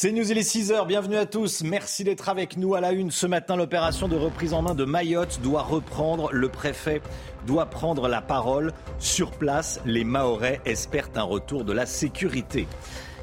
[0.00, 3.10] C'est News, il est 6h, bienvenue à tous, merci d'être avec nous à la une.
[3.10, 7.02] Ce matin, l'opération de reprise en main de Mayotte doit reprendre, le préfet
[7.48, 8.72] doit prendre la parole.
[9.00, 12.68] Sur place, les Mahorais espèrent un retour de la sécurité.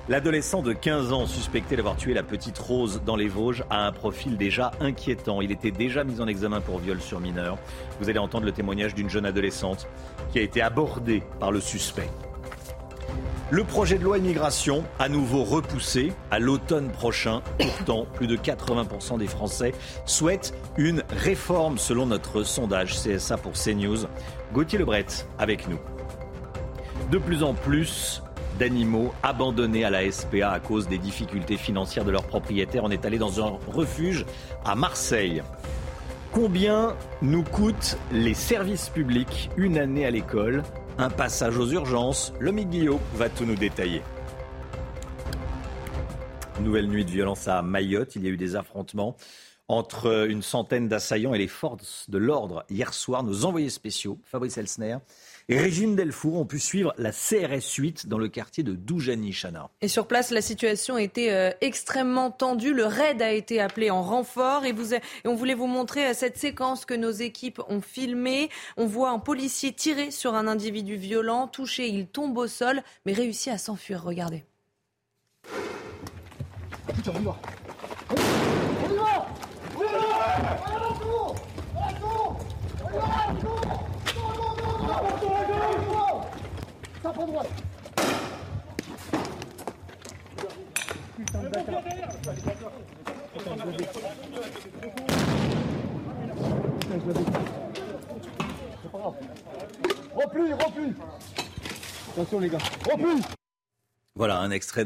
[0.09, 3.93] L'adolescent de 15 ans suspecté d'avoir tué la petite Rose dans les Vosges a un
[3.93, 5.39] profil déjà inquiétant.
[5.39, 7.57] Il était déjà mis en examen pour viol sur mineur.
[8.01, 9.87] Vous allez entendre le témoignage d'une jeune adolescente
[10.33, 12.09] qui a été abordée par le suspect.
[13.51, 17.41] Le projet de loi immigration, à nouveau repoussé à l'automne prochain.
[17.59, 19.73] Pourtant, plus de 80% des Français
[20.05, 24.07] souhaitent une réforme selon notre sondage CSA pour CNews.
[24.51, 25.05] Gauthier Lebret
[25.37, 25.79] avec nous.
[27.11, 28.23] De plus en plus
[28.57, 32.83] d'animaux abandonnés à la SPA à cause des difficultés financières de leurs propriétaires.
[32.83, 34.25] On est allé dans un refuge
[34.63, 35.43] à Marseille.
[36.31, 40.63] Combien nous coûtent les services publics une année à l'école?
[40.97, 44.01] Un passage aux urgences Le Guillot va tout nous détailler.
[46.61, 48.15] Nouvelle nuit de violence à Mayotte.
[48.15, 49.17] Il y a eu des affrontements
[49.67, 53.23] entre une centaine d'assaillants et les forces de l'ordre hier soir.
[53.23, 54.97] Nos envoyés spéciaux, Fabrice Elsner
[55.47, 59.69] Régine Delfour ont pu suivre la CRS 8 dans le quartier de Doujani, Chana.
[59.79, 62.73] Et sur place, la situation était euh, extrêmement tendue.
[62.73, 66.13] Le raid a été appelé en renfort et, vous, et on voulait vous montrer euh,
[66.15, 68.49] cette séquence que nos équipes ont filmée.
[68.75, 73.13] On voit un policier tirer sur un individu violent, touché, il tombe au sol, mais
[73.13, 74.03] réussit à s'enfuir.
[74.03, 74.45] Regardez.
[76.95, 77.37] Putain, on y va.
[78.09, 79.27] On y va
[79.77, 80.15] On y va
[82.83, 83.44] On y va
[102.11, 102.57] Attention les gars,
[104.15, 104.85] Voilà un extrait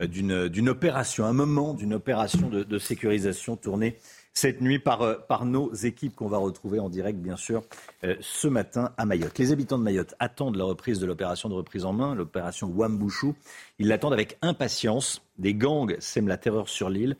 [0.00, 3.98] d'une opération, un moment d'une opération de sécurisation tournée
[4.38, 7.64] cette nuit par, euh, par nos équipes qu'on va retrouver en direct, bien sûr,
[8.04, 9.36] euh, ce matin à Mayotte.
[9.36, 13.34] Les habitants de Mayotte attendent la reprise de l'opération de reprise en main, l'opération Wambouchou.
[13.80, 15.22] Ils l'attendent avec impatience.
[15.38, 17.16] Des gangs sèment la terreur sur l'île.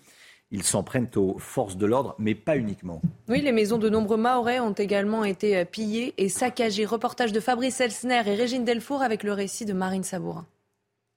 [0.52, 3.02] Ils s'en prennent aux forces de l'ordre, mais pas uniquement.
[3.28, 6.84] Oui, les maisons de nombreux Mahorais ont également été euh, pillées et saccagées.
[6.84, 10.46] Reportage de Fabrice Elsner et Régine Delfour avec le récit de Marine Sabourin.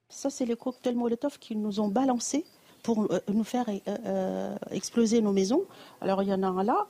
[0.08, 2.44] Ça, c'est les cocktails Molotov qu'ils nous ont balancés
[2.82, 5.62] pour euh, nous faire euh, euh, exploser nos maisons.
[6.00, 6.86] Alors il y en a un là.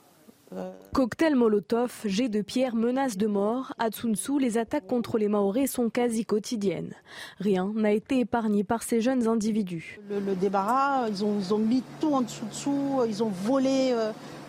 [0.93, 3.73] Cocktail Molotov, jet de pierre, menace de mort.
[3.79, 6.93] À Tsun les attaques contre les Maoris sont quasi quotidiennes.
[7.39, 9.99] Rien n'a été épargné par ces jeunes individus.
[10.09, 13.93] Le, débarras, ils ont, ils ont, mis tout en dessous dessous, ils ont volé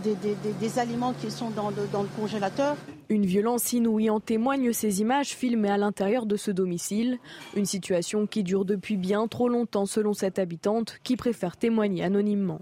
[0.03, 2.77] des, des, des, aliments qui sont dans le, dans le congélateur.
[3.09, 7.19] Une violence inouïe en témoignent ces images filmées à l'intérieur de ce domicile.
[7.55, 12.61] Une situation qui dure depuis bien trop longtemps selon cette habitante qui préfère témoigner anonymement.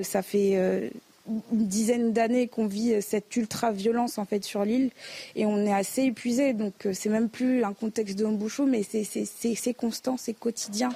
[0.00, 0.88] Ça fait euh,
[1.28, 4.90] une dizaine d'années qu'on vit cette ultra-violence en fait sur l'île
[5.36, 6.52] et on est assez épuisé.
[6.52, 10.90] Donc euh, c'est même plus un contexte de bouchon, mais c'est constant, c'est quotidien.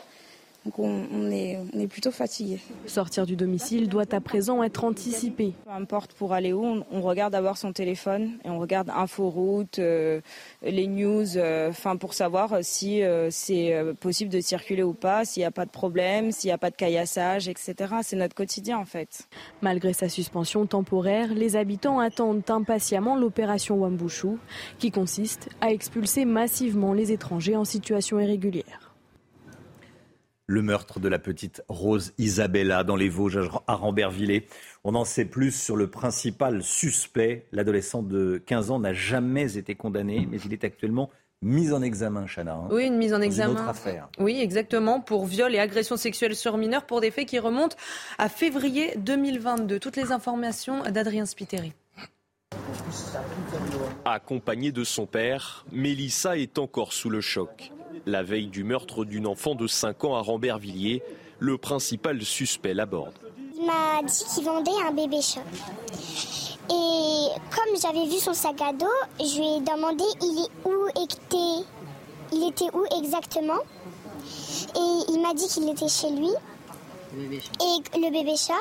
[0.66, 2.59] Donc on, est, plutôt fatigué.
[2.87, 5.53] Sortir du domicile doit à présent être anticipé.
[5.65, 10.21] Peu importe pour aller où, on, regarde d'abord son téléphone et on regarde Inforoute, euh,
[10.62, 15.43] les news, euh, enfin pour savoir si euh, c'est possible de circuler ou pas, s'il
[15.43, 17.75] n'y a pas de problème, s'il n'y a pas de caillassage, etc.
[18.03, 19.28] C'est notre quotidien en fait.
[19.62, 24.38] Malgré sa suspension temporaire, les habitants attendent impatiemment l'opération Wambushu,
[24.81, 28.86] qui consiste à expulser massivement les étrangers en situation irrégulière
[30.47, 34.47] le meurtre de la petite Rose Isabella dans les Vosges à Rambervillers.
[34.85, 37.47] On en sait plus sur le principal suspect.
[37.53, 41.11] L'adolescent de 15 ans n'a jamais été condamné, mais il est actuellement
[41.43, 42.55] mis en examen, Chana.
[42.55, 43.53] Hein, oui, une mise en examen.
[43.53, 44.09] Une autre affaire.
[44.19, 47.76] Oui, exactement, pour viol et agression sexuelle sur mineurs pour des faits qui remontent
[48.19, 49.79] à février 2022.
[49.79, 51.73] Toutes les informations d'Adrien Spiteri.
[54.05, 57.73] Accompagnée de son père, Mélissa est encore sous le choc.
[58.06, 61.03] La veille du meurtre d'une enfant de 5 ans à Rambervilliers,
[61.38, 63.15] le principal suspect l'aborde.
[63.59, 65.41] Il m'a dit qu'il vendait un bébé chat.
[66.69, 68.87] Et comme j'avais vu son sac à dos,
[69.19, 71.65] je lui ai demandé il est où était,
[72.33, 73.61] il était où exactement.
[74.75, 76.31] Et m'a dit qu'il était chez lui.
[77.17, 78.53] Et le bébé chat.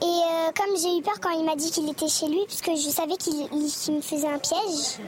[0.00, 2.70] Et euh, comme j'ai eu peur quand il m'a dit qu'il était chez lui, puisque
[2.70, 4.98] je savais qu'il me faisait un piège,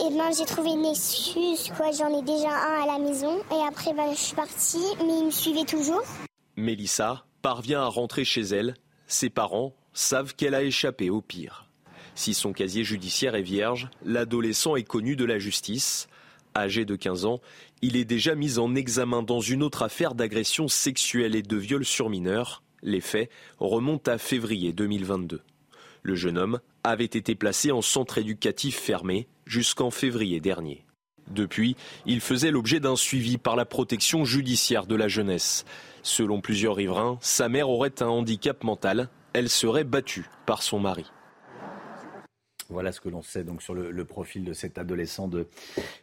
[0.00, 1.92] et ben j'ai trouvé une excuse, quoi.
[1.92, 3.38] J'en ai déjà un à la maison.
[3.52, 6.02] Et après, ben, je suis partie, mais il me suivait toujours.
[6.56, 8.74] Mélissa parvient à rentrer chez elle.
[9.06, 11.66] Ses parents savent qu'elle a échappé au pire.
[12.16, 16.08] Si son casier judiciaire est vierge, l'adolescent est connu de la justice.
[16.56, 17.40] Âgé de 15 ans,
[17.82, 21.84] il est déjà mis en examen dans une autre affaire d'agression sexuelle et de viol
[21.84, 22.62] sur mineurs.
[22.82, 25.42] Les faits remontent à février 2022.
[26.02, 30.84] Le jeune homme avait été placé en centre éducatif fermé jusqu'en février dernier.
[31.28, 31.76] Depuis,
[32.06, 35.64] il faisait l'objet d'un suivi par la protection judiciaire de la jeunesse.
[36.02, 39.08] Selon plusieurs riverains, sa mère aurait un handicap mental.
[39.32, 41.04] Elle serait battue par son mari.
[42.68, 45.46] Voilà ce que l'on sait donc sur le, profil de cet adolescent de,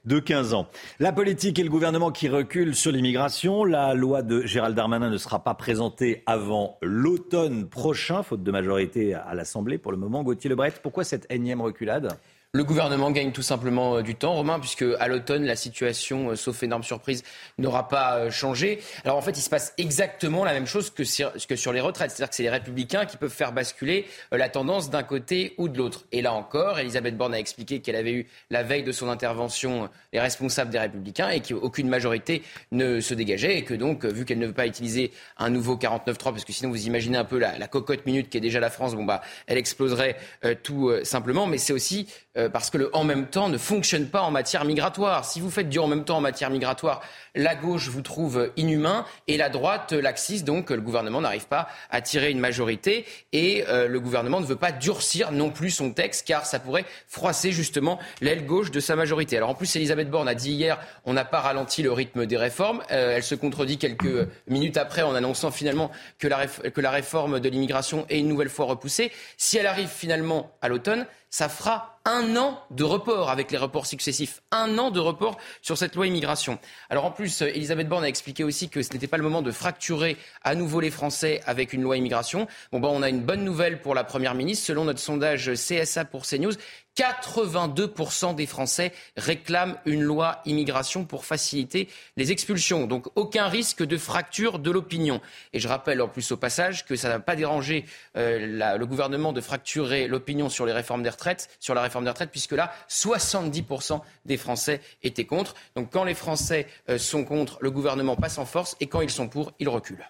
[0.05, 0.67] de 15 ans.
[0.99, 3.65] La politique et le gouvernement qui reculent sur l'immigration.
[3.65, 9.13] La loi de Gérald Darmanin ne sera pas présentée avant l'automne prochain, faute de majorité
[9.13, 10.23] à l'Assemblée pour le moment.
[10.23, 12.17] Gauthier Lebret, pourquoi cette énième reculade?
[12.55, 16.35] Le gouvernement gagne tout simplement euh, du temps, Romain, puisque à l'automne, la situation, euh,
[16.35, 17.23] sauf énorme surprise,
[17.57, 18.79] n'aura pas euh, changé.
[19.05, 21.33] Alors en fait, il se passe exactement la même chose que sur,
[21.73, 22.11] les retraites.
[22.11, 25.79] C'est-à-dire que c'est les républicains qui peuvent faire basculer la tendance d'un côté ou de
[25.79, 26.05] l'autre.
[26.11, 29.89] Et là encore, Elisabeth Borne a expliqué qu'elle avait eu, la veille de son intervention,
[30.11, 34.37] les responsables des républicains et qu'aucune majorité ne se dégageait et que donc, vu qu'elle
[34.37, 37.67] ne veut pas utiliser un nouveau 49-3, parce que sinon vous imaginez un peu la,
[37.67, 40.17] cocotte minute qui est déjà la France, bon bah, elle exploserait
[40.61, 41.47] tout simplement.
[41.47, 42.07] Mais c'est aussi
[42.49, 45.25] parce que le en même temps ne fonctionne pas en matière migratoire.
[45.25, 47.01] Si vous faites du en même temps en matière migratoire,
[47.35, 52.01] la gauche vous trouve inhumain et la droite laxiste, donc le gouvernement n'arrive pas à
[52.01, 56.27] tirer une majorité et euh, le gouvernement ne veut pas durcir non plus son texte
[56.27, 59.37] car ça pourrait froisser justement l'aile gauche de sa majorité.
[59.37, 62.37] Alors en plus, Elisabeth Borne a dit hier, on n'a pas ralenti le rythme des
[62.37, 62.81] réformes.
[62.91, 67.39] Euh, elle se contredit quelques minutes après en annonçant finalement que la, que la réforme
[67.39, 69.11] de l'immigration est une nouvelle fois repoussée.
[69.37, 73.85] Si elle arrive finalement à l'automne, ça fera un an de report avec les reports
[73.85, 74.41] successifs.
[74.51, 76.59] Un an de report sur cette loi immigration.
[76.89, 79.51] Alors en plus, Elisabeth Borne a expliqué aussi que ce n'était pas le moment de
[79.51, 82.47] fracturer à nouveau les Français avec une loi immigration.
[82.71, 84.65] Bon, ben, on a une bonne nouvelle pour la Première ministre.
[84.65, 86.53] Selon notre sondage CSA pour CNews,
[86.97, 91.87] 82% des Français réclament une loi immigration pour faciliter
[92.17, 92.85] les expulsions.
[92.87, 95.21] Donc aucun risque de fracture de l'opinion.
[95.53, 97.85] Et je rappelle en plus au passage que ça n'a pas dérangé
[98.17, 101.49] euh, le gouvernement de fracturer l'opinion sur la réforme des retraites,
[102.31, 105.55] puisque là, 70% des Français étaient contre.
[105.75, 109.09] Donc quand les Français euh, sont contre, le gouvernement passe en force et quand ils
[109.09, 110.05] sont pour, il recule.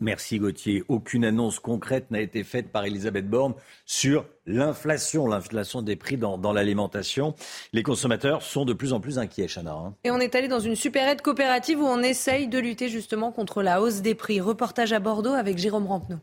[0.00, 0.82] Merci Gauthier.
[0.88, 3.54] Aucune annonce concrète n'a été faite par Elisabeth Borne
[3.86, 7.34] sur l'inflation, l'inflation des prix dans, l'alimentation.
[7.72, 9.72] Les consommateurs sont de plus en plus inquiets, Chana.
[9.72, 9.94] Hein.
[10.04, 13.62] Et on est allé dans une supérette coopérative où on essaye de lutter justement contre
[13.62, 14.40] la hausse des prix.
[14.40, 16.18] Reportage à Bordeaux avec Jérôme Rampenou.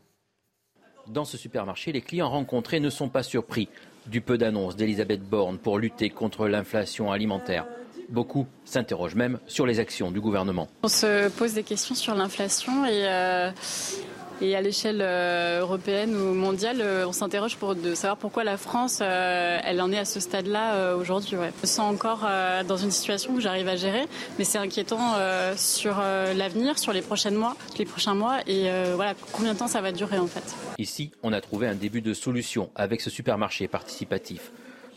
[1.08, 3.70] Dans ce supermarché, les clients rencontrés ne sont pas surpris
[4.08, 7.66] du peu d'annonces d'Elisabeth Borne pour lutter contre l'inflation alimentaire.
[8.12, 10.68] Beaucoup s'interrogent même sur les actions du gouvernement.
[10.84, 13.52] On se pose des questions sur l'inflation et, euh,
[14.42, 18.58] et à l'échelle euh, européenne ou mondiale, euh, on s'interroge pour de savoir pourquoi la
[18.58, 21.38] France, elle en est à ce stade-là aujourd'hui.
[21.38, 21.52] Ouais.
[21.58, 22.28] Je me sens encore
[22.68, 24.06] dans une situation où j'arrive à gérer,
[24.38, 25.16] mais c'est inquiétant
[25.56, 29.82] sur l'avenir, sur les prochains mois, les prochains mois, et voilà combien de temps ça
[29.82, 30.56] va durer en fait.
[30.78, 34.52] Ici, on a trouvé un début de solution avec ce supermarché participatif.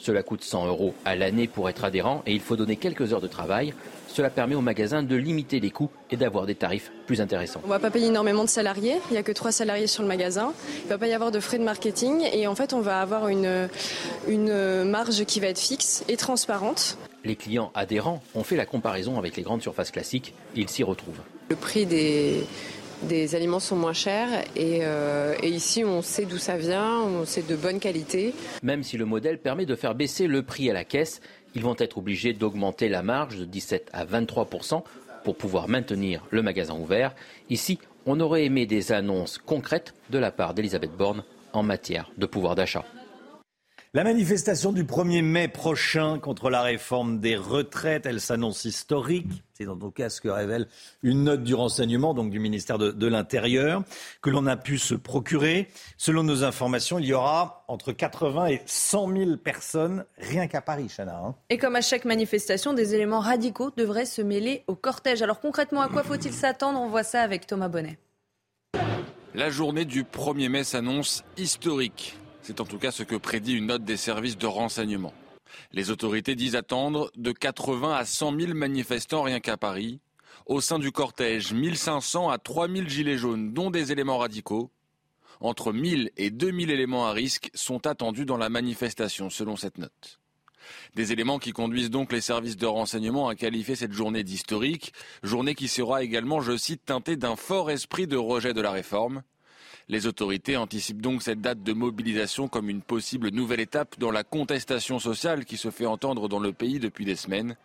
[0.04, 3.22] Cela coûte 100 euros à l'année pour être adhérent et il faut donner quelques heures
[3.22, 3.72] de travail.
[4.06, 7.62] Cela permet au magasin de limiter les coûts et d'avoir des tarifs plus intéressants.
[7.64, 10.02] On ne va pas payer énormément de salariés, il n'y a que trois salariés sur
[10.02, 10.52] le magasin.
[10.82, 13.00] Il ne va pas y avoir de frais de marketing et en fait on va
[13.00, 13.70] avoir une,
[14.28, 16.98] une marge qui va être fixe et transparente.
[17.24, 21.22] Les clients adhérents ont fait la comparaison avec les grandes surfaces classiques, ils s'y retrouvent.
[21.48, 22.44] Le prix des,
[23.02, 27.42] des aliments sont moins chers euh, et, ici on sait d'où ça vient, on sait
[27.42, 28.34] de bonne qualité.
[28.62, 31.20] Même si le modèle permet de faire baisser le prix à la caisse,
[31.54, 34.82] ils vont être obligés d'augmenter la marge de 17 à 23%
[35.24, 37.14] pour pouvoir maintenir le magasin ouvert.
[37.50, 42.26] Ici, on aurait aimé des annonces concrètes de la part d'Elisabeth Borne en matière de
[42.26, 42.84] pouvoir d'achat.
[43.96, 49.44] La manifestation du 1er mai prochain contre la réforme des retraites, elle s'annonce historique.
[49.52, 50.66] C'est en tout cas ce que révèle
[51.04, 53.84] une note du renseignement, donc du ministère de, l'Intérieur,
[54.20, 55.68] que l'on a pu se procurer.
[55.96, 60.88] Selon nos informations, il y aura entre 80 et 100 000 personnes rien qu'à Paris,
[60.88, 61.16] Chana.
[61.24, 61.36] Hein.
[61.48, 65.22] Et comme à chaque manifestation, des éléments radicaux devraient se mêler au cortège.
[65.22, 66.80] Alors concrètement, à quoi faut-il s'attendre?
[66.80, 67.96] On voit ça avec Thomas Bonnet.
[69.36, 72.18] La journée du 1er mai s'annonce historique.
[72.44, 75.14] C'est en tout cas ce que prédit une note des services de renseignement.
[75.72, 79.98] Les autorités disent attendre de 80 à 100 000 manifestants rien qu'à Paris.
[80.44, 84.70] Au sein du cortège, 1500 à 3000 gilets jaunes, dont des éléments radicaux.
[85.40, 90.20] Entre 1000 et 2000 éléments à risque sont attendus dans la manifestation, selon cette note.
[90.96, 95.54] Des éléments qui conduisent donc les services de renseignement à qualifier cette journée d'historique, journée
[95.54, 99.22] qui sera également, je cite, teintée d'un fort esprit de rejet de la réforme.
[99.88, 104.24] Les autorités anticipent donc cette date de mobilisation comme une possible nouvelle étape dans la
[104.24, 107.56] contestation sociale qui se fait entendre dans le pays depuis des semaines.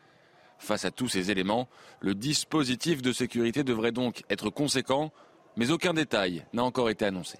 [0.57, 1.69] Face à tous ces éléments,
[2.01, 5.13] le dispositif de sécurité devrait donc être conséquent,
[5.55, 7.37] mais aucun détail n'a encore été annoncé.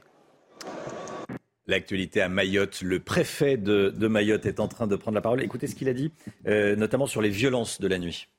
[1.68, 5.44] L'actualité à Mayotte, le préfet de, Mayotte est en train de prendre la parole.
[5.44, 6.12] Écoutez ce qu'il a dit,
[6.48, 8.30] euh, notamment sur les violences de la nuit.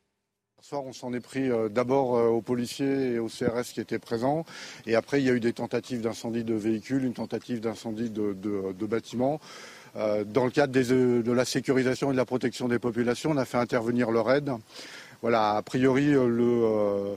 [0.62, 3.81] Ce soir, on s'en est pris euh, d'abord euh, aux policiers et aux CRS qui
[3.81, 4.45] étaient présents.
[4.87, 8.87] Et après, il y a eu des tentatives d'incendie de véhicules, une tentative d'incendie de,
[8.87, 9.40] bâtiments.
[9.95, 13.59] dans le cadre de la sécurisation et de la protection des populations, on a fait
[13.59, 14.50] intervenir le RAID.
[15.23, 17.17] Voilà, a priori, le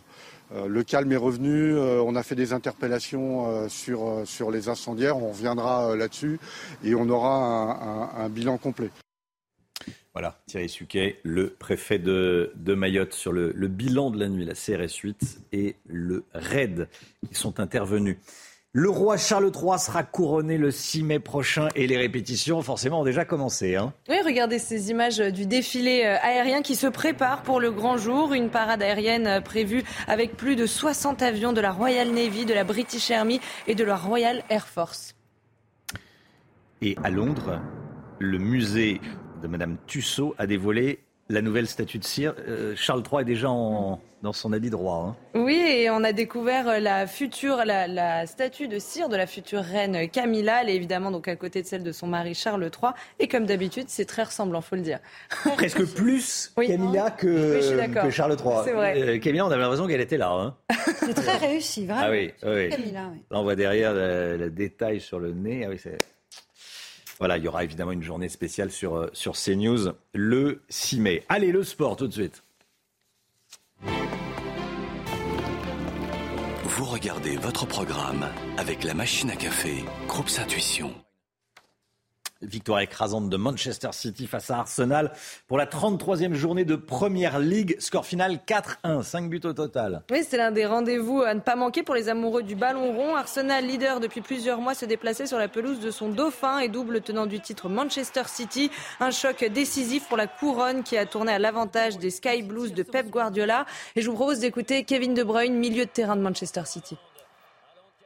[0.55, 1.73] euh, calme est revenu.
[1.73, 5.17] Euh, on a fait des interpellations euh, sur, sur les incendiaires.
[5.17, 6.39] On reviendra là-dessus
[6.83, 8.89] et on aura un, bilan complet.
[10.13, 14.53] Voilà, Thierry Suquet, le préfet de, Mayotte, sur le, le, bilan de la nuit, la
[14.53, 16.87] CRS 8 et le RAID
[17.27, 18.17] qui sont intervenus.
[18.75, 23.03] Le roi Charles III sera couronné le 6 mai prochain et les répétitions, forcément, ont
[23.03, 23.75] déjà commencé.
[23.75, 23.93] Hein.
[24.09, 28.33] oui, regardez ces images du défilé euh, aérien qui se prépare pour le grand jour.
[28.33, 32.53] Une parade aérienne euh, prévue avec plus de 60 avions de la Royal Navy, de
[32.55, 35.15] la British Army et de la Royal Air Force.
[36.81, 37.61] Et à Londres,
[38.17, 39.01] le musée
[39.43, 42.33] de Madame Tussaud a dévoilé la nouvelle statue de cire.
[42.47, 45.15] Euh, Charles III est déjà en dans son habit droit.
[45.35, 45.39] Hein.
[45.39, 50.09] Oui, et on a découvert la future, la, statue de cire de la future reine
[50.09, 50.61] Camilla.
[50.61, 52.93] Elle est évidemment donc à côté de celle de son mari Charles III.
[53.19, 54.99] Et comme d'habitude, c'est très ressemblant, faut le dire.
[55.55, 57.59] Presque plus Camilla que,
[58.09, 58.55] Charles III.
[58.63, 59.01] C'est vrai.
[59.01, 60.31] Euh, Camilla, on avait l'impression qu'elle était là.
[60.31, 60.55] Hein.
[60.99, 62.03] C'est très réussi, vraiment.
[62.05, 62.69] Ah oui, oui.
[62.69, 63.19] Camilla, oui.
[63.29, 65.65] Là, on voit derrière le, détail sur le nez.
[65.65, 65.99] Ah oui, c'est...
[67.19, 71.23] Voilà, il y aura évidemment une journée spéciale sur, euh, sur CNews le 6 mai.
[71.29, 72.43] Allez, le sport tout de suite.
[76.65, 78.25] Vous regardez votre programme
[78.57, 80.93] avec la machine à café, Groupe Intuition.
[82.43, 85.11] Victoire écrasante de Manchester City face à Arsenal
[85.47, 87.75] pour la 33e journée de Première Ligue.
[87.79, 90.03] Score final 4-1, 5 buts au total.
[90.11, 93.15] Oui, c'est l'un des rendez-vous à ne pas manquer pour les amoureux du ballon rond.
[93.15, 97.01] Arsenal, leader depuis plusieurs mois, se déplaçait sur la pelouse de son dauphin et double
[97.01, 98.69] tenant du titre Manchester City.
[98.99, 102.83] Un choc décisif pour la couronne qui a tourné à l'avantage des Sky Blues de
[102.83, 103.65] Pep Guardiola.
[103.95, 106.97] Et je vous propose d'écouter Kevin De Bruyne, milieu de terrain de Manchester City.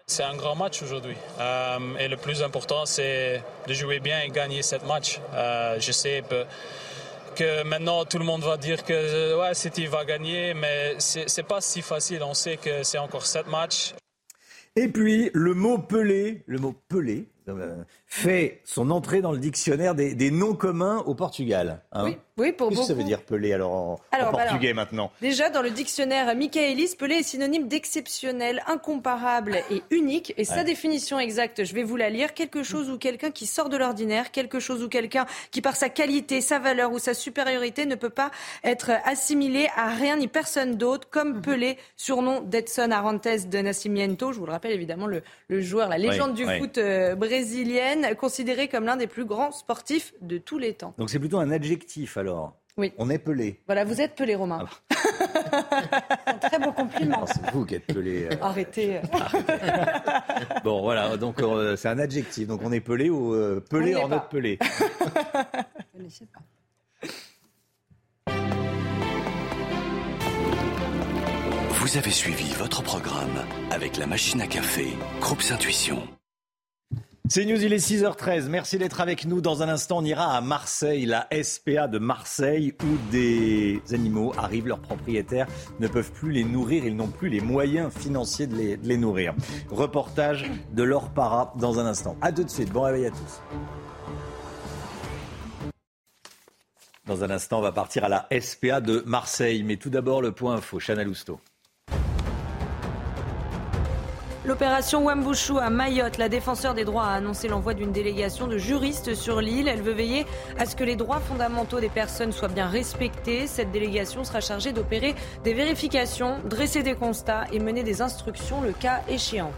[0.09, 1.17] C'est un grand match aujourd'hui.
[1.37, 5.19] Euh, et le plus important, c'est de jouer bien et gagner ce match.
[5.33, 6.23] Euh, je sais
[7.35, 11.59] que maintenant tout le monde va dire que ouais, City va gagner, mais c'est pas
[11.59, 12.23] si facile.
[12.23, 13.95] On sait que c'est encore sept matchs.
[14.77, 17.75] Et puis le mot pelé, le mot pelé, euh,
[18.05, 21.81] fait son entrée dans le dictionnaire des, noms communs au Portugal.
[21.91, 22.05] Hein.
[22.05, 25.49] Oui, oui, pour Qu'est-ce que ça veut dire Pelé alors en, bah portugais maintenant Déjà,
[25.49, 30.33] dans le dictionnaire Michaelis, Pelé est synonyme d'exceptionnel, incomparable et unique.
[30.37, 32.33] Et sa définition exacte, je vais vous la lire.
[32.33, 35.89] Quelque chose ou quelqu'un qui sort de l'ordinaire, quelque chose ou quelqu'un qui, par sa
[35.89, 38.31] qualité, sa valeur ou sa supériorité, ne peut pas
[38.63, 41.41] être assimilé à rien ni personne d'autre, comme mhm.
[41.41, 44.31] Pelé, surnom d'Edson Arantes de Nascimento.
[44.31, 45.21] Je vous le rappelle évidemment, le,
[45.61, 50.37] joueur, la légende du foot euh, brésilienne, considéré comme l'un des plus grands sportifs de
[50.37, 50.93] tous les temps.
[50.97, 52.93] Donc c'est plutôt un adjectif alors oui.
[52.99, 53.59] On est pelé.
[53.65, 54.63] Voilà, vous êtes pelé, Romain.
[54.63, 57.25] Ah un très beau compliment.
[57.25, 58.25] C'est vous qui êtes pelé.
[58.25, 58.35] Euh.
[58.39, 59.01] Arrêtez.
[60.63, 62.47] bon, voilà, donc euh, c'est un adjectif.
[62.47, 63.35] Donc on est pelé ou
[63.67, 64.59] pelé en autre pelé
[65.97, 66.41] Je ne sais pas.
[71.71, 74.85] Vous avez suivi votre programme avec la machine à café,
[75.19, 76.07] Groupe Intuition.
[77.29, 78.47] C'est News, il est 6h13.
[78.47, 79.41] Merci d'être avec nous.
[79.41, 84.67] Dans un instant, on ira à Marseille, la SPA de Marseille, où des animaux arrivent,
[84.67, 85.45] leurs propriétaires
[85.81, 89.33] ne peuvent plus les nourrir, ils n'ont plus les moyens financiers de les, nourrir.
[89.69, 92.15] Reportage de Laure Para dans un instant.
[92.21, 93.41] A tout de suite, bon réveil à tous.
[97.07, 99.63] Dans un instant, on va partir à la SPA de Marseille.
[99.63, 100.79] Mais tout d'abord, le point info.
[100.79, 101.41] Chana Lousteau.
[104.47, 109.13] L'opération Wambushu à Mayotte, la défenseur des droits a annoncé l'envoi d'une délégation de juristes
[109.13, 109.67] sur l'île.
[109.67, 110.25] Elle veut veiller
[110.57, 113.45] à ce que les droits fondamentaux des personnes soient bien respectés.
[113.45, 118.71] Cette délégation sera chargée d'opérer des vérifications, dresser des constats et mener des instructions le
[118.71, 119.51] cas échéant.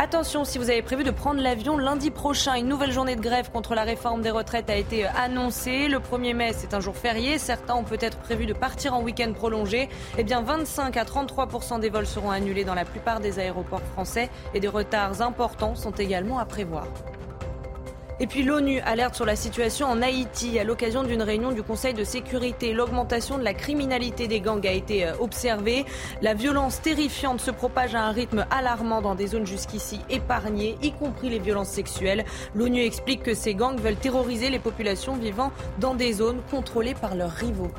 [0.00, 3.50] Attention, si vous avez prévu de prendre l'avion lundi prochain, une nouvelle journée de grève
[3.50, 5.88] contre la réforme des retraites a été annoncée.
[5.88, 7.36] Le 1er mai, c'est un jour férié.
[7.36, 9.88] Certains ont peut-être prévu de partir en week-end prolongé.
[10.16, 14.30] Eh bien, 25 à 33% des vols seront annulés dans la plupart des aéroports français
[14.54, 16.86] et des retards importants sont également à prévoir.
[18.20, 21.94] Et puis l'ONU alerte sur la situation en Haïti à l'occasion d'une réunion du Conseil
[21.94, 22.72] de sécurité.
[22.72, 25.84] L'augmentation de la criminalité des gangs a été euh, observée.
[26.20, 30.90] La violence terrifiante se propage à un rythme alarmant dans des zones jusqu'ici épargnées, y
[30.90, 32.24] compris les violences sexuelles.
[32.56, 37.14] L'ONU explique que ces gangs veulent terroriser les populations vivant dans des zones contrôlées par
[37.14, 37.70] leurs rivaux.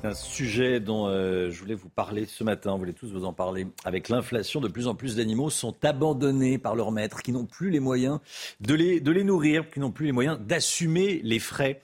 [0.00, 3.24] C'est un sujet dont euh, je voulais vous parler ce matin, vous voulez tous vous
[3.24, 3.66] en parler.
[3.84, 7.70] Avec l'inflation, de plus en plus d'animaux sont abandonnés par leurs maîtres qui n'ont plus
[7.70, 8.20] les moyens
[8.60, 11.80] de les, nourrir, qui n'ont plus les moyens d'assumer les frais.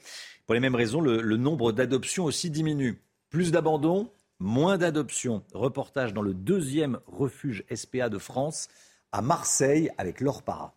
[0.46, 3.02] Pour les mêmes raisons, le, nombre d'adoptions aussi diminue.
[3.30, 5.42] Plus d'abandons, moins d'adoptions.
[5.52, 8.68] Reportage dans le deuxième refuge SPA de France,
[9.10, 10.72] à Marseille, avec Laure Para.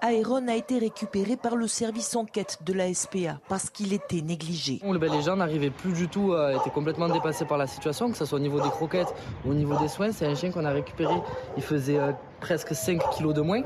[0.00, 4.80] Aéron a été récupéré par le service enquête de la SPA parce qu'il était négligé.
[4.84, 8.24] Les gens n'arrivaient plus du tout, euh, étaient complètement dépassés par la situation, que ce
[8.24, 9.12] soit au niveau des croquettes
[9.44, 10.12] ou au niveau des soins.
[10.12, 11.14] C'est un chien qu'on a récupéré,
[11.56, 13.62] il faisait euh, presque 5 kilos de moins.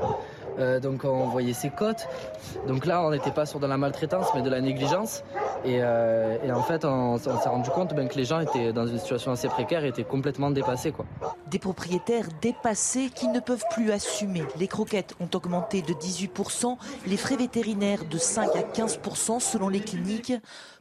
[0.59, 2.07] Euh, donc on voyait ses côtes.
[2.67, 5.23] Donc là, on n'était pas sur de la maltraitance, mais de la négligence.
[5.65, 8.99] Et, euh, en fait, on, s'est rendu compte ben, que les gens étaient dans une
[8.99, 10.91] situation assez précaire étaient complètement dépassés.
[10.91, 11.05] Quoi.
[11.47, 14.43] Des propriétaires dépassés qui ne peuvent plus assumer.
[14.57, 19.79] Les croquettes ont augmenté de 18%, les frais vétérinaires de 5 à 15% selon les
[19.79, 20.33] cliniques.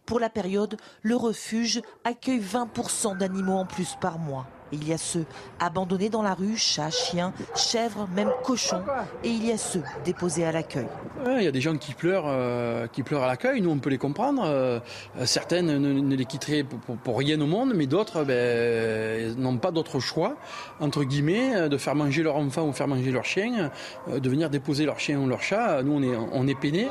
[0.04, 4.46] Pour la période, le refuge accueille 20% d'animaux en plus par mois.
[4.72, 5.26] Il y a ceux
[5.60, 8.82] abandonnés dans la rue, chats, chiens, chèvres, même cochons.
[9.22, 10.86] Et il y a ceux déposés à l'accueil.
[11.26, 13.60] Il y a des gens qui pleurent, euh, qui pleurent à l'accueil.
[13.60, 14.42] Nous, on peut les comprendre.
[14.44, 14.80] Euh,
[15.24, 20.36] certaines ne, les quitteraient pour, rien au monde, mais d'autres ben, n'ont pas d'autre choix,
[20.80, 23.70] entre guillemets, de faire manger leur enfant ou faire manger leur chien,
[24.08, 25.82] euh, de venir déposer leur chien ou leur chat.
[25.82, 26.88] Nous, on est, on est peinés.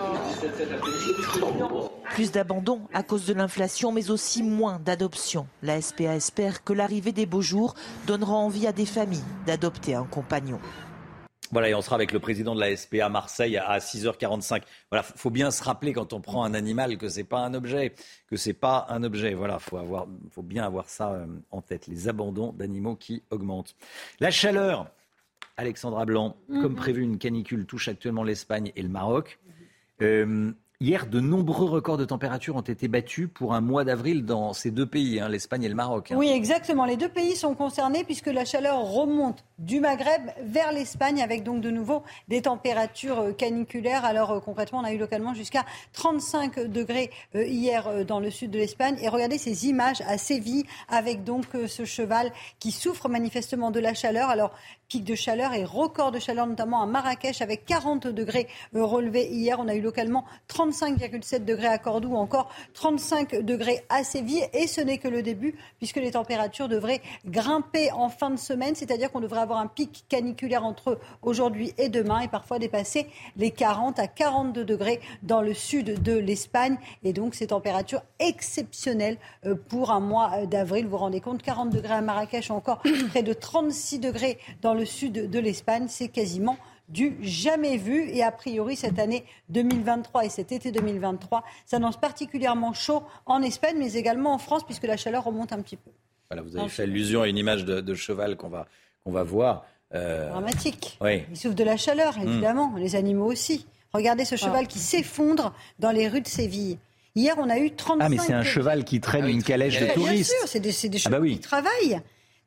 [2.13, 5.47] Plus d'abandon à cause de l'inflation, mais aussi moins d'adoption.
[5.63, 7.70] La SPA espère que l'arrivée des beaux jours
[8.07, 10.59] donnera envie à des familles d'adopter un compagnon.
[11.51, 14.61] Voilà, et on sera avec le président de la SPA Marseille à 6h45.
[14.89, 17.93] Voilà, faut bien se rappeler quand on prend un animal que c'est pas un objet,
[18.29, 19.33] que c'est pas un objet.
[19.33, 21.87] Voilà, faut avoir, faut bien avoir ça euh, en tête.
[21.87, 23.75] Les abandons d'animaux qui augmentent.
[24.21, 24.87] La chaleur,
[25.57, 26.75] Alexandra Blanc, comme mhm.
[26.75, 29.37] prévu, une canicule touche actuellement l'Espagne et le Maroc.
[30.01, 34.51] Euh, Hier, de nombreux records de température ont été battus pour un mois d'avril dans
[34.53, 36.11] ces deux pays, hein, l'Espagne et le Maroc.
[36.11, 36.15] Hein.
[36.17, 36.85] Oui, exactement.
[36.85, 41.61] Les deux pays sont concernés puisque la chaleur remonte du Maghreb vers l'Espagne avec donc
[41.61, 44.05] de nouveau des températures euh, caniculaires.
[44.05, 48.49] Alors euh, concrètement, on a eu localement jusqu'à 35 degrés euh, hier dans le sud
[48.49, 48.97] de l'Espagne.
[49.03, 53.93] Et regardez ces images à Séville avec donc ce cheval qui souffre manifestement de la
[53.93, 54.29] chaleur.
[54.29, 54.51] Alors
[54.91, 59.57] pic de chaleur et record de chaleur, notamment à Marrakech, avec 40 degrés relevés hier.
[59.57, 64.43] On a eu localement 35,7 degrés à Cordoue, encore 35 degrés à Séville.
[64.51, 68.75] Et ce n'est que le début, puisque les températures devraient grimper en fin de semaine,
[68.75, 73.51] c'est-à-dire qu'on devrait avoir un pic caniculaire entre aujourd'hui et demain, et parfois dépasser les
[73.51, 76.77] 40 à 42 degrés dans le sud de l'Espagne.
[77.05, 80.83] Et donc ces températures exceptionnelles euh, pour un mois euh, d'avril.
[80.83, 84.80] Vous vous rendez compte, 40 degrés à Marrakech, encore près de 36 degrés dans le
[84.81, 85.85] le sud de l'Espagne.
[85.87, 86.57] C'est quasiment
[86.89, 88.09] du jamais vu.
[88.09, 93.75] Et a priori, cette année 2023 et cet été 2023 s'annonce particulièrement chaud en Espagne,
[93.77, 95.91] mais également en France, puisque la chaleur remonte un petit peu.
[96.29, 98.67] Voilà, vous avez fait allusion à une image de, cheval qu'on va,
[99.03, 99.65] qu'on va voir.
[99.93, 100.97] Euh, Dramatique.
[101.01, 101.23] Oui.
[101.29, 102.27] Il souffre de la chaleur, hmm.
[102.27, 102.73] évidemment.
[102.77, 103.67] Les animaux aussi.
[103.93, 106.77] Regardez ce cheval qui s'effondre dans les rues de Séville.
[107.13, 108.05] Hier, on a eu 35...
[108.05, 110.31] Ah, mais c'est un cheval qui traîne ah une calèche de touristes.
[110.31, 112.01] Bien sûr, c'est des, des ah bah chevaux qui travaillent.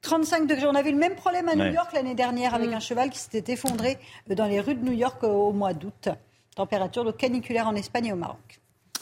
[0.04, 0.66] 35 degrés.
[0.66, 2.74] On avait le même problème à New York l'année dernière avec mm.
[2.74, 6.08] un cheval qui s'était effondré dans les rues de New York euh, au mois d'août.
[6.54, 8.60] Température de caniculaire en Espagne et au Maroc.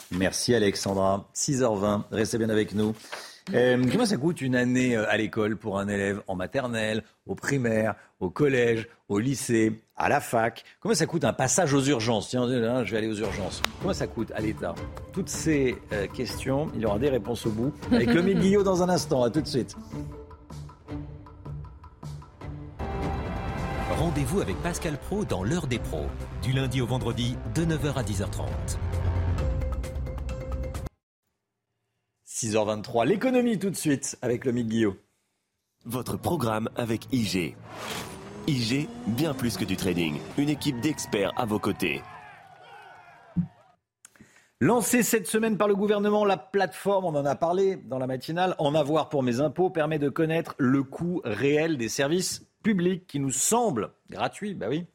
[0.09, 1.29] Merci Alexandra.
[1.35, 2.95] 6h20, restez bien avec nous.
[3.53, 7.35] Euh, comment ça coûte une année euh, à l'école pour un élève en maternelle, au
[7.35, 10.63] primaire, au collège, au lycée, à la fac?
[10.79, 12.29] Comment ça coûte un passage aux urgences?
[12.29, 13.61] Tiens, je vais aller aux urgences.
[13.81, 14.73] Comment ça coûte à l'État?
[15.11, 15.75] Toutes ces
[16.13, 17.73] questions, il y aura des réponses au bout.
[17.91, 19.23] Avec le Guillot dans un instant.
[19.23, 19.75] À tout de suite.
[24.13, 26.05] Rendez-vous avec Pascal Pro dans l'heure des pros,
[26.43, 28.45] du lundi au vendredi de 9h à 10h30.
[32.27, 34.93] 6h23, l'économie tout de suite avec le Guillaume.
[35.85, 37.55] Votre programme avec IG.
[38.45, 40.19] IG, bien plus que du trading.
[40.37, 42.03] Une équipe d'experts à vos côtés.
[44.59, 48.53] Lancée cette semaine par le gouvernement, la plateforme, on en a parlé dans la matinale,
[48.59, 53.19] En avoir pour mes impôts permet de connaître le coût réel des services publics qui
[53.19, 54.85] nous semblent gratuits, bah oui,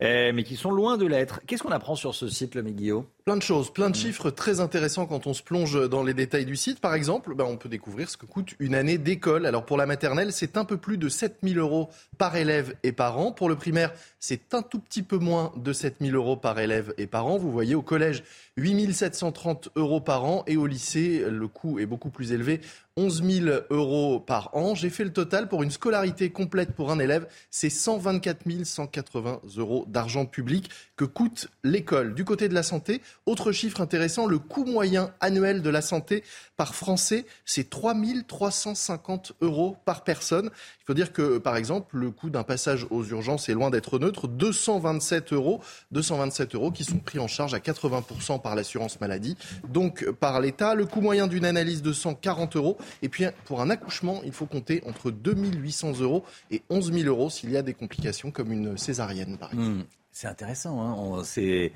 [0.00, 1.40] eh, mais qui sont loin de l'être.
[1.46, 4.00] Qu'est-ce qu'on apprend sur ce site, le Guillaume Plein de choses, plein de Mm.
[4.00, 6.80] chiffres très intéressants quand on se plonge dans les détails du site.
[6.80, 9.46] Par exemple, ben, on peut découvrir ce que coûte une année d'école.
[9.46, 13.18] Alors pour la maternelle, c'est un peu plus de 7000 euros par élève et par
[13.18, 13.32] an.
[13.32, 17.06] Pour le primaire, c'est un tout petit peu moins de 7000 euros par élève et
[17.06, 17.38] par an.
[17.38, 18.24] Vous voyez, au collège,
[18.56, 22.60] 8730 euros par an et au lycée, le coût est beaucoup plus élevé,
[22.96, 24.74] 11 000 euros par an.
[24.74, 29.84] J'ai fait le total pour une scolarité complète pour un élève, c'est 124 180 euros
[29.88, 32.14] d'argent public que coûte l'école.
[32.14, 36.22] Du côté de la santé, autre chiffre intéressant, le coût moyen annuel de la santé
[36.56, 37.94] par Français, c'est 3
[38.26, 40.50] 350 euros par personne.
[40.80, 43.98] Il faut dire que, par exemple, le coût d'un passage aux urgences est loin d'être
[43.98, 45.60] neutre, 227 euros,
[45.92, 49.36] 227 euros qui sont pris en charge à 80% par l'assurance maladie,
[49.68, 50.74] donc par l'État.
[50.74, 52.76] Le coût moyen d'une analyse de sang, 40 euros.
[53.02, 57.30] Et puis, pour un accouchement, il faut compter entre 2800 euros et 11 000 euros
[57.30, 59.68] s'il y a des complications comme une césarienne, par exemple.
[59.68, 59.84] Hmm.
[60.16, 61.22] C'est intéressant, hein.
[61.24, 61.72] C'est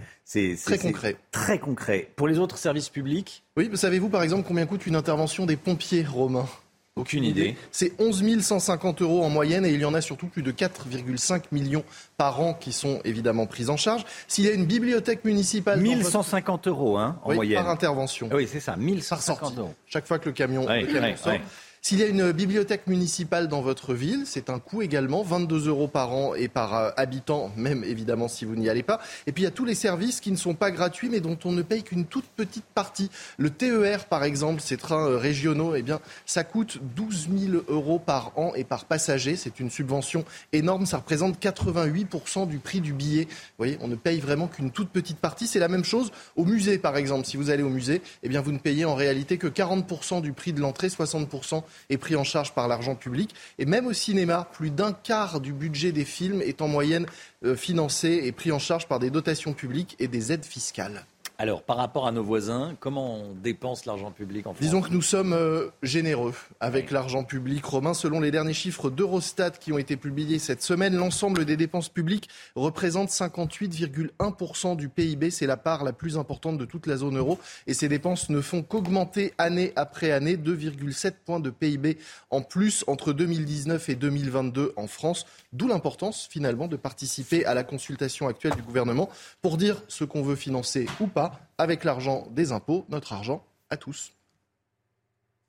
[0.65, 1.17] Très concret.
[1.33, 2.09] Très concret.
[2.15, 6.05] Pour les autres services publics Oui, savez-vous par exemple combien coûte une intervention des pompiers
[6.05, 6.47] romains?
[6.95, 7.57] Aucune idée.
[7.71, 11.43] C'est 11 150 euros en moyenne et il y en a surtout plus de 4,5
[11.53, 11.85] millions
[12.17, 14.05] par an qui sont évidemment pris en charge.
[14.27, 15.79] S'il y a une bibliothèque municipale...
[15.79, 17.63] dans votre- 1150 euros hein, en Oui, moyenne.
[17.63, 18.29] par intervention.
[18.33, 19.59] Ah Oui, c'est ça, Par 1150 sortie.
[19.59, 19.75] euros.
[19.87, 21.33] Chaque fois que le camion, Ouais, le camion ouais, sort.
[21.33, 21.41] ouais.
[21.89, 25.89] S'il y a une bibliothèque municipale dans votre ville, c'est un coût également, 22 euros
[25.89, 29.01] par an et par euh, habitant, même évidemment si vous n'y allez pas.
[29.27, 31.39] Et puis il y a tous les services qui ne sont pas gratuits mais dont
[31.47, 33.11] on ne paye qu'une toute petite partie.
[33.39, 37.99] Le TER par exemple, ces trains euh, régionaux, eh bien ça coûte 12 000 euros
[37.99, 39.37] par an et par passager.
[39.37, 43.25] C'est une subvention énorme, ça représente 88% du prix du billet.
[43.31, 45.47] Vous voyez, on ne paye vraiment qu'une toute petite partie.
[45.47, 47.25] C'est la même chose au musée par exemple.
[47.25, 50.35] Si vous allez au musée, eh bien vous ne payez en réalité que 40% du
[50.35, 53.35] prix de l'entrée, 60% est pris en charge par l'argent public.
[53.59, 57.07] Et même au cinéma, plus d'un quart du budget des films est en moyenne
[57.45, 61.05] euh, financé et pris en charge par des dotations publiques et des aides fiscales.
[61.41, 64.91] Alors, par rapport à nos voisins, comment on dépense l'argent public en France Disons que
[64.91, 67.95] nous sommes euh, généreux avec l'argent public romain.
[67.95, 72.29] Selon les derniers chiffres d'Eurostat qui ont été publiés cette semaine, l'ensemble des dépenses publiques
[72.57, 75.31] représente 58,1% du PIB.
[75.31, 77.39] C'est la part la plus importante de toute la zone euro.
[77.69, 81.99] Et ces dépenses ne font qu'augmenter année après année, 2,7 points de PIB
[82.31, 85.25] en plus entre 2019 et 2022 en France.
[85.53, 89.09] D'où l'importance finalement de participer à la consultation actuelle du gouvernement
[89.41, 91.28] pour dire ce qu'on veut financer ou pas
[91.59, 94.13] avec l'argent des impôts, notre argent à tous.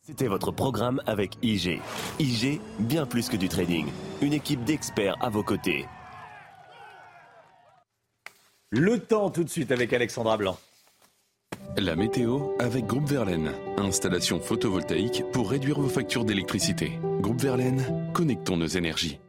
[0.01, 1.81] C'était votre programme avec IG.
[2.19, 3.87] IG, bien plus que du trading.
[4.21, 5.85] Une équipe d'experts à vos côtés.
[8.71, 10.57] Le temps tout de suite avec Alexandra Blanc.
[11.77, 13.51] La météo avec Groupe Verlaine.
[13.77, 16.99] Installation photovoltaïque pour réduire vos factures d'électricité.
[17.19, 19.19] Groupe Verlaine, connectons nos énergies.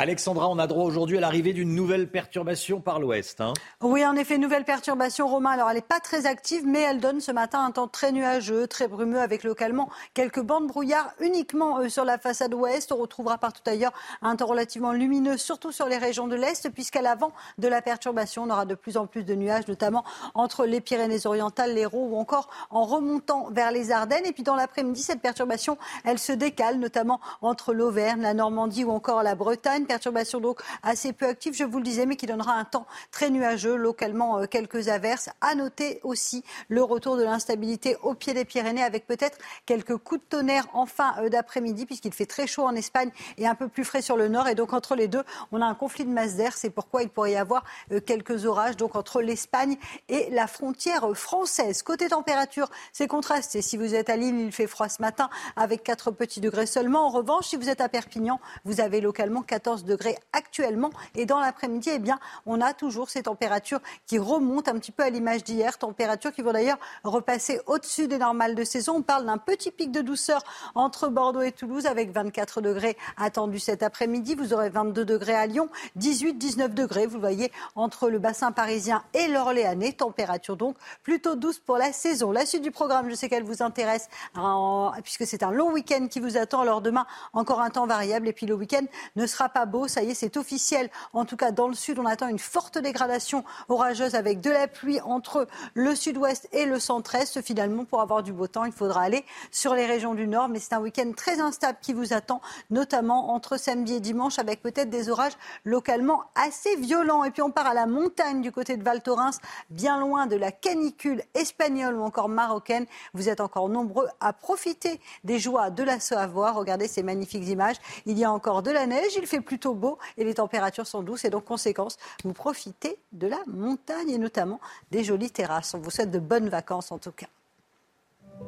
[0.00, 3.40] Alexandra, on a droit aujourd'hui à l'arrivée d'une nouvelle perturbation par l'ouest.
[3.40, 3.52] hein.
[3.82, 5.50] Oui, en effet, nouvelle perturbation, Romain.
[5.50, 8.68] Alors, elle n'est pas très active, mais elle donne ce matin un temps très nuageux,
[8.68, 12.92] très brumeux, avec localement quelques bandes brouillard uniquement euh, sur la façade ouest.
[12.92, 13.90] On retrouvera partout ailleurs
[14.22, 18.44] un temps relativement lumineux, surtout sur les régions de l'est, puisqu'à l'avant de la perturbation,
[18.44, 22.50] on aura de plus en plus de nuages, notamment entre les Pyrénées-Orientales, l'Hérault ou encore
[22.70, 24.26] en remontant vers les Ardennes.
[24.26, 28.92] Et puis, dans l'après-midi, cette perturbation, elle se décale, notamment entre l'Auvergne, la Normandie ou
[28.92, 29.86] encore la Bretagne.
[29.88, 33.30] Perturbation donc assez peu active, je vous le disais, mais qui donnera un temps très
[33.30, 35.30] nuageux, localement euh, quelques averses.
[35.40, 40.20] À noter aussi le retour de l'instabilité au pied des Pyrénées avec peut-être quelques coups
[40.20, 43.68] de tonnerre en fin euh, d'après-midi puisqu'il fait très chaud en Espagne et un peu
[43.68, 44.46] plus frais sur le nord.
[44.48, 46.56] Et donc entre les deux, on a un conflit de masse d'air.
[46.56, 49.78] C'est pourquoi il pourrait y avoir euh, quelques orages donc entre l'Espagne
[50.10, 51.82] et la frontière française.
[51.82, 53.62] Côté température, c'est contrasté.
[53.62, 57.06] Si vous êtes à Lille, il fait froid ce matin avec 4 petits degrés seulement.
[57.06, 60.90] En revanche, si vous êtes à Perpignan, vous avez localement 14 degrés actuellement.
[61.14, 65.02] Et dans l'après-midi, eh bien, on a toujours ces températures qui remontent un petit peu
[65.02, 65.78] à l'image d'hier.
[65.78, 68.96] Températures qui vont d'ailleurs repasser au-dessus des normales de saison.
[68.96, 70.42] On parle d'un petit pic de douceur
[70.74, 74.34] entre Bordeaux et Toulouse avec 24 degrés attendus cet après-midi.
[74.34, 79.02] Vous aurez 22 degrés à Lyon, 18, 19 degrés, vous voyez, entre le bassin parisien
[79.14, 79.92] et l'Orléanais.
[79.92, 82.32] Température donc plutôt douce pour la saison.
[82.32, 86.06] La suite du programme, je sais qu'elle vous intéresse en- puisque c'est un long week-end
[86.08, 86.60] qui vous attend.
[86.60, 88.84] Alors demain, encore un temps variable et puis le week-end
[89.16, 89.86] ne sera pas beau.
[89.86, 90.90] Ça y est, c'est officiel.
[91.12, 94.66] En tout cas, dans le sud, on attend une forte dégradation orageuse avec de la
[94.66, 97.40] pluie entre le sud-ouest et le centre-est.
[97.42, 100.48] Finalement, pour avoir du beau temps, il faudra aller sur les régions du nord.
[100.48, 104.62] Mais c'est un week-end très instable qui vous attend, notamment entre samedi et dimanche, avec
[104.62, 107.24] peut-être des orages localement assez violents.
[107.24, 109.38] Et puis on part à la montagne du côté de Val Thorens,
[109.70, 112.86] bien loin de la canicule espagnole ou encore marocaine.
[113.14, 116.52] Vous êtes encore nombreux à profiter des joies de la Savoie.
[116.52, 117.76] Regardez ces magnifiques images.
[118.06, 119.12] Il y a encore de la neige.
[119.16, 121.24] Il fait plutôt plutôt beau et les températures sont douces.
[121.24, 124.60] Et donc, conséquence, vous profitez de la montagne et notamment
[124.92, 125.74] des jolies terrasses.
[125.74, 127.26] On vous souhaite de bonnes vacances en tout cas.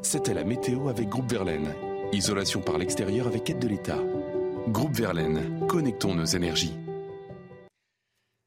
[0.02, 1.74] C'était la météo avec Groupe Verlaine.
[2.12, 3.98] Isolation par l'extérieur avec aide de l'État.
[4.68, 6.76] Groupe Verlaine, connectons nos énergies.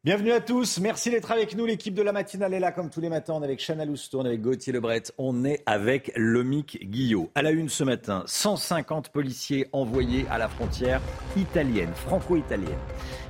[0.05, 1.65] Bienvenue à tous, merci d'être avec nous.
[1.65, 3.35] L'équipe de la matinale est là comme tous les matins.
[3.37, 5.03] On est avec Chana Loustourne, avec Gauthier Lebret.
[5.17, 7.31] On est avec Lomic Guillot.
[7.35, 10.99] À la une ce matin, 150 policiers envoyés à la frontière
[11.37, 12.77] italienne, franco-italienne.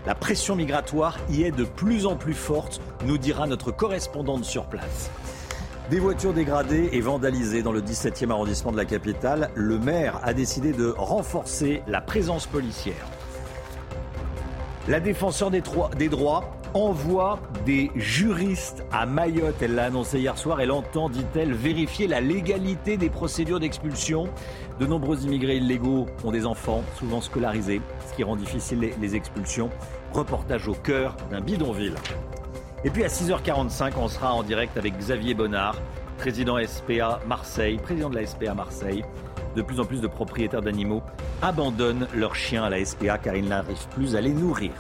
[0.08, 4.66] La pression migratoire y est de plus en plus forte, nous dira notre correspondante sur
[4.66, 5.12] place.
[5.92, 9.52] Des voitures dégradées et vandalisées dans le 17e arrondissement de la capitale.
[9.54, 13.06] Le maire a décidé de renforcer la présence policière.
[14.90, 16.44] La défenseur des, droits
[16.74, 19.62] envoie des juristes à Mayotte.
[19.62, 20.60] Elle l'a annoncé hier soir.
[20.60, 24.28] Elle entend, dit-elle, vérifier la légalité des procédures d'expulsion.
[24.82, 29.70] De nombreux immigrés illégaux ont des enfants, souvent scolarisés, ce qui rend difficile les expulsions.
[30.12, 31.96] Reportage au cœur d'un bidonville.
[32.84, 35.78] Et puis à 6h45, on sera en direct avec Xavier Bonnard,
[36.18, 39.06] président SPA Marseille, président de la SPA Marseille.
[39.56, 41.04] De plus en plus de propriétaires d'animaux
[41.42, 44.72] abandonnent leurs chiens à la SPA car ils n'arrivent plus à les nourrir.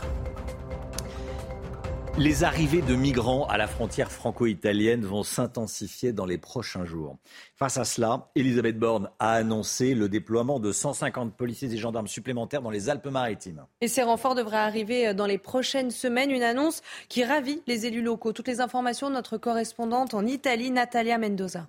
[2.20, 7.18] Les arrivées de migrants à la frontière franco-italienne vont s'intensifier dans les prochains jours.
[7.56, 12.62] Face à cela, Elisabeth Borne a annoncé le déploiement de 150 policiers et gendarmes supplémentaires
[12.62, 13.66] dans les Alpes-Maritimes.
[13.82, 16.30] Et ces renforts devraient arriver dans les prochaines semaines.
[16.30, 18.32] Une annonce qui ravit les élus locaux.
[18.32, 21.68] Toutes les informations de notre correspondante en Italie, Natalia Mendoza.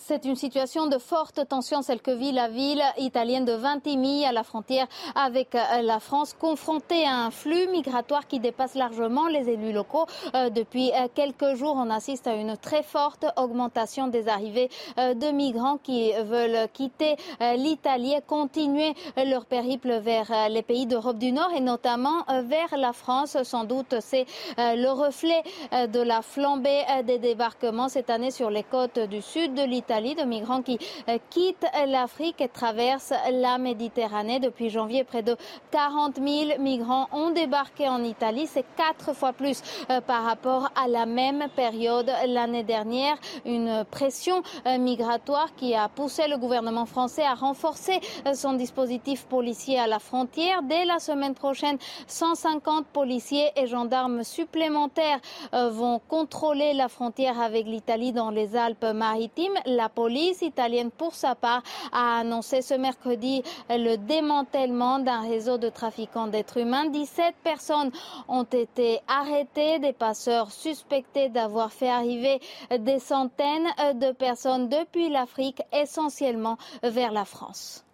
[0.00, 4.30] C'est une situation de forte tension, celle que vit la ville italienne de Vintimille à
[4.30, 9.50] la frontière avec euh, la France, confrontée à un flux migratoire qui dépasse largement les
[9.50, 10.06] élus locaux.
[10.34, 15.30] Euh, depuis euh, quelques jours, on assiste à une très forte augmentation des arrivées de
[15.32, 17.16] migrants qui veulent quitter
[17.56, 22.92] l'Italie et continuer leur périple vers les pays d'Europe du Nord et notamment vers la
[22.92, 23.36] France.
[23.42, 24.26] Sans doute, c'est
[24.58, 25.42] le reflet
[25.88, 30.24] de la flambée des débarquements cette année sur les côtes du sud de l'Italie de
[30.24, 34.38] migrants qui euh, quittent l'Afrique et traversent la Méditerranée.
[34.38, 35.34] Depuis janvier, près de
[35.70, 38.46] 40 000 migrants ont débarqué en Italie.
[38.46, 43.16] C'est quatre fois plus euh, par rapport à la même période l'année dernière.
[43.46, 48.00] Une pression euh, migratoire qui a poussé le gouvernement français à renforcer
[48.34, 50.62] son dispositif policier à la frontière.
[50.62, 55.20] Dès la semaine prochaine, 150 policiers et gendarmes supplémentaires
[55.52, 59.58] vont contrôler la frontière avec l'Italie dans les Alpes-Maritimes.
[59.78, 61.62] La police italienne, pour sa part,
[61.92, 66.86] a annoncé ce mercredi le démantèlement d'un réseau de trafiquants d'êtres humains.
[66.86, 67.92] 17 personnes
[68.26, 72.40] ont été arrêtées, des passeurs suspectés d'avoir fait arriver
[72.76, 77.84] des centaines de personnes depuis l'Afrique, essentiellement vers la France.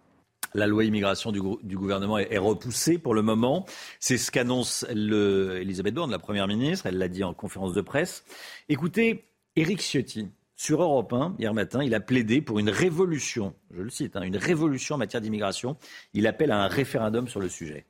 [0.55, 1.41] La loi immigration du,
[1.77, 3.67] gouvernement est, repoussée pour le moment.
[3.99, 6.87] C'est ce qu'annonce Elisabeth Borne, la Première ministre.
[6.87, 8.23] Elle l'a dit en conférence de presse.
[8.69, 13.81] Écoutez, Éric Ciotti, sur Europe 1, hier matin, il a plaidé pour une révolution, je
[13.81, 15.77] le cite, hein, une révolution en matière d'immigration.
[16.13, 17.85] Il appelle à un référendum sur le sujet.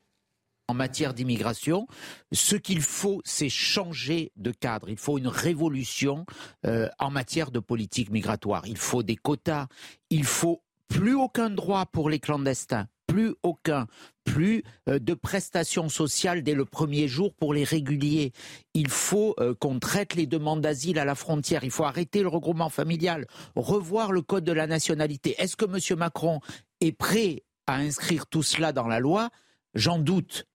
[0.68, 1.88] En matière d'immigration,
[2.32, 4.90] ce qu'il faut, c'est changer de cadre.
[4.90, 6.26] Il faut une révolution
[6.66, 8.66] euh, en matière de politique migratoire.
[8.66, 9.68] Il faut des quotas.
[10.10, 13.88] Il faut plus aucun droit pour les clandestins plus aucun,
[14.26, 18.34] plus euh, de prestations sociales dès le premier jour pour les réguliers.
[18.74, 21.64] Il faut euh, qu'on traite les demandes d'asile à la frontière.
[21.64, 23.26] Il faut arrêter le regroupement familial,
[23.56, 25.34] revoir le code de la nationalité.
[25.38, 25.98] Est-ce que M.
[25.98, 26.42] Macron
[26.82, 29.30] est prêt à inscrire tout cela dans la loi?
[29.76, 30.46] J'en doute.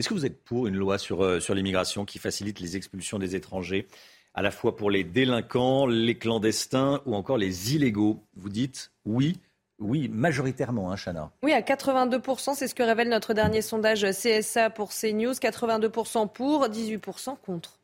[0.00, 3.20] Est-ce que vous êtes pour une loi sur, euh, sur l'immigration qui facilite les expulsions
[3.20, 3.86] des étrangers,
[4.34, 8.24] à la fois pour les délinquants, les clandestins ou encore les illégaux?
[8.34, 9.38] Vous dites oui,
[9.78, 11.30] oui, majoritairement, hein, Chana.
[11.42, 15.32] Oui, à 82%, c'est ce que révèle notre dernier sondage CSA pour CNews.
[15.32, 17.78] 82% pour, 18% contre.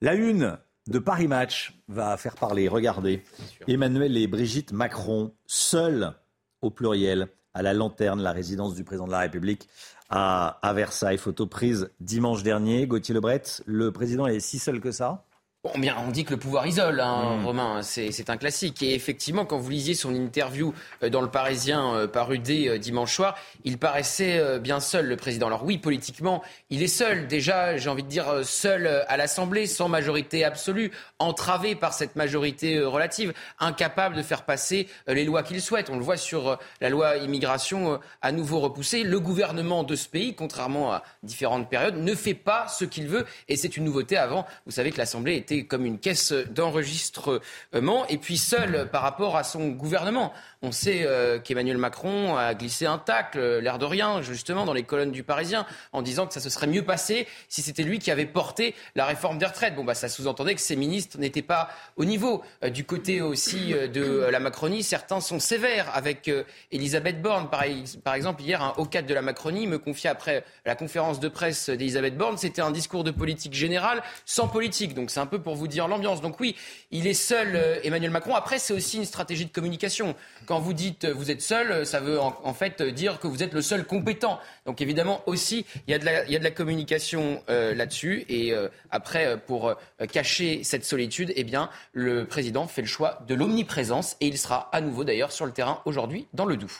[0.00, 0.58] La une
[0.88, 2.68] de Paris Match va faire parler.
[2.68, 3.22] Regardez,
[3.68, 6.12] Emmanuel et Brigitte Macron, seuls
[6.60, 9.68] au pluriel, à la lanterne, la résidence du président de la République
[10.08, 11.18] à, à Versailles.
[11.18, 12.86] Photo prise dimanche dernier.
[12.86, 15.24] Gauthier Lebret, le président est si seul que ça?
[15.64, 17.46] Bon, bien, on dit que le pouvoir isole, hein, hmm.
[17.46, 18.82] Romain, c'est un classique.
[18.82, 22.78] Et effectivement, quand vous lisiez son interview euh, dans Le Parisien euh, paru dès euh,
[22.78, 25.46] dimanche soir, il paraissait bien seul, le président.
[25.46, 27.28] Alors oui, politiquement, il est seul.
[27.28, 32.80] Déjà, j'ai envie de dire seul à l'Assemblée, sans majorité absolue, entravé par cette majorité
[32.80, 35.90] relative, incapable de faire passer les lois qu'il souhaite.
[35.90, 39.04] On le voit sur la loi immigration à nouveau repoussée.
[39.04, 43.26] Le gouvernement de ce pays, contrairement à différentes périodes, ne fait pas ce qu'il veut.
[43.48, 44.44] Et c'est une nouveauté avant.
[44.66, 49.44] Vous savez que l'Assemblée était comme une caisse d'enregistrement et puis seul par rapport à
[49.44, 50.32] son gouvernement.
[50.64, 54.72] On sait euh, qu'Emmanuel Macron a glissé un tacle, euh, l'air de rien, justement, dans
[54.72, 57.98] les colonnes du Parisien, en disant que ça se serait mieux passé si c'était lui
[57.98, 59.74] qui avait porté la réforme des retraites.
[59.74, 62.44] Bon, bah, ça sous-entendait que ces ministres n'étaient pas au niveau.
[62.62, 66.30] Euh, du côté aussi de la Macronie, certains sont sévères avec
[66.70, 67.50] Elisabeth Borne.
[67.50, 71.28] Par, exemple, hier, un haut cadre de la Macronie me confiait après la conférence de
[71.28, 74.94] presse d'Elisabeth Borne, c'était un discours de politique générale sans politique.
[74.94, 76.20] Donc c'est un peu pour vous dire l'ambiance.
[76.20, 76.54] Donc oui,
[76.92, 78.36] il est seul, Emmanuel Macron.
[78.36, 80.14] Après, c'est aussi une stratégie de communication.
[80.60, 83.84] Vous dites vous êtes seul, ça veut en, fait dire que vous êtes le seul
[83.84, 84.38] compétent.
[84.66, 87.74] Donc évidemment aussi, il y a de la, il y a de la communication euh,
[87.74, 88.24] là-dessus.
[88.28, 89.74] Et euh, après, euh, pour
[90.12, 94.68] cacher cette solitude, eh bien, le président fait le choix de l'omniprésence et il sera
[94.72, 96.70] à nouveau d'ailleurs sur le terrain aujourd'hui dans le Doubs.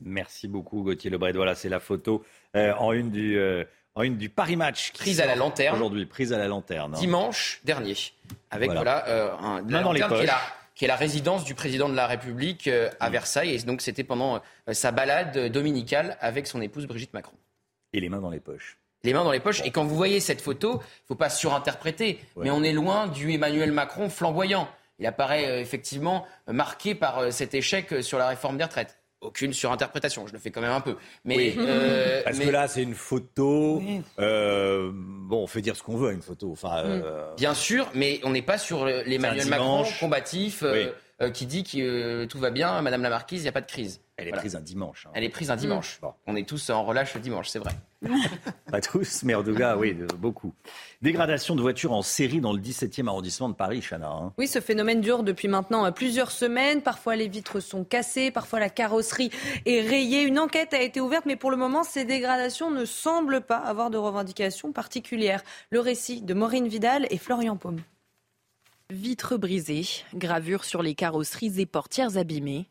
[0.00, 1.32] Merci beaucoup Gauthier Lebret.
[1.32, 3.38] Voilà, c'est la photo en une du
[3.94, 4.92] en une du Paris Match.
[4.92, 5.76] Prise à la lanterne.
[5.76, 6.94] Aujourd'hui, prise à la lanterne.
[6.94, 6.98] Hein.
[6.98, 7.94] Dimanche dernier.
[8.50, 12.68] Avec voilà, un, dans les poches qui est la résidence du président de la République
[12.68, 13.12] euh, à mm.
[13.12, 13.54] Versailles.
[13.54, 14.36] Et donc c'était pendant
[14.68, 17.36] euh, sa balade dominicale avec son épouse Brigitte Macron.
[17.92, 18.78] Et les mains dans les poches.
[19.04, 19.62] Les mains dans les poches.
[19.64, 23.08] Et quand vous voyez cette photo, il ne faut pas surinterpréter, mais on est loin
[23.08, 24.68] du Emmanuel Macron flamboyant.
[24.98, 30.26] Il apparaît euh, effectivement marqué par cet échec sur la réforme des retraites aucune surinterprétation.
[30.26, 30.96] Je le fais quand même un peu.
[31.24, 33.82] Mais, euh, Parce que là, c'est une photo.
[34.18, 36.50] Euh, bon, on fait dire ce qu'on veut à une photo.
[36.52, 40.64] Enfin, euh, Bien sûr, mais on n'est pas sur l'Emmanuel Macron combatif
[41.32, 44.01] qui dit que tout va bien, Madame la Marquise, il n'y a pas de crise.
[44.18, 45.06] Elle est prise un dimanche.
[45.06, 45.12] Hein.
[45.14, 46.00] Elle est prise un dimanche.
[46.26, 47.72] On est tous en relâche le dimanche, c'est vrai.
[48.70, 50.52] Pas tous, mais en tout cas, oui, beaucoup.
[51.00, 54.10] Dégradation de voitures en série dans le 17e arrondissement de Paris, Chana.
[54.10, 54.32] Hein.
[54.36, 56.82] Oui, ce phénomène dure depuis maintenant euh, plusieurs semaines.
[56.82, 59.30] Parfois, les vitres sont cassées, parfois la carrosserie
[59.64, 60.22] est rayée.
[60.22, 63.88] Une enquête a été ouverte, mais pour le moment, ces dégradations ne semblent pas avoir
[63.88, 65.42] de revendications particulières.
[65.70, 67.80] Le récit de Maureen Vidal et Florian Paume.
[68.90, 72.68] Vitres brisées, gravures sur les carrosseries et portières abîmées.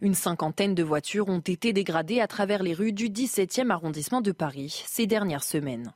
[0.00, 4.32] Une cinquantaine de voitures ont été dégradées à travers les rues du 17e arrondissement de
[4.32, 5.92] Paris ces dernières semaines,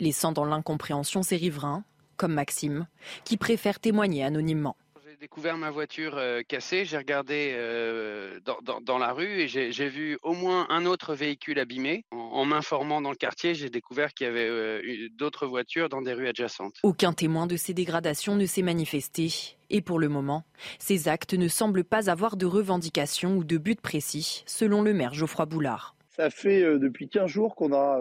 [0.00, 1.84] laissant dans l'incompréhension ses riverains,
[2.16, 2.86] comme Maxime,
[3.24, 4.76] qui préfère témoigner anonymement
[5.16, 8.38] j'ai découvert ma voiture euh, cassée, j'ai regardé euh,
[8.82, 12.04] dans, la rue et j'ai vu au moins un autre véhicule abîmé.
[12.10, 16.12] En, m'informant dans le quartier, j'ai découvert qu'il y avait euh, d'autres voitures dans des
[16.12, 16.74] rues adjacentes.
[16.82, 19.56] Aucun témoin de ces dégradations ne s'est manifesté.
[19.70, 20.44] Et pour le moment,
[20.78, 25.14] ces actes ne semblent pas avoir de revendication ou de but précis, selon le maire
[25.14, 25.96] Geoffroy Boulard.
[26.10, 28.00] Ça fait depuis 15 jours qu'on a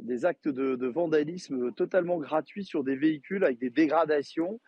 [0.00, 4.60] des actes de, vandalisme totalement gratuits sur des véhicules avec des dégradations.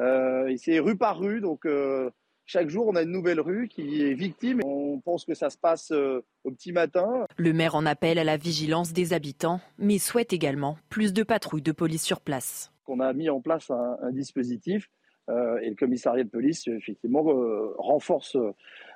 [0.00, 2.10] Euh, c'est rue par rue, donc euh,
[2.46, 4.60] chaque jour, on a une nouvelle rue qui est victime.
[4.64, 7.26] On pense que ça se passe euh, au petit matin.
[7.36, 11.62] Le maire en appelle à la vigilance des habitants, mais souhaite également plus de patrouilles
[11.62, 12.72] de police sur place.
[12.86, 14.90] On a mis en place un, dispositif
[15.28, 17.22] et le commissariat de police, effectivement,
[17.78, 18.36] renforce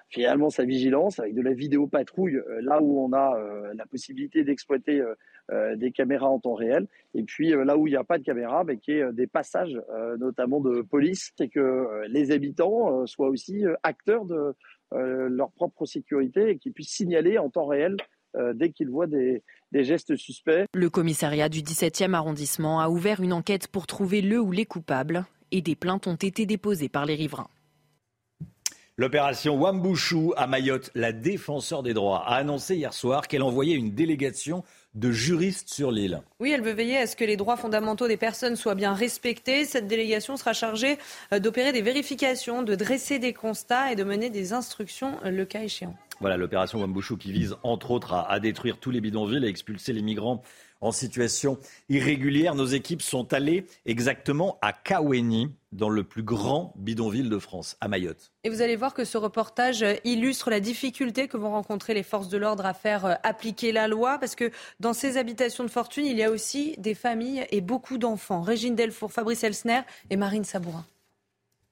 [0.09, 3.37] finalement sa vigilance avec de la vidéo patrouille là où on a
[3.75, 5.03] la possibilité d'exploiter
[5.53, 6.87] euh, des caméras en temps réel.
[7.13, 9.27] Et puis euh, là où il n'y a pas de caméra, qu'il y ait des
[9.27, 14.55] passages, euh, notamment de police, et que les habitants soient aussi acteurs de
[14.91, 17.97] leur propre sécurité et qu'ils puissent signaler en temps réel
[18.55, 20.67] dès qu'ils voient des, des, gestes suspects.
[20.73, 25.25] Le commissariat du 17e arrondissement a ouvert une enquête pour trouver le ou les coupables
[25.51, 27.51] et des plaintes ont été déposées par les riverains.
[28.97, 33.93] L'opération Wambushu à Mayotte, la défenseur des droits, a annoncé hier soir qu'elle envoyait une
[33.93, 34.63] délégation
[34.95, 36.23] de juristes sur l'île.
[36.39, 39.65] Oui, elle veut veiller à ce que les droits fondamentaux des personnes soient bien respectés.
[39.65, 40.97] Cette délégation sera chargée
[41.33, 45.45] euh, d'opérer des vérifications, de dresser des constats et de mener des instructions euh, le
[45.45, 45.97] cas échéant.
[46.21, 49.93] Voilà l'opération Wambushu qui vise entre autres à, à détruire tous les bidonvilles et expulser
[49.93, 50.41] les migrants
[50.81, 51.59] en situation
[51.89, 52.55] irrégulière.
[52.55, 57.89] Nos équipes sont allées exactement à Kaweni, dans le plus grand bidonville de France, à
[57.89, 58.33] Mayotte.
[58.45, 62.29] Et vous allez voir que ce reportage illustre la difficulté que vont rencontrer les forces
[62.29, 66.07] de l'ordre à faire euh, appliquer la loi, parce que dans ces habitations de fortune,
[66.07, 68.43] il y a aussi des familles et beaucoup d'enfants.
[68.43, 70.85] Régine Delfour, Fabrice Elsner et Marine Sabourin.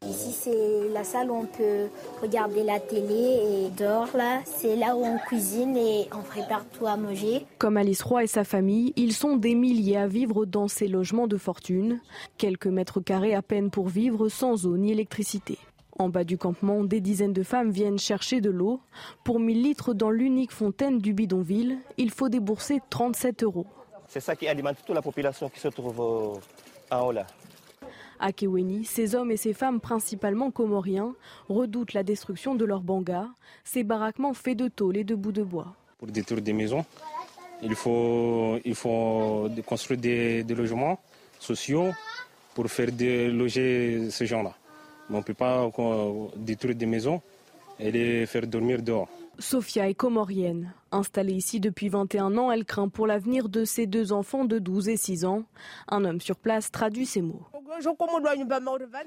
[0.08, 1.88] Ici, c'est la salle où on peut
[2.20, 6.86] regarder la télé et dehors, là, c'est là où on cuisine et on prépare tout
[6.86, 7.46] à manger.
[7.58, 11.28] Comme Alice Roy et sa famille, ils sont des milliers à vivre dans ces logements
[11.28, 12.00] de fortune.
[12.36, 15.58] Quelques mètres carrés à peine pour vivre sans eau ni électricité.
[15.98, 18.80] En bas du campement, des dizaines de femmes viennent chercher de l'eau.
[19.22, 23.66] Pour 1000 litres dans l'unique fontaine du bidonville, il faut débourser 37 euros.
[24.08, 26.40] C'est ça qui alimente toute la population qui se trouve
[26.90, 27.26] en haut là.
[28.24, 31.12] À Keweni, ces hommes et ces femmes, principalement comoriens,
[31.48, 33.26] redoutent la destruction de leurs bangas,
[33.64, 35.74] ces baraquements faits de tôle et de bouts de bois.
[35.98, 36.84] Pour détruire des maisons,
[37.64, 38.60] il faut,
[39.66, 41.00] construire des, logements
[41.40, 41.90] sociaux
[42.54, 42.90] pour faire
[43.32, 44.54] loger ces gens-là.
[45.10, 45.68] on ne peut pas
[46.36, 47.20] détruire des maisons
[47.80, 49.08] et les faire dormir dehors.
[49.42, 50.72] Sophia est comorienne.
[50.92, 54.88] Installée ici depuis 21 ans, elle craint pour l'avenir de ses deux enfants de 12
[54.88, 55.42] et 6 ans.
[55.88, 57.42] Un homme sur place traduit ces mots.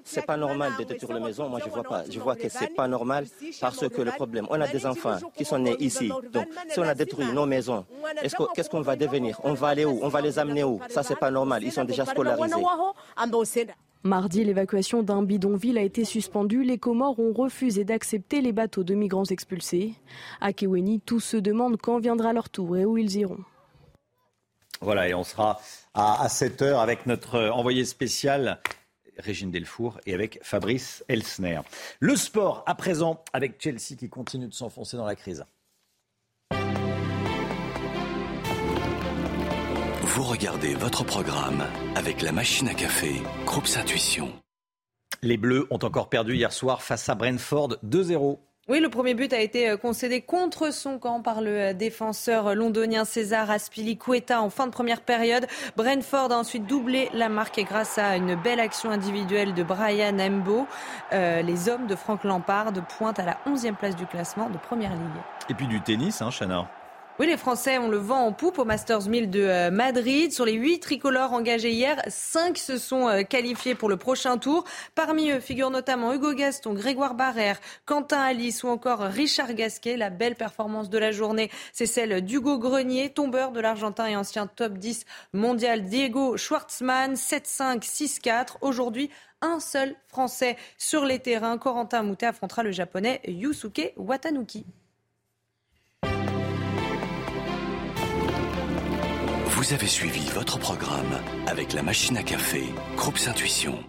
[0.04, 1.48] C'est pas normal de détruire la maison.
[1.48, 2.04] Moi, je vois pas.
[2.10, 3.26] Je vois que c'est pas normal
[3.62, 6.10] parce que le problème, on a des enfants qui sont nés ici.
[6.34, 7.86] Donc, si on a détruit nos maisons,
[8.56, 9.40] qu'est-ce qu'on va devenir?
[9.44, 10.00] On va aller où?
[10.02, 10.82] On va les amener où?
[10.90, 11.64] Ça, c'est pas normal.
[11.64, 12.56] Ils sont déjà scolarisés.
[14.06, 16.64] Mardi, l'évacuation d'un bidonville a été suspendue.
[16.64, 19.96] Les Comores ont refusé d'accepter les bateaux de migrants expulsés.
[20.42, 23.40] À Keweni, tous se demandent quand viendra leur tour et où ils iront.
[24.80, 25.60] Voilà, et on sera
[25.96, 28.62] à, 7h avec notre envoyé spécial
[29.18, 31.62] Régine Delfour et avec Fabrice Elsner.
[32.00, 35.46] Le sport à présent avec Chelsea qui continue de s'enfoncer dans la crise.
[40.16, 41.62] Vous regardez votre programme
[41.98, 44.32] avec la machine à café, Groupe Intuition.
[45.22, 48.38] Les Bleus ont encore perdu hier soir face à Brentford 2-0.
[48.70, 52.56] Oui, le premier but a été euh, concédé contre son camp par le euh, défenseur
[52.56, 55.48] londonien César Aspilicueta en fin de première période.
[55.76, 60.66] Brentford a ensuite doublé la marque grâce à une belle action individuelle de Brian Embo.
[61.12, 64.92] Euh, les hommes de Frank Lampard pointent à la 11e place du classement de Première
[64.92, 65.22] Ligue.
[65.50, 66.70] Et puis du tennis, hein, Chana
[67.18, 70.34] oui, les Français ont le vent en poupe au Masters 1000 de euh, Madrid.
[70.34, 74.66] Sur les huit tricolores engagés hier, cinq se sont euh, qualifiés pour le prochain tour.
[74.96, 79.96] Parmi eux figurent notamment Hugo Gaston, Grégoire Barrère, Quentin Alice ou encore Richard Gasquet.
[79.96, 84.48] La belle performance de la journée, c'est celle d'Hugo Grenier, tombeur de l'Argentin et ancien
[84.48, 88.58] top 10 mondial Diego Schwartzmann, 7-5, 6-4.
[88.60, 89.10] Aujourd'hui,
[89.40, 91.58] un seul Français sur les terrains.
[91.58, 94.66] Corentin Moutet affrontera le Japonais Yusuke Watanuki.
[99.66, 102.62] Vous avez suivi votre programme avec la machine à café,
[102.98, 103.80] Groupe Intuition.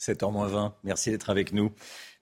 [0.00, 1.70] 7h20, merci d'être avec nous.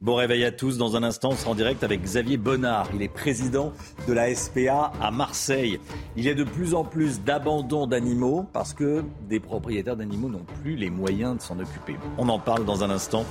[0.03, 0.76] Bon réveil à tous.
[0.76, 2.91] Dans un instant, on sera en direct avec Xavier Bonnard.
[2.93, 3.72] Il est président
[4.07, 5.80] de la SPA à Marseille.
[6.18, 10.45] Il y a de plus en plus d'abandon d'animaux parce que des propriétaires d'animaux n'ont
[10.62, 11.97] plus les moyens de s'en occuper.
[12.18, 13.24] On en parle dans un instant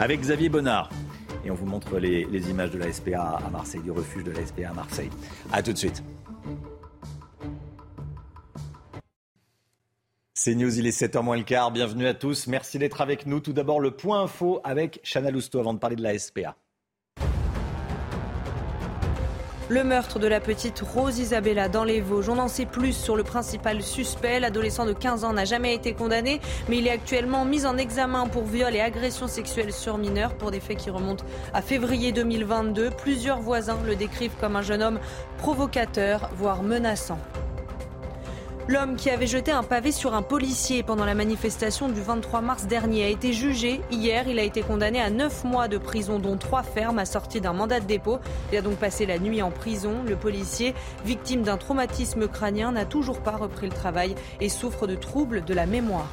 [0.00, 0.90] avec Xavier Bonnard.
[1.44, 4.32] Et on vous montre les, les images de la SPA à Marseille, du refuge de
[4.32, 5.10] la SPA à Marseille.
[5.52, 6.02] A tout de suite.
[10.40, 11.72] C'est News, il est 7h moins le quart.
[11.72, 12.46] Bienvenue à tous.
[12.46, 13.40] Merci d'être avec nous.
[13.40, 16.54] Tout d'abord, le point info avec Chana Lousteau avant de parler de la SPA.
[19.68, 22.28] Le meurtre de la petite Rose Isabella dans les Vosges.
[22.28, 24.38] On en sait plus sur le principal suspect.
[24.38, 28.28] L'adolescent de 15 ans n'a jamais été condamné, mais il est actuellement mis en examen
[28.28, 32.90] pour viol et agression sexuelle sur mineurs pour des faits qui remontent à février 2022.
[32.90, 35.00] Plusieurs voisins le décrivent comme un jeune homme
[35.38, 37.18] provocateur, voire menaçant.
[38.68, 42.66] L'homme qui avait jeté un pavé sur un policier pendant la manifestation du 23 mars
[42.66, 43.80] dernier a été jugé.
[43.90, 47.54] Hier, il a été condamné à 9 mois de prison, dont 3 fermes, assortis d'un
[47.54, 48.18] mandat de dépôt.
[48.52, 50.02] Il a donc passé la nuit en prison.
[50.06, 50.74] Le policier,
[51.06, 55.54] victime d'un traumatisme crânien, n'a toujours pas repris le travail et souffre de troubles de
[55.54, 56.10] la mémoire.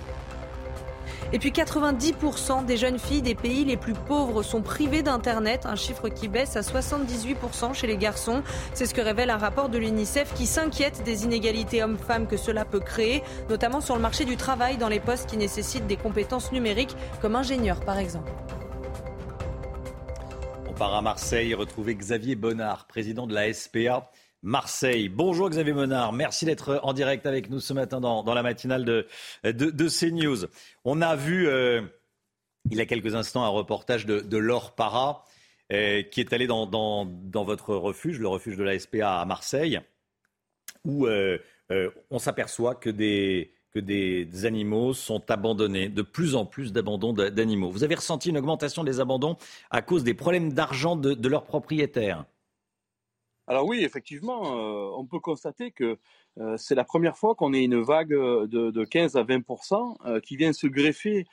[1.34, 5.76] Et puis 90% des jeunes filles des pays les plus pauvres sont privées d'Internet, un
[5.76, 8.44] chiffre qui baisse à 78% chez les garçons.
[8.74, 12.66] C'est ce que révèle un rapport de l'UNICEF qui s'inquiète des inégalités hommes-femmes que cela
[12.66, 16.52] peut créer, notamment sur le marché du travail dans les postes qui nécessitent des compétences
[16.52, 18.32] numériques, comme ingénieur par exemple.
[20.70, 24.12] On part à Marseille retrouver Xavier Bonnard, président de la SPA.
[24.42, 25.10] Marseille.
[25.10, 29.08] Bonjour Xavier Monard, merci d'être en direct avec nous ce matin dans, la matinale de,
[29.44, 30.46] de, CNews.
[30.84, 31.82] On a vu euh,
[32.70, 35.24] il y a quelques instants un reportage de, de Laure Para
[35.74, 39.80] euh, qui est allé dans, votre refuge, le refuge de la SPA à Marseille,
[40.84, 41.40] où euh,
[42.12, 47.72] on s'aperçoit que des, que des animaux sont abandonnés, de plus en plus d'abandons d'animaux.
[47.72, 49.38] Vous avez ressenti une augmentation des abandons
[49.72, 52.26] à cause des problèmes d'argent de leurs propriétaires?
[53.48, 56.00] Alors oui, effectivement, euh, on peut constater que
[56.40, 60.20] euh, c'est la première fois qu'on ait une vague de, de 15 à 20% euh,
[60.20, 61.28] qui vient se greffer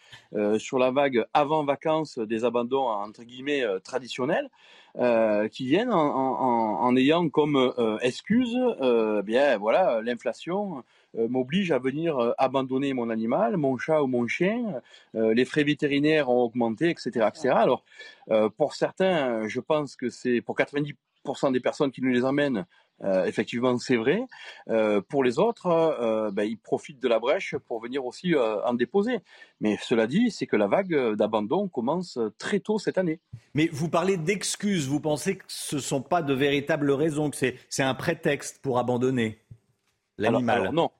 [0.58, 4.48] sur la vague avant vacances des abandons entre guillemets traditionnels,
[5.50, 8.56] qui viennent en, en, en, ayant comme excuse,
[9.24, 10.84] bien voilà, l'inflation
[11.14, 14.80] m'oblige à venir abandonner mon animal, mon chat ou mon chien,
[15.14, 17.50] les frais vétérinaires ont augmenté, etc., etc.
[17.50, 17.84] Alors
[18.56, 20.94] pour certains, je pense que c'est pour 90
[21.52, 22.66] des personnes qui nous les emmènent,
[23.04, 24.22] euh, effectivement, c'est vrai.
[24.68, 28.74] Euh, pour les autres, euh, ben, ils profitent de la brèche pour venir aussi en
[28.74, 29.20] déposer.
[29.60, 33.20] Mais cela dit, c'est que la vague d'abandon commence très tôt cette année.
[33.54, 34.88] Mais vous parlez d'excuses.
[34.88, 38.78] Vous pensez que ce ne sont pas de véritables raisons, que c'est un prétexte pour
[38.78, 39.38] abandonner
[40.18, 40.70] l'animal?
[40.72, 40.90] Non.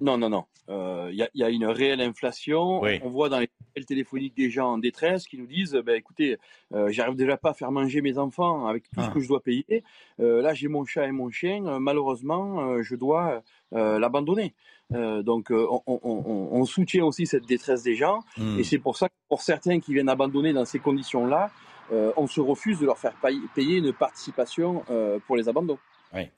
[0.00, 0.44] Non, non, non.
[0.68, 2.82] Il euh, y, a une réelle inflation.
[3.02, 6.38] On voit dans les appels téléphoniques des gens en détresse qui nous disent ben, écoutez,
[6.72, 9.10] euh, j'arrive déjà pas à faire manger mes enfants avec tout ce ah.
[9.12, 9.84] que je dois payer.
[10.20, 11.78] Euh, là, j'ai mon chat et mon chien.
[11.78, 14.54] malheureusement, je dois l'abandonner.
[14.90, 18.20] donc, on, soutient aussi cette détresse des gens.
[18.38, 18.58] Hmm.
[18.58, 21.50] Et c'est pour ça que pour certains qui viennent abandonner dans ces conditions-là,
[21.90, 23.14] on se refuse de leur faire
[23.54, 24.84] payer une participation
[25.26, 25.78] pour les abandons.
[26.14, 26.28] Oui.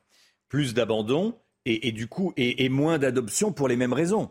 [0.49, 1.35] Plus d'abandon
[1.67, 4.31] et, du coup, et, moins d'adoption pour les mêmes raisons.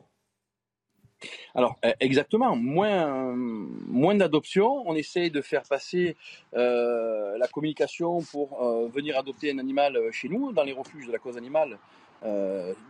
[1.56, 4.84] Alors euh, exactement, moins, moins d'adoption.
[4.86, 6.18] On essaye de faire passer
[6.54, 11.12] euh, la communication pour euh, venir adopter un animal chez nous, dans les refuges de
[11.12, 11.78] la cause animale,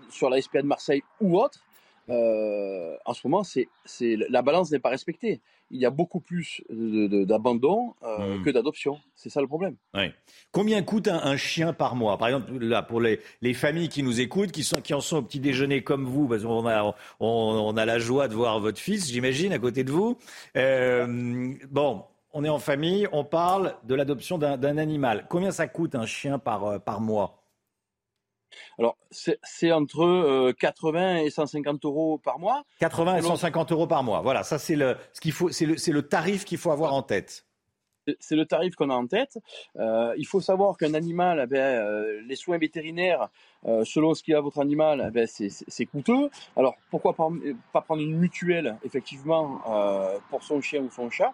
[0.10, 1.60] sur la SPA de Marseille ou autre.
[2.08, 3.68] en ce moment, c'est,
[4.30, 5.42] la balance n'est pas respectée
[5.74, 8.44] il y a beaucoup plus d'abandon euh, hmm.
[8.44, 9.00] que d'adoption.
[9.16, 9.76] C'est ça le problème.
[10.52, 12.18] Combien coûte un, chien par mois?
[12.18, 13.20] Par exemple, là, pour les,
[13.54, 16.44] familles qui nous écoutent, qui, sont, qui en sont au petit déjeuner comme vous, parce
[16.44, 20.18] qu'on a, on, a la joie de voir votre fils, j'imagine, à côté de vous.
[20.56, 22.04] Euh, bon,
[22.34, 25.26] on est en famille, on parle de l'adoption d'un animal.
[25.28, 27.43] Combien ça coûte un chien par, euh, par mois?
[28.80, 32.64] Alors, c'est entre 80 euh, et 150 euros par mois.
[32.80, 34.22] 80 et 150 euros par mois.
[34.22, 37.04] Voilà, ça c'est le, ce qu'il faut, c'est le, le, tarif qu'il faut avoir en
[37.04, 37.46] tête.
[38.20, 39.40] C'est le tarif qu'on a en tête.
[39.78, 43.30] Euh, il faut savoir qu'un animal, eh ben, euh, les soins vétérinaires,
[43.86, 46.30] selon ce qu'il a votre animal, eh ben, c'est coûteux.
[46.58, 47.30] Alors pourquoi pas,
[47.72, 51.34] pas, prendre une mutuelle, effectivement, pour son chien ou son chat?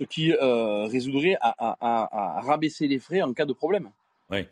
[0.00, 3.90] Ce qui résoudrait à, à, rabaisser les frais en cas de problème.
[4.30, 4.44] Oui.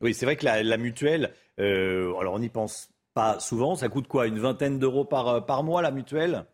[0.00, 4.08] Oui, c'est vrai que la, mutuelle, euh, alors on n'y pense pas souvent, ça coûte
[4.08, 6.46] quoi Une vingtaine d'euros par, euh, par mois la mutuelle?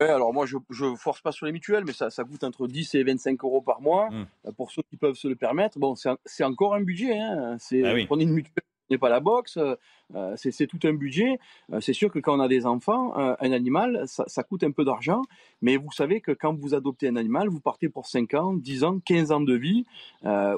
[0.00, 2.94] Alors moi je ne force pas sur les mutuelles, mais ça, ça coûte entre 10
[2.94, 4.26] et 25 euros par mois mmh.
[4.46, 5.78] euh, pour ceux qui peuvent se le permettre.
[5.78, 7.18] Bon, c'est encore un budget.
[7.18, 7.56] Hein.
[7.58, 9.74] C'est ah prenez une mutuelle n'est pas la boxe, euh,
[10.14, 11.38] euh, c'est tout un budget.
[11.72, 14.84] Euh, c'est sûr que quand on a des enfants, un animal, ça, coûte un peu
[14.84, 15.22] d'argent,
[15.62, 18.84] mais vous savez que quand vous adoptez un animal, vous partez pour 5 ans, 10
[18.84, 19.84] ans, 15 ans de vie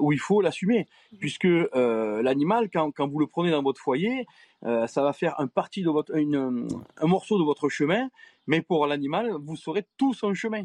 [0.00, 0.86] où il faut l'assumer.
[1.18, 4.26] Puisque l'animal, quand, vous le prenez dans votre foyer,
[4.62, 5.48] ça va faire un,
[7.06, 8.08] morceau de votre chemin,
[8.46, 10.62] mais pour l'animal, vous serez tout son chemin.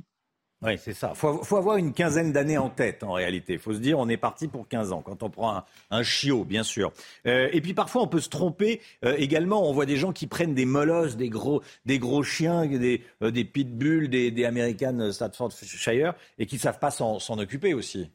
[0.64, 1.14] Oui, c'est ça.
[1.14, 3.54] Il faut, avoir une quinzaine d'années en tête, en réalité.
[3.54, 6.46] Il faut se dire, on est parti pour 15 ans, quand on prend un, chiot,
[6.46, 6.92] bien sûr.
[7.28, 8.82] Euh, et puis parfois, on peut se tromper.
[9.06, 12.66] Euh, également, on voit des gens qui prennent des molosses, des gros, des gros chiens,
[12.66, 17.76] des, euh, des pitbulls, des, des American Staffordshire, et qui ne savent pas s'en occuper
[17.76, 18.10] aussi.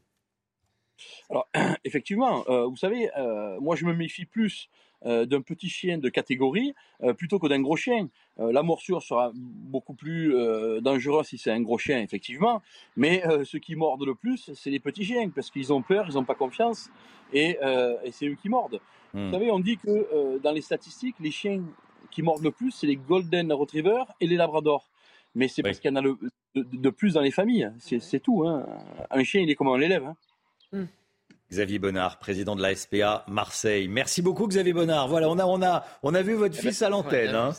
[1.30, 1.48] Alors,
[1.84, 3.08] effectivement, vous savez,
[3.60, 4.68] moi, je me méfie plus
[5.04, 8.08] euh, d'un petit chien de catégorie euh, plutôt que d'un gros chien.
[8.38, 10.32] Euh, la morsure sera beaucoup plus
[10.80, 12.62] dangereuse si c'est un gros chien, effectivement,
[12.96, 16.14] mais ceux qui mordent le plus, c'est les petits chiens, parce qu'ils ont peur, ils
[16.14, 16.90] n'ont pas confiance,
[17.32, 17.58] et,
[18.10, 18.80] c'est eux qui mordent.
[19.12, 19.26] Hmm.
[19.26, 21.62] Vous savez, on dit que dans les statistiques, les chiens
[22.10, 24.88] qui mordent le plus, c'est les Golden Retrievers et les Labradors.
[25.34, 26.02] Mais c'est parce qu'il y en a
[26.54, 28.46] de, plus dans les familles, c'est tout.
[28.46, 28.66] Hein.
[29.10, 30.04] Un chien, il est comme on l'élève.
[30.04, 30.16] Hein.
[30.72, 30.86] Hmm.
[31.52, 33.86] Xavier Bonnard, président de la SPA Marseille.
[33.86, 35.06] Merci beaucoup Xavier Bonnard.
[35.08, 37.34] Voilà, on a, on a, on a vu votre fils à l'antenne.
[37.34, 37.52] Hein.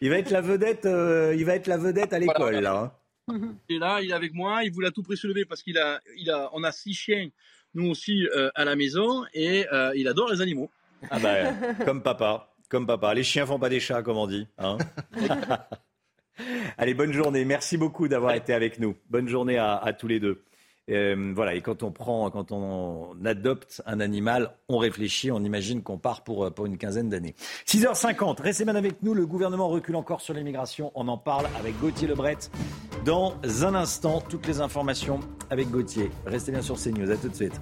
[0.00, 2.92] Il va être la vedette, euh, il va être la vedette à l'école là.
[3.28, 3.52] Hein.
[3.68, 5.64] Il est là, il est avec moi, il voulait à tout prix se lever parce
[5.64, 7.28] qu'il a, il a, on a six chiens,
[7.74, 10.70] nous aussi euh, à la maison et euh, il adore les animaux.
[11.10, 11.52] Ah bah,
[11.84, 13.12] comme papa, comme papa.
[13.12, 14.46] Les chiens font pas des chats, comme on dit.
[14.58, 14.78] Hein.
[16.78, 17.44] Allez, bonne journée.
[17.44, 18.94] Merci beaucoup d'avoir été avec nous.
[19.10, 20.45] Bonne journée à tous les deux.
[20.90, 25.82] Euh, voilà, et quand on prend, quand on adopte un animal, on réfléchit, on imagine
[25.82, 27.34] qu'on part pour, euh, pour une quinzaine d'années.
[27.66, 29.14] 6h50, restez bien avec nous.
[29.14, 30.92] Le gouvernement recule encore sur l'immigration.
[30.94, 32.38] On en parle avec Gauthier Lebret
[33.04, 34.20] dans un instant.
[34.20, 35.20] Toutes les informations
[35.50, 36.10] avec Gauthier.
[36.24, 37.10] Restez bien sur CNews.
[37.10, 37.60] À tout de suite.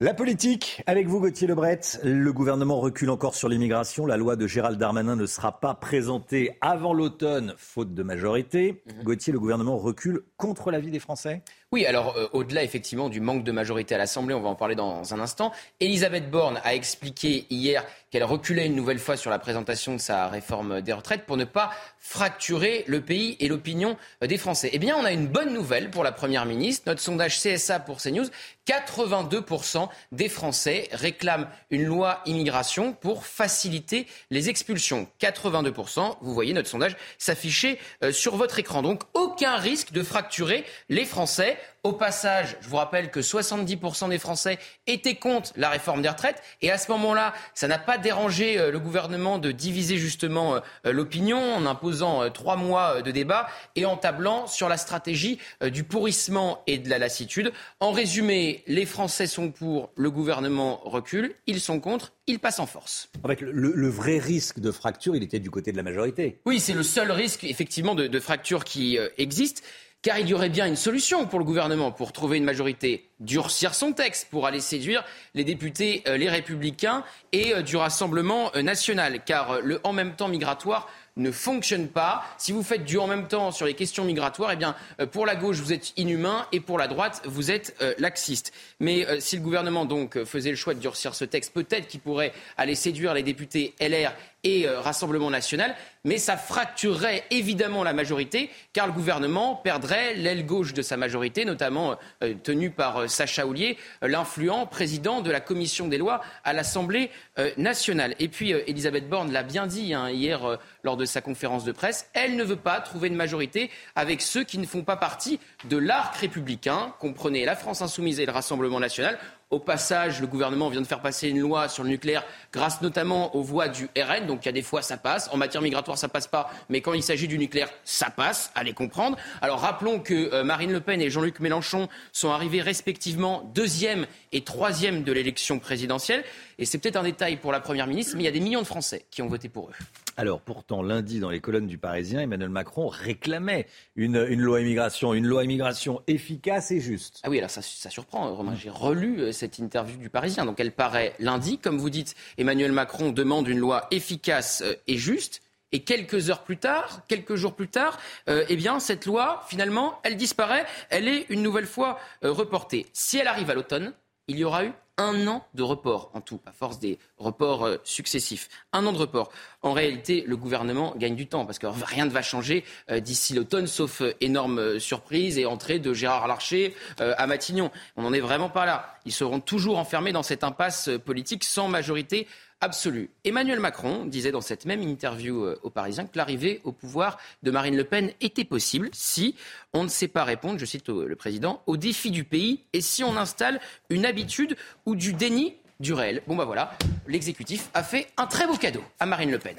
[0.00, 1.80] La politique, avec vous Gauthier Lebret.
[2.04, 4.06] Le gouvernement recule encore sur l'immigration.
[4.06, 8.80] La loi de Gérald Darmanin ne sera pas présentée avant l'automne, faute de majorité.
[8.86, 9.02] Mhm.
[9.02, 11.42] Gauthier, le gouvernement recule contre l'avis des Français?
[11.70, 14.74] Oui, alors euh, au-delà effectivement du manque de majorité à l'Assemblée, on va en parler
[14.74, 15.52] dans un instant.
[15.80, 20.28] Elisabeth Borne a expliqué hier qu'elle reculait une nouvelle fois sur la présentation de sa
[20.28, 24.70] réforme des retraites pour ne pas fracturer le pays et l'opinion des Français.
[24.72, 26.84] Eh bien, on a une bonne nouvelle pour la Première ministre.
[26.86, 28.24] Notre sondage CSA pour CNews,
[28.66, 35.06] 82% des Français réclament une loi immigration pour faciliter les expulsions.
[35.20, 38.80] 82%, vous voyez notre sondage s'afficher euh, sur votre écran.
[38.80, 41.57] Donc aucun risque de fracturer les Français.
[41.84, 46.42] Au passage, je vous rappelle que 70% des Français étaient contre la réforme des retraites.
[46.60, 50.60] Et à ce moment-là, ça n'a pas dérangé euh, le gouvernement de diviser justement euh,
[50.92, 55.84] l'opinion en imposant euh, trois mois de débat et en tablant sur la stratégie du
[55.84, 57.52] pourrissement et de la lassitude.
[57.80, 62.66] En résumé, les Français sont pour, le gouvernement recule, ils sont contre, ils passent en
[62.66, 63.08] force.
[63.24, 66.40] Avec le, le, vrai risque de fracture, il était du côté de la majorité.
[66.44, 69.62] Oui, c'est le seul risque effectivement de, de fracture qui existe
[70.02, 73.74] car il y aurait bien une solution pour le gouvernement pour trouver une majorité, durcir
[73.74, 78.62] son texte pour aller séduire les députés, euh, les républicains et euh, du Rassemblement euh,
[78.62, 82.22] national, car le en même temps migratoire ne fonctionne pas.
[82.38, 84.76] Si vous faites du en même temps sur les questions migratoires, eh bien,
[85.10, 88.52] pour la gauche, vous êtes inhumain et pour la droite, vous êtes laxiste.
[88.78, 92.32] Mais si le gouvernement donc faisait le choix de durcir ce texte, peut-être qu'il pourrait
[92.56, 94.12] aller séduire les députés LR
[94.44, 95.74] et Rassemblement national
[96.04, 101.44] mais ça fracturerait évidemment la majorité, car le gouvernement perdrait l'aile gauche de sa majorité,
[101.44, 106.22] notamment euh, tenue par euh, Sacha Houlier, euh, l'influent président de la commission des lois
[106.44, 107.10] à l'Assemblée
[107.56, 108.14] nationale.
[108.18, 112.08] Et puis, Elisabeth Borne l'a bien dit hein, hier lors de sa conférence de presse,
[112.14, 115.76] elle ne veut pas trouver une majorité avec ceux qui ne font pas partie de
[115.76, 119.18] l'arc républicain, comprenez la France insoumise et le Rassemblement national.
[119.50, 122.22] Au passage, le gouvernement vient de faire passer une loi sur le nucléaire
[122.52, 124.26] grâce notamment aux voix du RN.
[124.26, 125.30] Donc il y a des fois ça passe.
[125.32, 126.50] En matière migratoire, ça passe pas.
[126.68, 128.52] Mais quand il s'agit du nucléaire, ça passe.
[128.54, 129.16] Allez comprendre.
[129.40, 134.42] Alors rappelons que euh, Marine Le Pen et Jean-Luc Mélenchon sont arrivés respectivement deuxième et
[134.44, 136.24] troisième de l'élection présidentielle.
[136.58, 138.60] Et c'est peut-être un détail pour la Première ministre, mais il y a des millions
[138.60, 139.74] de Français qui ont voté pour eux.
[140.18, 145.28] Alors pourtant, lundi, dans les colonnes du Parisien, Emmanuel Macron réclamait une, loi immigration, une
[145.28, 147.20] loi immigration efficace et juste.
[147.22, 148.56] Ah oui, alors ça, surprend, Romain.
[148.56, 150.44] J'ai relu euh, cette interview du Parisien.
[150.44, 151.58] Donc elle paraît lundi.
[151.58, 155.40] Comme vous dites, Emmanuel Macron demande une loi efficace euh, et juste.
[155.70, 157.96] Et quelques heures plus tard, quelques jours plus tard,
[158.28, 160.66] euh, eh bien, cette loi, finalement, elle disparaît.
[160.90, 162.86] Elle est une nouvelle fois reportée.
[162.92, 163.92] Si elle arrive à l'automne,
[164.28, 167.76] il y aura eu un an de report en tout, à force des reports euh,
[167.84, 168.48] successifs.
[168.72, 169.30] Un an de report.
[169.62, 173.32] En réalité, le gouvernement gagne du temps parce que rien ne va changer euh, d'ici
[173.32, 177.70] l'automne, sauf euh, énorme surprise et entrée de Gérard Larcher à Matignon.
[177.96, 178.94] On n'en est vraiment pas là.
[179.06, 182.26] Ils seront toujours enfermés dans cette impasse politique sans majorité
[182.60, 183.10] absolue.
[183.24, 187.50] Emmanuel Macron disait dans cette même interview euh, aux Parisiens que l'arrivée au pouvoir de
[187.50, 189.34] Marine Le Pen était possible si
[189.72, 193.04] on ne sait pas répondre, je cite le président, aux défis du pays et si
[193.04, 194.56] on installe une habitude
[194.86, 196.22] ou du déni du réel.
[196.26, 199.56] Bon ben voilà, l'exécutif a fait un très beau cadeau à Marine Le Pen.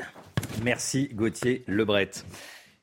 [0.64, 2.12] Merci Gauthier Lebret.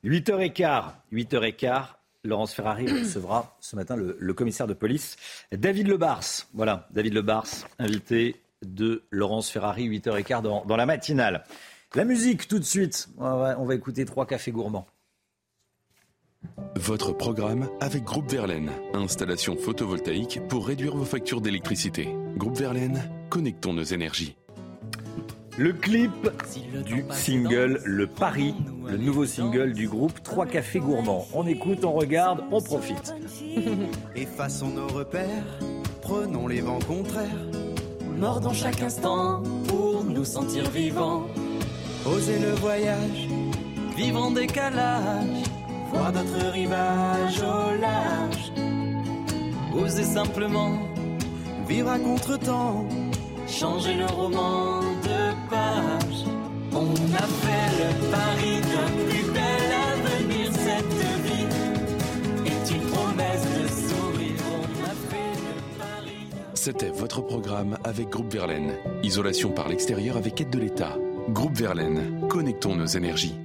[0.03, 1.83] 8h15, 8h15,
[2.23, 5.17] Laurence Ferrari recevra ce matin le, le commissaire de police
[5.51, 6.47] David Lebars.
[6.53, 7.47] Voilà, David Lebars,
[7.77, 11.43] invité de Laurence Ferrari, 8h15 dans, dans la matinale.
[11.95, 13.09] La musique tout de suite.
[13.17, 14.87] On va, on va écouter trois cafés gourmands.
[16.75, 18.71] Votre programme avec Groupe Verlaine.
[18.93, 22.09] Installation photovoltaïque pour réduire vos factures d'électricité.
[22.35, 24.35] Groupe Verlaine, connectons nos énergies.
[25.57, 26.11] Le clip
[26.85, 28.53] du single Le Paris,
[28.85, 31.27] le nouveau single du groupe Trois Cafés Gourmands.
[31.33, 33.15] On écoute, on regarde, on profite.
[34.15, 35.59] Effaçons nos repères,
[36.03, 37.66] prenons les vents contraires
[38.17, 41.27] mordons chaque instant pour nous sentir vivants.
[42.05, 43.27] Oser le voyage,
[43.95, 45.43] vivre en décalage,
[45.91, 48.51] voir notre rivage au large.
[49.75, 50.79] Oser simplement
[51.67, 52.85] vivre à contre-temps,
[53.47, 56.19] changer le roman de page.
[56.73, 58.61] On a fait le pari
[59.09, 61.26] plus bel avenir cette
[66.67, 68.77] C'était votre programme avec Groupe Verlaine.
[69.01, 70.97] Isolation par l'extérieur avec aide de l'État.
[71.29, 73.35] Groupe Verlaine, connectons nos énergies.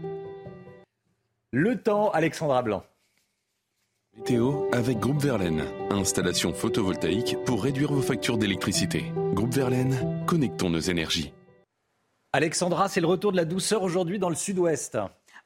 [1.53, 2.83] Le temps, Alexandra Blanc.
[4.17, 5.63] Météo avec Groupe Verlaine.
[5.91, 9.13] Installation photovoltaïque pour réduire vos factures d'électricité.
[9.35, 11.33] Groupe Verlaine, connectons nos énergies.
[12.33, 14.99] Alexandra, c'est le retour de la douceur aujourd'hui dans le sud-ouest.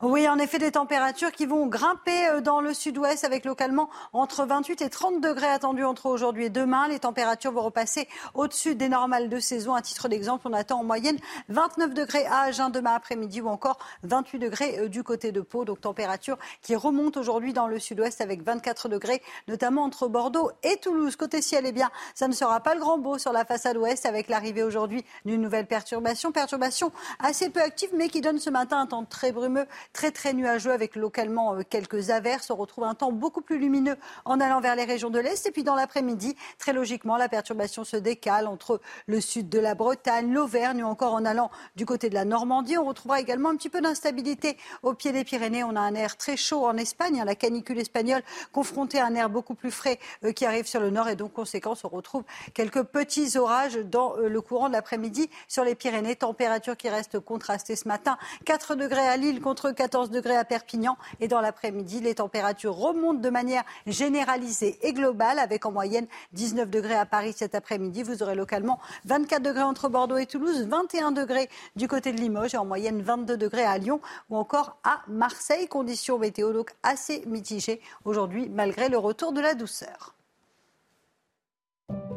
[0.03, 4.45] Oui, en effet, des températures qui vont grimper euh, dans le sud-ouest avec localement entre
[4.45, 6.87] 28 et 30 degrés attendus entre aujourd'hui et demain.
[6.87, 9.73] Les températures vont repasser au-dessus des normales de saison.
[9.73, 11.17] À titre d'exemple, on attend en moyenne
[11.49, 15.65] 29 degrés à Agen demain après-midi ou encore 28 degrés euh, du côté de Pau.
[15.65, 20.77] Donc température qui remonte aujourd'hui dans le sud-ouest avec 24 degrés, notamment entre Bordeaux et
[20.77, 21.17] Toulouse.
[21.17, 24.05] Côté ciel, eh bien, ça ne sera pas le grand beau sur la façade ouest
[24.05, 26.33] avec l'arrivée aujourd'hui d'une nouvelle perturbation.
[26.33, 29.67] Perturbation assez peu active mais qui donne ce matin un temps très brumeux
[29.97, 32.51] très très nuageux avec localement euh, quelques averses.
[32.51, 35.47] On retrouve un temps beaucoup plus lumineux en allant vers les régions de l'Est.
[35.47, 39.75] Et puis dans l'après-midi, très logiquement, la perturbation se décale entre le sud de la
[39.75, 42.77] Bretagne, l'Auvergne ou encore en allant du côté de la Normandie.
[42.77, 45.65] On retrouvera également un petit peu d'instabilité au pied des Pyrénées.
[45.65, 48.23] On a un air très chaud en Espagne, hein, la canicule espagnole
[48.53, 51.33] confrontée à un air beaucoup plus frais euh, qui arrive sur le nord et donc
[51.33, 56.17] conséquence on retrouve quelques petits orages dans euh, le courant de l'après-midi sur les Pyrénées.
[56.17, 58.19] Température qui reste contrastée ce matin.
[58.45, 63.21] 4 degrés à Lille contre 14 degrés à Perpignan et dans l'après-midi les températures remontent
[63.21, 68.03] de manière généralisée et globale avec en moyenne 19 degrés à Paris cet après-midi.
[68.03, 72.55] Vous aurez localement 24 degrés entre Bordeaux et Toulouse, 21 degrés du côté de Limoges
[72.55, 75.69] et en moyenne 22 degrés à Lyon ou encore à Marseille.
[75.69, 80.17] Conditions météo donc assez mitigées aujourd'hui malgré le retour de la douceur.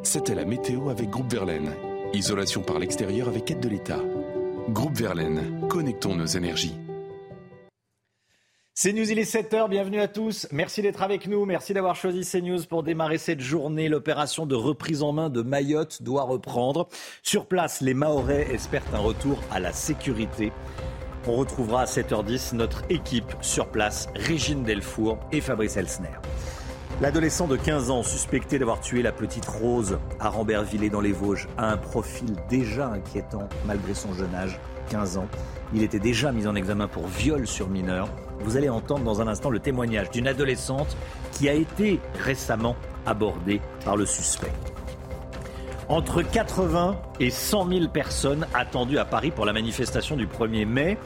[0.02, 1.76] C'était la météo avec Groupe Verlaine.
[2.14, 4.00] Isolation par l'extérieur avec aide de l'État.
[4.70, 6.74] Groupe Verlaine, connectons nos énergies.
[8.82, 10.48] CNews, il est 7h, bienvenue à tous.
[10.54, 13.90] Merci d'être avec nous, merci d'avoir choisi CNews pour démarrer cette journée.
[13.90, 16.88] L'opération de reprise en main de Mayotte doit reprendre.
[17.22, 20.54] Sur place, les Mahorais espèrent un retour à la sécurité.
[21.28, 26.16] On retrouvera à 7h10 notre équipe sur place, Régine Delfour et Fabrice Elsner.
[27.02, 31.50] L'adolescent de 15 ans suspecté d'avoir tué la petite Rose à Rambervillers dans les Vosges
[31.58, 34.58] a un profil déjà inquiétant malgré son jeune âge,
[34.90, 35.28] 15 ans.
[35.74, 38.08] Il était déjà mis en examen pour viol sur mineur.
[38.42, 40.96] Vous allez entendre dans un instant le témoignage d'une adolescente
[41.32, 42.76] qui a été récemment
[43.06, 44.52] abordée par le suspect.
[45.88, 50.98] Entre 80 et 100 000 personnes attendues à Paris pour la manifestation du 1er mai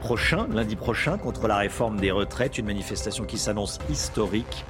[0.00, 4.64] prochain, lundi prochain, contre la réforme des retraites, une manifestation qui s'annonce historique.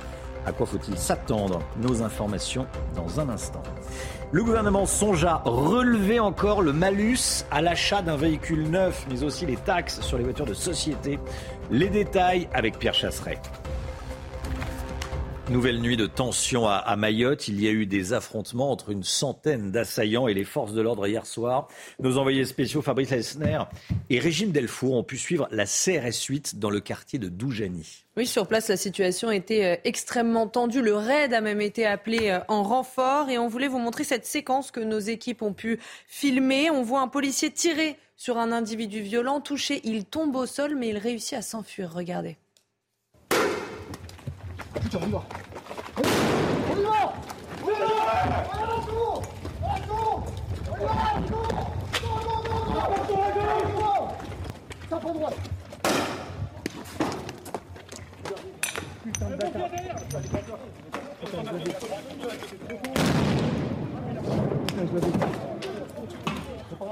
[0.47, 1.59] À quoi faut-il s'attendre?
[1.83, 3.63] Nos informations dans un instant.
[4.31, 9.47] Le gouvernement songe à relever encore le malus à l'achat d'un véhicule neuf, mais aussi
[9.47, 11.19] les taxes sur les voitures de société.
[11.71, 13.39] Les détails avec Pierre Chasseret.
[15.51, 17.49] Nouvelle nuit de tension à, Mayotte.
[17.49, 21.07] Il y a eu des affrontements entre une centaine d'assaillants et les forces de l'ordre
[21.09, 21.67] hier soir.
[22.01, 23.61] Nos envoyés spéciaux Fabrice Elsner
[24.11, 28.05] et Régine Delfour ont pu suivre la CRS 8 dans le quartier de Doujani.
[28.17, 30.83] Oui, sur place, la situation était euh, extrêmement tendue.
[30.83, 34.25] Le raid a même été appelé euh, en renfort et on voulait vous montrer cette
[34.25, 36.71] séquence que nos équipes ont pu filmer.
[36.71, 40.89] On voit un policier tirer sur un individu violent, touché, il tombe au sol mais
[40.89, 41.93] il réussit à s'enfuir.
[41.93, 42.37] Regardez.
[44.81, 45.27] Putain, on y Putain.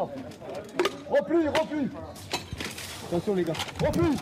[0.07, 0.74] C'est.
[1.11, 1.89] Replie, replie
[3.07, 3.53] Attention les gars,
[3.85, 4.17] replie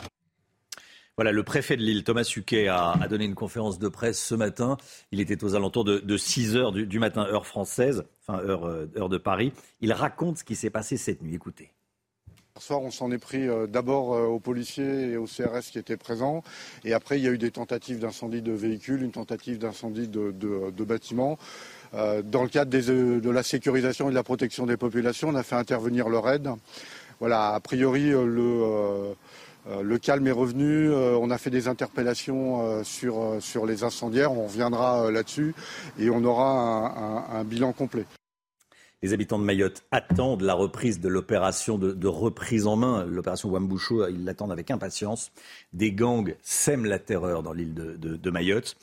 [1.19, 4.79] voilà, le préfet de Lille, Thomas Suquet, a, donné une conférence de presse ce matin.
[5.13, 9.11] Il était aux alentours de, 6 heures du, matin, heure française, enfin heure, euh, heure
[9.11, 9.53] de Paris.
[9.83, 11.35] Il raconte ce qui s'est passé cette nuit.
[11.35, 11.71] Écoutez.
[12.59, 15.79] Ce soir, on s'en est pris euh, d'abord euh, aux policiers et aux CRS qui
[15.79, 16.43] étaient présents.
[16.85, 20.85] Et après, il y a eu des tentatives d'incendie de véhicules, une tentative d'incendie de,
[20.85, 21.39] bâtiments.
[21.93, 25.57] Dans le cadre de la sécurisation et de la protection des populations, on a fait
[25.57, 26.49] intervenir le RAID.
[27.21, 29.15] Voilà, a priori, le
[29.69, 30.91] euh, le calme est revenu.
[30.91, 34.33] Euh, on a fait des interpellations euh, sur, sur les incendiaires.
[34.33, 35.55] On reviendra là-dessus
[35.99, 38.05] et on aura un, bilan complet.
[39.03, 44.07] Les habitants de Mayotte attendent la reprise de l'opération de, reprise en main, l'opération Wambouchou.
[44.09, 45.33] Ils l'attendent avec impatience.
[45.73, 48.77] Des gangs sèment la terreur dans l'île de Mayotte.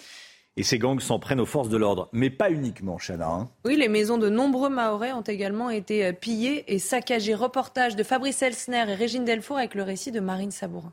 [0.60, 2.10] Et ces gangs s'en prennent aux forces de l'ordre.
[2.12, 3.30] Mais pas uniquement, Chana.
[3.30, 3.50] Hein.
[3.64, 7.34] Oui, les maisons de nombreux Mahorais ont également été euh, pillées et saccagées.
[7.34, 10.92] Reportage de Fabrice Elsner et Régine Delfour avec le récit de Marine Sabourin.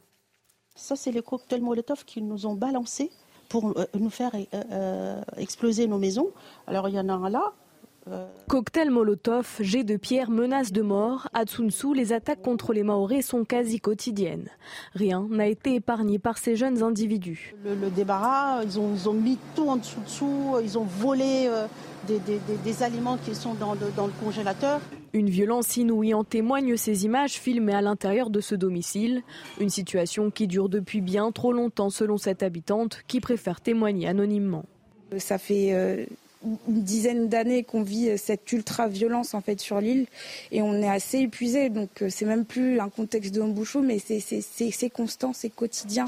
[0.76, 3.10] Ça, c'est les cocktails Molotov qu'ils nous ont balancés
[3.48, 6.30] pour euh, nous faire euh, exploser nos maisons.
[6.68, 7.52] Alors, il y en a un là,
[8.48, 13.26] Cocktail Molotov, jet de pierre, menace de mort, à Tsun les attaques contre les Maoris
[13.26, 14.48] sont quasi quotidiennes.
[14.94, 17.54] Rien n'a été épargné par ces jeunes individus.
[17.64, 21.66] Le, débarras, ils ont, ils ont, mis tout en dessous dessous, ils ont volé euh,
[22.06, 24.80] des, aliments qui sont dans, dans le congélateur.
[25.12, 29.22] Une violence inouïe en témoignent ces images filmées à l'intérieur de ce domicile.
[29.60, 34.64] Une situation qui dure depuis bien trop longtemps selon cette habitante qui préfère témoigner anonymement.
[35.18, 36.04] Ça fait euh,
[36.68, 40.06] une dizaine d'années qu'on vit cette ultra-violence en fait sur l'île
[40.52, 41.68] et on est assez épuisé.
[41.68, 46.06] Donc euh, c'est même plus un contexte de bouchon, mais c'est constant, c'est quotidien.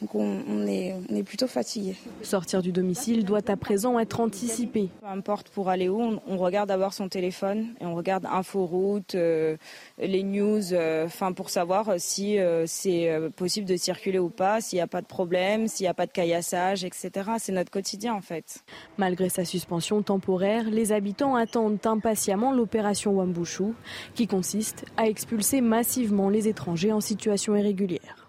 [0.00, 1.94] Donc on, est, on est plutôt fatigué.
[2.22, 4.88] Sortir du domicile doit à présent être anticipé.
[5.00, 9.58] Peu importe pour aller où, on, regarde d'abord son téléphone et on regarde inforoute, euh,
[9.98, 14.78] les news, euh, enfin pour savoir si euh, c'est possible de circuler ou pas, s'il
[14.78, 17.10] n'y a pas de problème, s'il n'y a pas de caillassage, etc.
[17.38, 18.64] C'est notre quotidien en fait.
[18.96, 23.74] Malgré sa suspension temporaire, les habitants attendent impatiemment l'opération Wambushu,
[24.14, 28.19] qui consiste à expulser massivement les étrangers en situation irrégulière.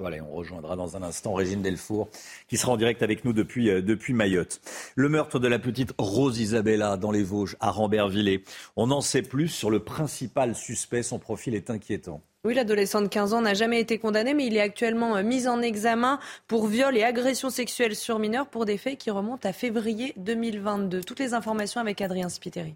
[0.00, 2.08] On rejoindra dans un instant Régine Delfour,
[2.48, 4.60] qui sera en direct avec nous depuis, euh, depuis Mayotte.
[4.94, 8.42] Le meurtre de la petite Rose Isabella dans les Vosges, à Rambervillers.
[8.76, 11.02] On en sait plus sur le principal suspect.
[11.02, 12.22] Son profil est inquiétant.
[12.44, 15.46] Oui, l'adolescent de 15 ans n'a jamais été condamné, mais il est actuellement euh, mis
[15.46, 19.52] en examen pour viol et agression sexuelle sur mineurs pour des faits qui remontent à
[19.52, 21.02] février 2022.
[21.02, 22.74] Toutes les informations avec Adrien Spiteri.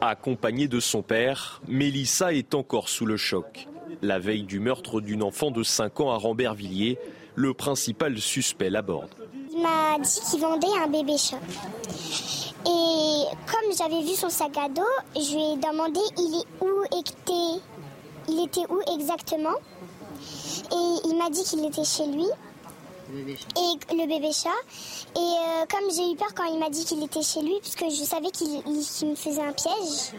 [0.00, 3.68] Accompagnée de son père, Mélissa est encore sous le choc.
[4.02, 6.98] La veille du meurtre d'une enfant de 5 ans à Rambervilliers,
[7.34, 9.10] le principal suspect l'aborde.
[9.52, 11.38] Il m'a dit qu'il vendait un bébé chat.
[12.66, 14.82] Et comme j'avais vu son sac à dos,
[15.14, 17.60] je lui ai demandé il est où était,
[18.28, 19.56] il était où exactement?
[20.72, 22.26] Et il m'a dit qu'il était chez lui.
[23.10, 24.50] Et le bébé chat.
[25.16, 27.74] Et euh, comme j'ai eu peur quand il m'a dit qu'il était chez lui, parce
[27.74, 30.12] que je savais qu'il me faisait un piège,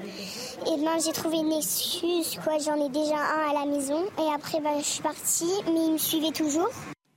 [0.68, 2.58] et ben j'ai trouvé une excuse, quoi.
[2.60, 4.04] J'en ai déjà un à la maison.
[4.20, 6.70] Et après, ben, je suis partie, mais il me suivait toujours.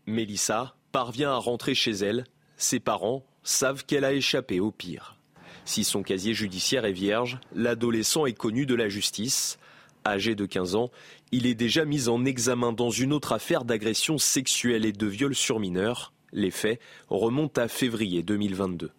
[0.07, 2.25] Mélissa parvient à rentrer chez elle.
[2.57, 5.17] Ses parents savent qu'elle a échappé au pire.
[5.65, 9.59] Si son casier judiciaire est vierge, l'adolescent est connu de la justice.
[10.07, 10.91] Âgé de 15 ans,
[11.35, 15.35] il est déjà mis en examen dans une autre affaire d'agression sexuelle et de viol
[15.35, 16.13] sur mineurs.
[16.31, 18.93] Les faits remontent à février 2022.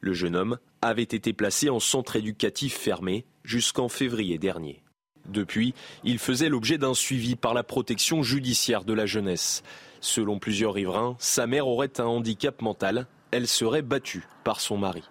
[0.00, 4.84] Le jeune homme avait été placé en centre éducatif fermé jusqu'en février dernier.
[5.26, 5.74] Depuis,
[6.04, 9.64] il faisait l'objet d'un suivi par la protection judiciaire de la jeunesse.
[10.00, 13.08] Selon plusieurs riverains, sa mère aurait un handicap mental.
[13.32, 15.02] Elle serait battue par son mari.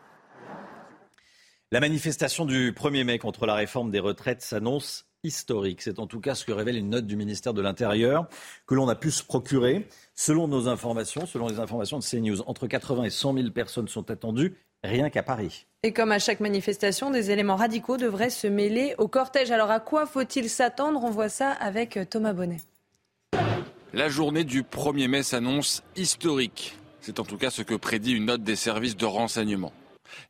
[1.74, 5.82] La manifestation du 1er mai contre la réforme des retraites s'annonce historique.
[5.82, 8.28] C'est en tout cas ce que révèle une note du ministère de l'Intérieur
[8.66, 9.88] que l'on a pu se procurer.
[10.16, 14.10] Selon nos informations, selon les informations de CNews, entre 80 et 100 000 personnes sont
[14.10, 15.68] attendues rien qu'à Paris.
[15.84, 19.52] Et comme à chaque manifestation, des éléments radicaux devraient se mêler au cortège.
[19.52, 21.04] Alors à quoi faut-il s'attendre?
[21.04, 22.62] On voit ça avec Thomas Bonnet.
[23.94, 26.78] La journée du 1er mai s'annonce historique.
[27.00, 29.74] C'est en tout cas ce que prédit une note des services de renseignement.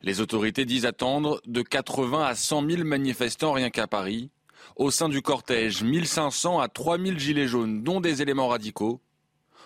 [0.02, 4.30] Les autorités disent attendre de 80 à 100 000 manifestants rien qu'à Paris,
[4.76, 9.00] au sein du cortège, 1500 à 3000 gilets jaunes, dont des éléments radicaux.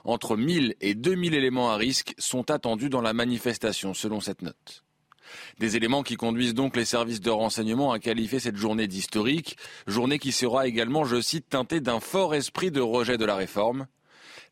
[0.04, 4.84] Entre 1000 et 2000 éléments à risque sont attendus dans la manifestation, selon cette note.
[5.58, 10.18] Des éléments qui conduisent donc les services de renseignement à qualifier cette journée d'historique, journée
[10.18, 13.86] qui sera également, je cite, teintée d'un fort esprit de rejet de la réforme.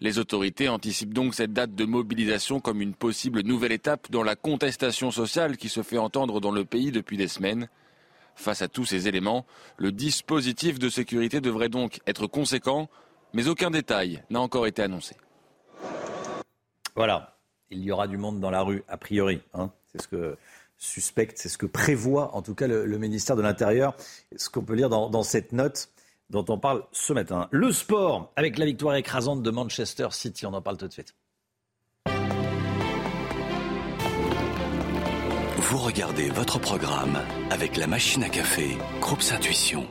[0.00, 4.34] Les autorités anticipent donc cette date de mobilisation comme une possible nouvelle étape dans la
[4.34, 7.68] contestation sociale qui se fait entendre dans le pays depuis des semaines.
[8.36, 12.88] Face à tous ces éléments, le dispositif de sécurité devrait donc être conséquent,
[13.32, 15.16] mais aucun détail n'a encore été annoncé.
[16.96, 17.36] Voilà,
[17.70, 19.40] il y aura du monde dans la rue, a priori.
[19.52, 19.70] Hein.
[19.92, 20.36] c'est ce que
[20.76, 23.96] suspecte, c'est ce que prévoit en tout cas le, ministère de l'Intérieur,
[24.36, 25.88] ce qu'on peut lire dans, cette note
[26.30, 27.48] dont on parle ce matin.
[27.50, 31.14] Le sport, avec la victoire écrasante de Manchester City, on en parle tout de suite.
[35.74, 37.18] Vous regardez votre programme
[37.50, 39.88] avec la machine à café, Groupe Intuition.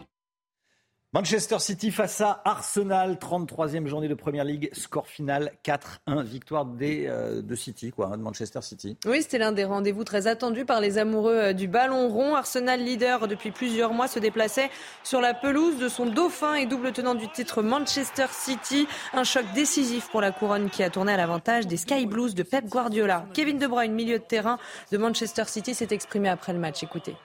[1.13, 7.05] Manchester City face à Arsenal, 33e journée de Première League, score final 4-1, victoire des,
[7.07, 8.97] euh, de City, quoi, hein, de Manchester City.
[9.05, 12.33] Oui, c'était l'un des rendez-vous très attendus par les amoureux euh, du ballon rond.
[12.33, 14.71] Arsenal, leader depuis plusieurs mois, se déplaçait
[15.03, 18.87] sur la pelouse de son dauphin et double tenant du titre Manchester City.
[19.13, 22.41] Un choc décisif pour la couronne qui a tourné à l'avantage des Sky Blues de
[22.41, 23.27] Pep Guardiola.
[23.35, 24.57] Kevin De Bruyne, milieu de terrain
[24.91, 26.81] de Manchester City, s'est exprimé après le match.
[26.81, 27.15] Écoutez.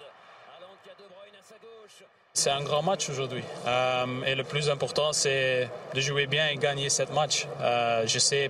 [2.38, 3.42] C'est un grand match aujourd'hui.
[3.66, 7.48] Euh, et le plus important, c'est de jouer bien et gagner ce match.
[7.60, 8.48] Euh, je sais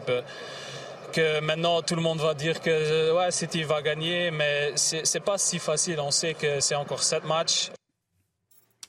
[1.15, 5.39] que maintenant tout le monde va dire que ouais, City va gagner, mais c'est pas
[5.39, 6.01] si facile.
[6.01, 7.71] On sait que c'est encore sept matchs.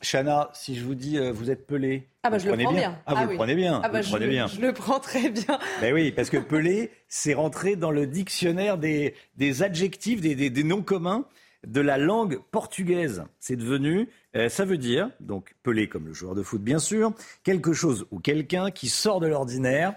[0.01, 2.99] Chana, si je vous dis euh, vous êtes Pelé, ah bah je le prends bien.
[3.05, 3.79] Ah, vous le prenez bien.
[3.81, 4.47] Ah bah je, bien.
[4.47, 5.59] je le prends très bien.
[5.79, 10.49] Ben oui, parce que Pelé, c'est rentré dans le dictionnaire des, des adjectifs, des, des,
[10.49, 11.23] des noms communs
[11.67, 13.23] de la langue portugaise.
[13.39, 17.11] C'est devenu, euh, ça veut dire, donc Pelé comme le joueur de foot bien sûr,
[17.43, 19.95] quelque chose ou quelqu'un qui sort de l'ordinaire,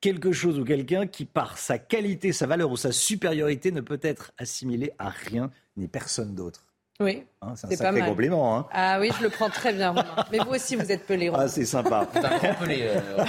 [0.00, 4.00] quelque chose ou quelqu'un qui par sa qualité, sa valeur ou sa supériorité ne peut
[4.02, 6.64] être assimilé à rien ni personne d'autre.
[7.00, 7.24] Oui.
[7.40, 8.08] Hein, c'est un pas sacré mal.
[8.10, 8.58] compliment.
[8.58, 8.66] Hein.
[8.72, 9.88] Ah oui, je le prends très bien.
[9.88, 10.04] Romain.
[10.30, 11.30] Mais vous aussi, vous êtes pelé.
[11.30, 11.44] Romain.
[11.44, 12.06] Ah, c'est sympa.
[12.60, 12.82] Pelé.
[12.90, 13.00] euh,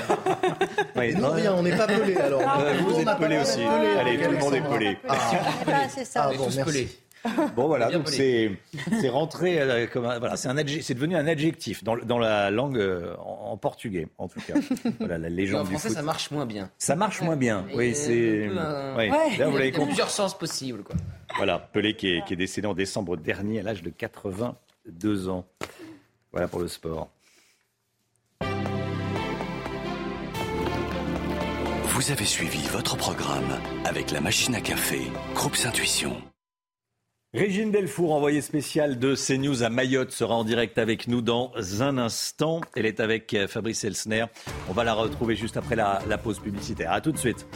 [0.98, 2.42] Oui, rien, on n'est pas pelé alors.
[2.82, 3.62] Nous, vous on êtes pas pelé aussi.
[3.64, 4.98] Allez, tout le monde est pelé.
[5.08, 6.24] Ah, c'est ça.
[6.24, 6.90] Ah, on est bon, tous pelés.
[7.56, 8.58] Bon voilà, donc pelé.
[8.74, 11.96] c'est c'est rentré euh, comme un- voilà, c'est un adje- c'est devenu un adjectif dans,
[11.98, 14.56] dans la langue euh, en, en portugais en tout cas.
[15.00, 15.98] Voilà la en légende du français, foot.
[15.98, 16.72] ça marche moins bien.
[16.80, 17.66] Ça marche moins bien.
[17.72, 19.10] Et, Oui, euh, c'est un- oui.
[19.10, 19.10] Ouais.
[19.10, 19.86] Là, vous Il y a- l'avez il y a compris.
[19.88, 20.84] plusieurs sens possibles.
[20.84, 20.96] Quoi.
[21.38, 25.46] Voilà, Pelé qui est, qui est décédé en décembre dernier à l'âge de 82 ans.
[26.32, 27.10] Voilà pour le sport.
[31.94, 35.02] Vous avez suivi votre programme avec la machine à café,
[35.36, 36.20] Groupe Intuition.
[37.34, 41.98] Régine Delfour, envoyée spéciale de CNews à Mayotte, sera en direct avec nous dans un
[41.98, 42.60] instant.
[42.76, 44.26] Elle est avec euh, Fabrice Elsner.
[44.68, 46.92] On va la retrouver juste après la, pause publicitaire.
[46.92, 47.48] À tout de suite.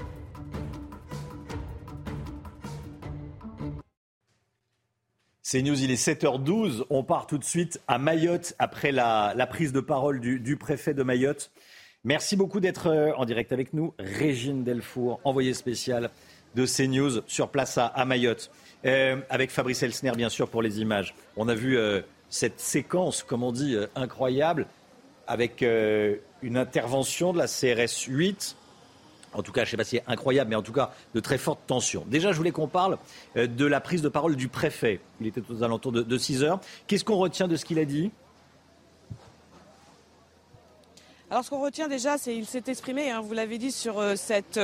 [5.43, 6.85] CNews, il est 7h12.
[6.89, 11.03] On part tout de suite à Mayotte après la, prise de parole du, préfet de
[11.03, 11.51] Mayotte.
[12.05, 13.93] Merci beaucoup d'être euh, en direct avec nous.
[13.99, 16.11] Régine Delfour, envoyée spéciale
[16.55, 18.49] de CNews sur place à Mayotte.
[18.85, 21.15] Euh, avec Fabrice Elsner, bien sûr, pour les images.
[21.37, 24.67] On a vu euh, cette séquence, comme on dit, euh, incroyable,
[25.27, 25.65] avec
[26.43, 28.55] une intervention de la CRS 8.
[29.33, 31.19] En tout cas, je ne sais pas si c'est incroyable, mais en tout cas, de
[31.19, 32.05] très forte tension.
[32.05, 32.99] Déjà, je voulais qu'on parle
[33.35, 34.99] de la prise de parole du préfet.
[35.19, 36.59] Il était aux alentours de, de 6 heures.
[36.85, 38.11] Qu'est-ce qu'on retient de ce qu'il a dit?
[41.31, 44.59] Alors ce qu'on retient déjà, c'est il s'est exprimé, hein, vous l'avez dit, sur cette,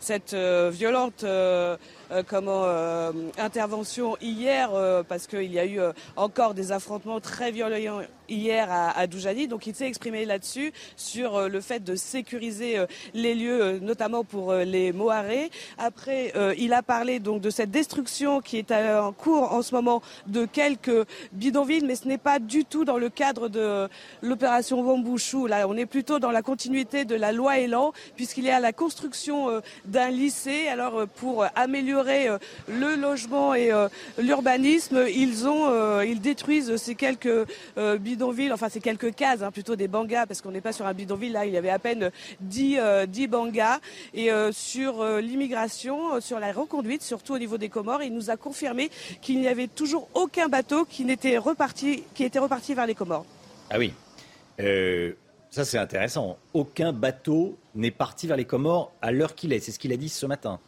[0.00, 1.26] cette violente
[2.26, 7.50] comment, euh, intervention hier, euh, parce qu'il y a eu euh, encore des affrontements très
[7.50, 9.48] violents hier à, Doujani.
[9.48, 13.78] Donc il s'est exprimé là-dessus, sur euh, le fait de sécuriser euh, les lieux, euh,
[13.80, 15.50] notamment pour les Moharés.
[15.78, 20.02] Après, il a parlé donc de cette destruction qui est en cours en ce moment
[20.26, 23.88] de quelques bidonvilles, mais ce n'est pas du tout dans le cadre de
[24.22, 25.46] l'opération Wambouchou.
[25.46, 28.72] Là, on est plutôt dans la continuité de la loi Elan, puisqu'il y a la
[28.72, 30.68] construction d'un lycée.
[30.68, 32.28] Alors, pour améliorer
[32.68, 33.70] le logement et
[34.18, 37.46] l'urbanisme, ils ont, ils détruisent ces quelques
[37.78, 37.98] euh,
[38.52, 41.32] enfin ces quelques cases, hein, plutôt des bangas, parce qu'on n'est pas sur un bidonville.
[41.32, 42.10] Là, il y avait à peine
[42.40, 43.80] 10, euh, 10 bangas.
[44.14, 48.30] Et euh, sur euh, l'immigration, sur la reconduite, surtout au niveau des Comores, il nous
[48.30, 48.90] a confirmé
[49.20, 53.26] qu'il n'y avait toujours aucun bateau qui n'était reparti, qui était reparti vers les Comores.
[53.70, 53.92] Ah oui.
[55.50, 56.38] Ça, c'est intéressant.
[56.54, 59.60] Aucun bateau n'est parti vers les Comores à l'heure qu'il est.
[59.60, 60.60] C'est ce qu'il a dit ce matin.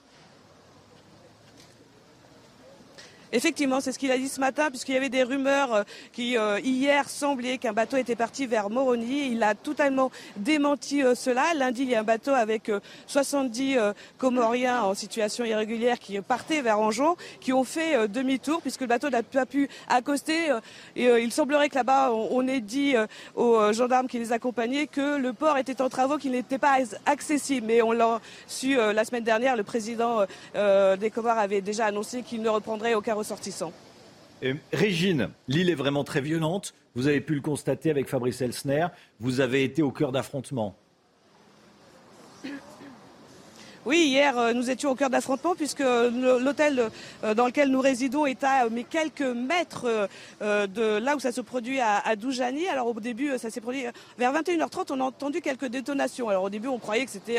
[3.33, 6.39] Effectivement, c'est ce qu'il a dit ce matin, puisqu'il y avait des rumeurs euh, qui,
[6.39, 9.29] euh, hier, semblaient qu'un bateau était parti vers Moroni.
[9.33, 11.45] Il a totalement démenti euh, cela.
[11.55, 16.19] Lundi, il y a un bateau avec euh, 70 euh, Comoriens en situation irrégulière qui
[16.21, 20.53] partaient vers Anjon, qui ont fait demi-tour, puisque le bateau n'a pas pu accoster.
[20.97, 22.95] il semblerait que là-bas, on, ait dit
[23.35, 27.67] aux gendarmes qui les accompagnaient que le port était en travaux, qu'il n'était pas accessible.
[27.67, 30.25] Mais on l'a su la semaine dernière, le président
[30.55, 33.73] des Comores avait déjà annoncé qu'il ne reprendrait aucun ressortissant.
[34.43, 36.75] Euh, Régine, l'île est vraiment très violente.
[36.95, 38.87] Vous avez pu le constater avec Fabrice Elsner.
[39.21, 40.77] Vous avez été au cœur d'affrontements.
[43.89, 46.91] Oui, hier, euh, nous étions au cœur d'affrontement puisque l'hôtel
[47.25, 50.09] euh, dans lequel nous résidons est à euh, mais quelques mètres
[50.43, 52.69] de là où ça se produit à, Doujani.
[52.69, 53.85] Alors au début, ça s'est produit
[54.19, 56.29] vers 21h30, on a entendu quelques détonations.
[56.29, 57.39] Alors au début, on croyait que c'était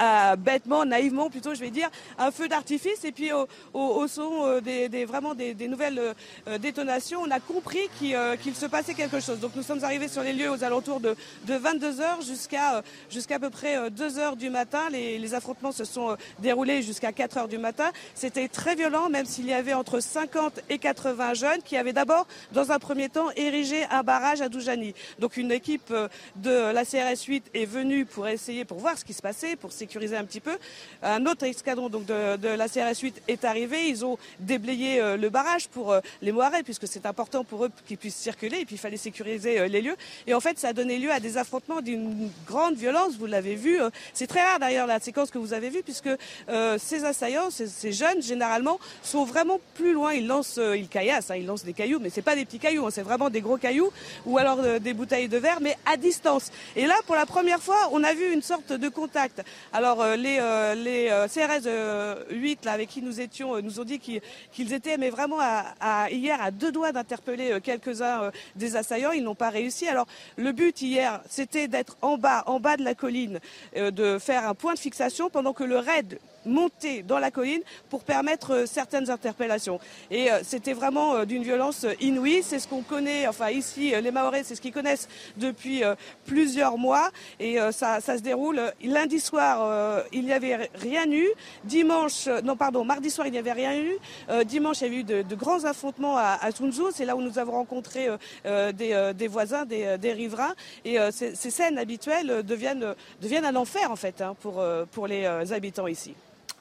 [0.00, 3.04] euh, bêtement, naïvement plutôt, je vais dire, un feu d'artifice.
[3.04, 6.14] Et puis au, au- au son euh, des, des- vraiment des, des nouvelles euh,
[6.48, 9.40] euh, détonations, on a compris qu'il euh, qu'il se passait quelque chose.
[9.40, 11.14] Donc nous sommes arrivés sur les lieux aux alentours de,
[11.46, 14.82] de 22 heures jusqu'à euh, jusqu'à peu près euh, 2 heures du matin.
[14.90, 17.90] Les, les affrontements se sont déroulés jusqu'à 4 heures du matin.
[18.14, 22.26] C'était très violent, même s'il y avait entre 50 et 80 jeunes qui avaient d'abord,
[22.52, 24.94] dans un premier temps, érigé un barrage à Doujani.
[25.18, 25.92] Donc une équipe
[26.36, 29.72] de la CRS 8 est venue pour essayer, pour voir ce qui se passait, pour
[29.82, 30.56] sécuriser un petit peu.
[31.02, 33.88] Un autre escadron donc de, de la CRS 8 est arrivé.
[33.88, 37.70] Ils ont déblayé euh, le barrage pour euh, les Moirets, puisque c'est important pour eux
[37.86, 38.58] qu'ils puissent circuler.
[38.60, 39.96] Et puis il fallait sécuriser euh, les lieux.
[40.28, 43.16] Et en fait, ça a donné lieu à des affrontements d'une grande violence.
[43.18, 43.78] Vous l'avez vu.
[44.14, 46.10] C'est très rare d'ailleurs la séquence que vous avez vue, puisque
[46.48, 50.12] euh, ces assaillants, ces, ces jeunes, généralement, sont vraiment plus loin.
[50.12, 52.86] Ils lancent, ils caillassent, hein, ils lancent des cailloux, mais c'est pas des petits cailloux,
[52.86, 53.90] hein, c'est vraiment des gros cailloux,
[54.26, 56.50] ou alors euh, des bouteilles de verre, mais à distance.
[56.76, 59.42] Et là, pour la première fois, on a vu une sorte de contact.
[59.74, 63.80] Alors euh, les, euh, les euh, CRS euh, 8 là, avec qui nous étions nous
[63.80, 68.76] ont dit qu'ils étaient mais vraiment à, à- hier à deux doigts d'interpeller quelques-uns des
[68.76, 69.12] assaillants.
[69.12, 69.88] Ils n'ont pas réussi.
[69.88, 70.06] Alors
[70.36, 73.40] le but hier, c'était d'être en bas, en bas de la colline,
[73.74, 78.04] de faire un point de fixation pendant que le raid monter dans la colline pour
[78.04, 79.78] permettre certaines interpellations.
[80.10, 82.42] Et c'était vraiment d'une violence inouïe.
[82.42, 85.82] C'est ce qu'on connaît, enfin ici, les Maoris, c'est ce qu'ils connaissent depuis
[86.26, 87.10] plusieurs mois.
[87.40, 91.28] Et ça, ça, se déroule lundi soir, il n'y avait rien eu.
[91.64, 94.44] Dimanche, non pardon, mardi soir, il n'y avait rien eu.
[94.44, 96.50] dimanche, il y a eu de, grands affrontements à, à.
[96.92, 98.08] C'est là où nous avons rencontré
[98.44, 100.54] des, des, voisins, des, des riverains.
[100.84, 105.52] Et ces, ces, scènes habituelles deviennent, deviennent un enfer en fait hein, pour, pour les
[105.52, 106.14] habitants ici.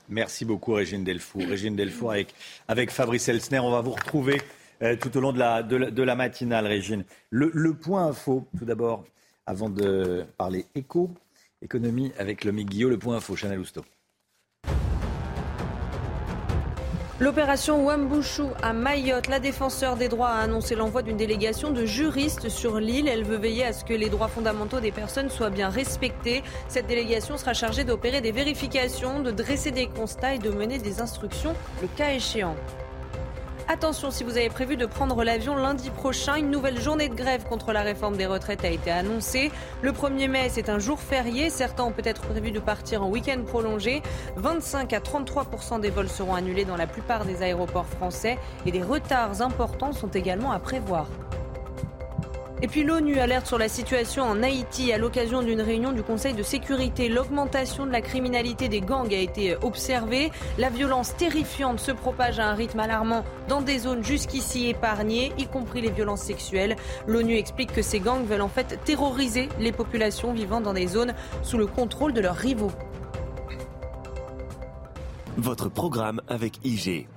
[0.09, 1.41] Merci beaucoup Régine Delfour.
[1.43, 2.13] Régine Delfour
[2.67, 3.59] avec, Fabrice Elsner.
[3.59, 4.41] On va vous retrouver
[4.81, 7.05] euh, tout au long de la, de matinale, Régine.
[7.29, 9.05] Le, point info, tout d'abord,
[9.45, 11.11] avant de parler éco,
[11.61, 13.83] économie avec le Guillot, le point info, Chanel Housteau.
[17.21, 22.49] L'opération Wambushu à Mayotte, la défenseur des droits a annoncé l'envoi d'une délégation de juristes
[22.49, 23.07] sur l'île.
[23.07, 26.41] Elle veut veiller à ce que les droits fondamentaux des personnes soient bien respectés.
[26.67, 30.99] Cette délégation sera chargée d'opérer des vérifications, de dresser des constats et de mener des
[30.99, 31.53] instructions
[31.83, 32.55] le cas échéant.
[33.67, 37.45] Attention, si vous avez prévu de prendre l'avion lundi prochain, une nouvelle journée de grève
[37.45, 39.51] contre la réforme des retraites a été annoncée.
[39.81, 41.49] Le 1er mai, c'est un jour férié.
[41.49, 44.01] Certains ont peut-être prévu de partir en week-end prolongé.
[44.35, 48.83] 25 à 33% des vols seront annulés dans la plupart des aéroports français et des
[48.83, 51.07] retards importants sont également à prévoir.
[52.63, 56.35] Et puis l'ONU alerte sur la situation en Haïti à l'occasion d'une réunion du Conseil
[56.35, 57.09] de sécurité.
[57.09, 60.31] L'augmentation de la criminalité des gangs a été observée.
[60.59, 65.47] La violence terrifiante se propage à un rythme alarmant dans des zones jusqu'ici épargnées, y
[65.47, 66.75] compris les violences sexuelles.
[67.07, 71.15] L'ONU explique que ces gangs veulent en fait terroriser les populations vivant dans des zones
[71.41, 72.71] sous le contrôle de leurs rivaux.
[75.37, 77.07] Votre programme avec IG.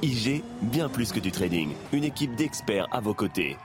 [0.00, 1.72] IG, bien plus que du trading.
[1.92, 3.58] Une équipe d'experts à vos côtés.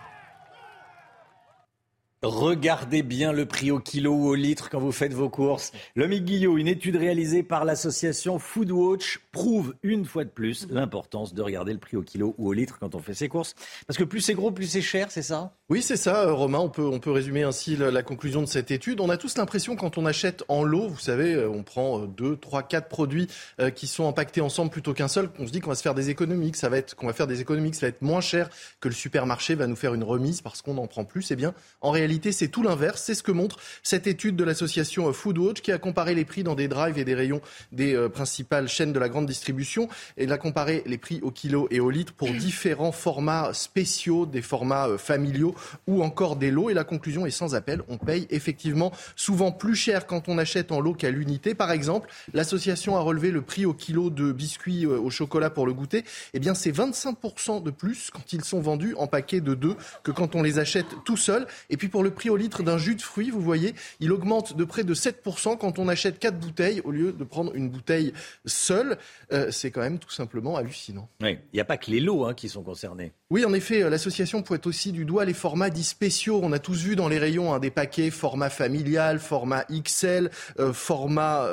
[2.21, 5.71] Regardez bien le prix au kilo ou au litre quand vous faites vos courses.
[5.95, 11.41] Lomique Guillot, une étude réalisée par l'association Foodwatch prouve une fois de plus l'importance de
[11.41, 13.55] regarder le prix au kilo ou au litre quand on fait ses courses.
[13.87, 15.58] Parce que plus c'est gros, plus c'est cher, c'est ça?
[15.71, 16.57] Oui, c'est ça, euh, Romain.
[16.57, 18.99] On peut, on peut résumer ainsi la, conclusion de cette étude.
[19.01, 22.07] On a tous l'impression quand on achète en lot, vous savez, euh, on prend euh,
[22.07, 23.27] deux, trois, quatre produits
[23.75, 26.09] qui sont impactés ensemble plutôt qu'un seul, qu'on se dit qu'on va se faire des
[26.09, 28.21] économies, que ça va être, qu'on va faire des économies, que ça va être moins
[28.21, 28.49] cher
[28.79, 31.29] que le supermarché va nous faire une remise parce qu'on en prend plus.
[31.29, 33.03] Eh bien, en réalité, c'est tout l'inverse.
[33.03, 36.55] C'est ce que montre cette étude de l'association Foodwatch qui a comparé les prix dans
[36.55, 37.41] des drives et des rayons
[37.71, 39.87] des principales chaînes de la grande distribution.
[40.17, 44.25] Et elle a comparé les prix au kilo et au litre pour différents formats spéciaux,
[44.25, 45.53] des formats familiaux
[45.87, 46.69] ou encore des lots.
[46.69, 47.81] Et la conclusion est sans appel.
[47.87, 51.55] On paye effectivement souvent plus cher quand on achète en lot qu'à l'unité.
[51.55, 55.65] Par exemple, l'association a relevé le prix au kilo de biscuits euh, au chocolat pour
[55.65, 56.03] le goûter.
[56.33, 60.11] Eh bien, c'est 25% de plus quand ils sont vendus en paquet de deux que
[60.11, 61.47] quand on les achète tout seul.
[61.69, 64.55] Et puis pour le prix au litre d'un jus de fruits, vous voyez, il augmente
[64.55, 68.13] de près de 7% quand on achète 4 bouteilles au lieu de prendre une bouteille
[68.45, 68.97] seule.
[69.31, 71.09] Euh, c'est quand même tout simplement hallucinant.
[71.21, 73.11] Oui, il n'y a pas que les lots hein, qui sont concernés.
[73.31, 76.39] Oui, en effet, euh, l'association pointe aussi du doigt les formats dits spéciaux.
[76.41, 80.73] On a tous vu dans les rayons hein, des paquets format familial, format XL, euh,
[80.73, 81.45] format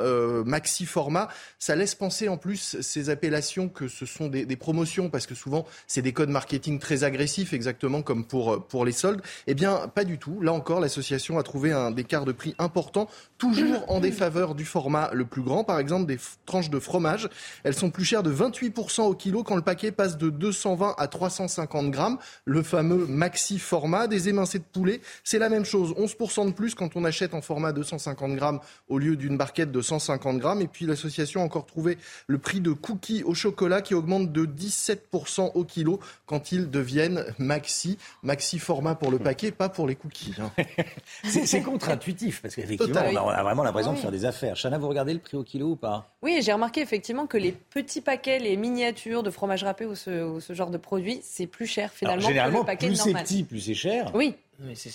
[0.43, 1.27] maxi format.
[1.59, 5.35] Ça laisse penser en plus ces appellations que ce sont des, des promotions parce que
[5.35, 9.21] souvent c'est des codes marketing très agressifs, exactement comme pour, pour les soldes.
[9.45, 10.41] Eh bien, pas du tout.
[10.41, 13.07] Là encore, l'association a trouvé un écart de prix important,
[13.37, 15.63] toujours en défaveur du format le plus grand.
[15.63, 16.17] Par exemple, des
[16.47, 17.29] tranches de fromage.
[17.63, 21.07] Elles sont plus chères de 28% au kilo quand le paquet passe de 220 à
[21.07, 22.17] 350 grammes.
[22.45, 24.07] Le fameux maxi format.
[24.07, 25.93] Des émincés de poulet, c'est la même chose.
[25.93, 29.81] 11% de plus quand on achète en format 250 grammes au lieu d'une barquette de
[29.81, 30.61] 150 grammes.
[30.61, 31.97] Et puis l'association a encore trouvé
[32.27, 37.25] le prix de cookies au chocolat qui augmente de 17% au kilo quand ils deviennent
[37.37, 37.97] maxi.
[38.23, 40.35] Maxi format pour le paquet, pas pour les cookies.
[40.39, 40.51] Hein.
[41.23, 44.55] c'est contre-intuitif parce qu'effectivement, on a vraiment l'impression de faire des affaires.
[44.55, 46.09] Chana, vous regardez le prix au kilo ou pas?
[46.21, 50.39] Oui, j'ai remarqué effectivement que les petits paquets, les miniatures de fromage râpé ou ce,
[50.49, 53.59] genre de produit, c'est plus cher finalement généralement, que le paquet plus c'est petit, plus
[53.59, 54.11] c'est cher.
[54.13, 54.35] Oui.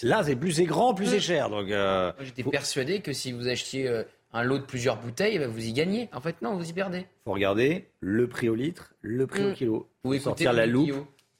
[0.04, 1.50] Là, c'est plus c'est grand, plus c'est cher.
[1.50, 5.46] Donc, euh, j'étais persuadé que si vous achetiez euh, un lot de plusieurs bouteilles, bah,
[5.48, 6.08] vous y gagnez.
[6.12, 7.06] En fait, non, vous y perdez.
[7.24, 9.54] faut regarder le prix au litre, le prix au Mm.
[9.54, 9.88] kilo.
[10.04, 10.92] Ou sortir la loupe.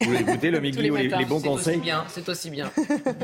[0.05, 1.81] Vous écoutez le Tous les bons C'est aussi conseils.
[1.81, 2.71] bien, C'est aussi bien.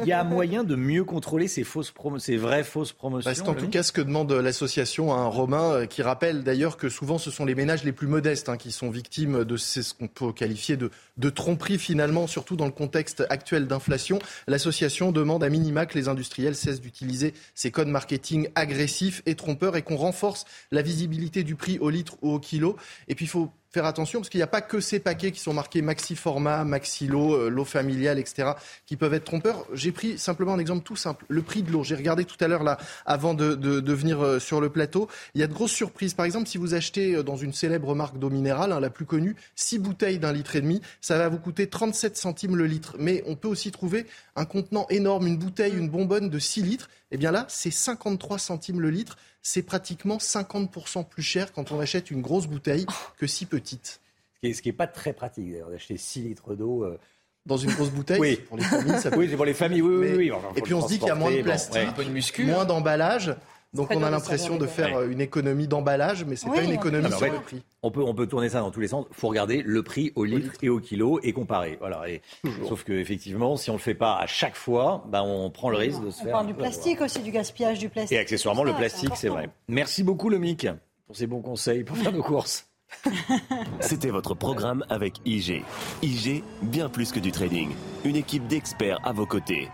[0.03, 3.31] Il y a moyen de mieux contrôler ces fausses promo- ces vraies fausses promotions.
[3.31, 6.43] Bah, c'est en tout cas ce que demande l'association à un Romain, euh, qui rappelle
[6.45, 9.57] d'ailleurs que souvent ce sont les ménages les plus modestes hein, qui sont victimes de
[9.57, 14.19] ces- ce qu'on peut qualifier de, de tromperie finalement, surtout dans le contexte actuel d'inflation.
[14.47, 19.77] L'association demande à minima que les industriels cessent d'utiliser ces codes marketing agressifs et trompeurs
[19.77, 22.77] et qu'on renforce la visibilité du prix au litre ou au kilo.
[23.09, 25.41] Et puis il faut faire attention parce qu'il n'y a pas que ces paquets qui
[25.41, 28.53] sont marqués maxi format, maxi lot, euh, lot familial, etc.,
[28.87, 29.67] qui peuvent être trompeurs.
[29.75, 31.25] J'ai pris simplement un exemple tout simple.
[31.29, 31.85] Le prix de l'eau.
[31.85, 35.09] J'ai regardé tout à l'heure là, avant de, de, de venir euh, sur le plateau.
[35.35, 36.15] Il y a de grosses surprises.
[36.15, 39.05] Par exemple, si vous achetez euh, dans une célèbre marque d'eau minérale, hein, la plus
[39.05, 42.97] connue, 6 bouteilles d'un litre et demi, ça va vous coûter 37 centimes le litre.
[42.99, 46.89] Mais on peut aussi trouver un contenant énorme, une bouteille, une bonbonne de 6 litres.
[47.11, 49.17] Eh bien là, c'est 53 centimes le litre
[49.51, 52.85] c'est pratiquement 50% plus cher quand on achète une grosse bouteille
[53.17, 54.01] que si petite.
[54.43, 56.85] Ce qui n'est pas très pratique d'ailleurs, d'acheter 6 litres d'eau.
[56.85, 56.99] euh,
[57.47, 58.37] Dans une grosse bouteille Oui.
[58.47, 60.31] Pour les familles, ça peut- Oui, c'est pour les familles, oui, oui, Mais- oui.
[60.33, 62.45] Enfin, Et puis on se dit qu'il y a moins de bon, plastique, ouais.
[62.45, 63.35] moins d'emballage.
[63.75, 65.05] Donc on a l'impression de faire Ouais.
[65.05, 67.63] euh, une économie d'emballage, mais c'est Oui, pas une on économie sur le prix.
[67.83, 69.05] On peut, on peut tourner ça dans tous les sens.
[69.11, 71.77] Il faut regarder le prix au litre et au kilo et comparer.
[71.79, 72.09] Voilà.
[72.09, 72.23] Et,
[72.67, 75.77] sauf que effectivement, si on le fait pas à chaque fois, ben on prend le
[75.77, 76.33] risque de se On faire.
[76.33, 78.17] parle du plastique aussi, du gaspillage du plastique.
[78.17, 79.51] Et accessoirement, le plastique, c'est vrai.
[79.69, 80.67] Merci beaucoup, le Mic,
[81.07, 82.65] pour ces bons conseils pour faire nos courses.
[83.81, 85.63] C'était votre programme avec IG.
[86.03, 87.69] IG, bien plus que du trading.
[88.05, 89.69] Une équipe d'experts à vos côtés.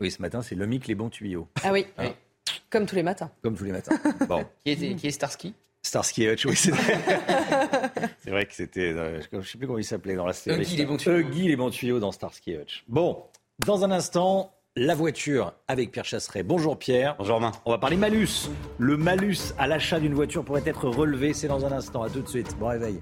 [0.00, 1.48] Oui, ce matin, c'est le Mic, les bons tuyaux.
[1.62, 2.10] Ah oui, Hein
[2.70, 3.30] comme tous les matins.
[3.42, 3.96] Comme tous les matins.
[4.28, 4.44] Bon.
[4.64, 5.54] Qui est, qui est Starsky?
[5.82, 6.70] Starsky et Hutch, oui, c'est
[8.30, 8.46] vrai.
[8.46, 8.92] que c'était.
[8.92, 10.60] euh, je ne sais plus comment il s'appelait dans la série.
[10.62, 11.18] Huggy les bons tuyaux.
[11.18, 12.84] Huggy les bons tuyaux dans Starsky et Hutch.
[12.88, 13.24] Bon,
[13.66, 16.42] dans un instant, la voiture avec Pierre Chasseret.
[16.42, 17.16] Bonjour Pierre.
[17.18, 17.52] Bonjour Romain.
[17.64, 18.50] On va parler malus.
[18.78, 21.32] Le malus à l'achat d'une voiture pourrait être relevé.
[21.32, 22.02] C'est dans un instant.
[22.02, 22.56] À tout de suite.
[22.58, 23.00] Bon réveil.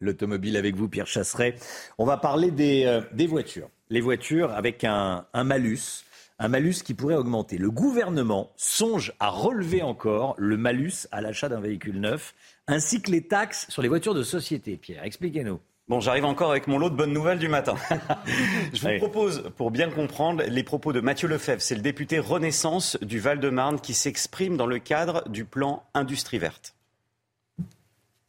[0.00, 1.56] L'automobile avec vous, Pierre Chasseret.
[1.98, 3.70] On va parler des, euh, des voitures.
[3.88, 6.04] Les voitures avec un, un malus.
[6.38, 7.56] Un malus qui pourrait augmenter.
[7.56, 12.34] Le gouvernement songe à relever encore le malus à l'achat d'un véhicule neuf,
[12.66, 14.76] ainsi que les taxes sur les voitures de société.
[14.76, 15.60] Pierre, expliquez-nous.
[15.88, 17.76] Bon, j'arrive encore avec mon lot de bonnes nouvelles du matin.
[18.74, 21.62] Je vous propose, pour bien comprendre, les propos de Mathieu Lefebvre.
[21.62, 26.75] C'est le député Renaissance du Val-de-Marne qui s'exprime dans le cadre du plan Industrie verte.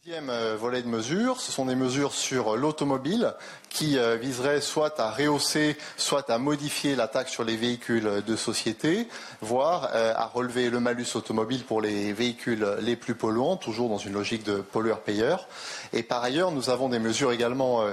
[0.08, 3.34] Deuxième euh, volet de mesures, ce sont des mesures sur l'automobile
[3.68, 8.36] qui euh, viseraient soit à rehausser, soit à modifier la taxe sur les véhicules de
[8.38, 9.10] société,
[9.42, 13.98] voire euh, à relever le malus automobile pour les véhicules les plus polluants, toujours dans
[13.98, 15.46] une logique de pollueur-payeur.
[15.92, 17.84] Et par ailleurs, nous avons des mesures également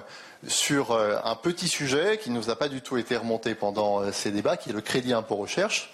[0.47, 4.31] sur un petit sujet qui ne nous a pas du tout été remonté pendant ces
[4.31, 5.91] débats, qui est le crédit impôt recherche.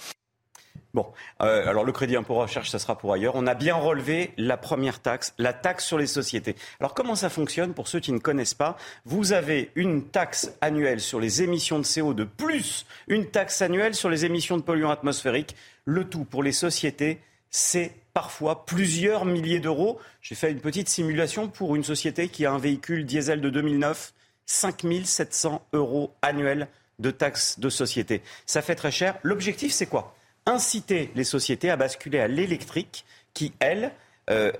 [0.92, 1.06] Bon,
[1.40, 3.34] euh, alors le crédit impôt recherche, ça sera pour ailleurs.
[3.36, 6.56] On a bien relevé la première taxe, la taxe sur les sociétés.
[6.80, 8.76] Alors comment ça fonctionne pour ceux qui ne connaissent pas?
[9.04, 14.10] Vous avez une taxe annuelle sur les émissions de CO2 plus une taxe annuelle sur
[14.10, 15.54] les émissions de polluants atmosphériques.
[15.84, 20.00] Le tout pour les sociétés, c'est parfois plusieurs milliers d'euros.
[20.22, 24.12] J'ai fait une petite simulation pour une société qui a un véhicule diesel de 2009,
[24.46, 26.68] 5 700 euros annuels
[26.98, 28.22] de taxes de société.
[28.46, 29.18] Ça fait très cher.
[29.22, 30.14] L'objectif, c'est quoi?
[30.50, 33.92] Inciter les sociétés à basculer à l'électrique qui, elle,
[34.28, 34.52] euh,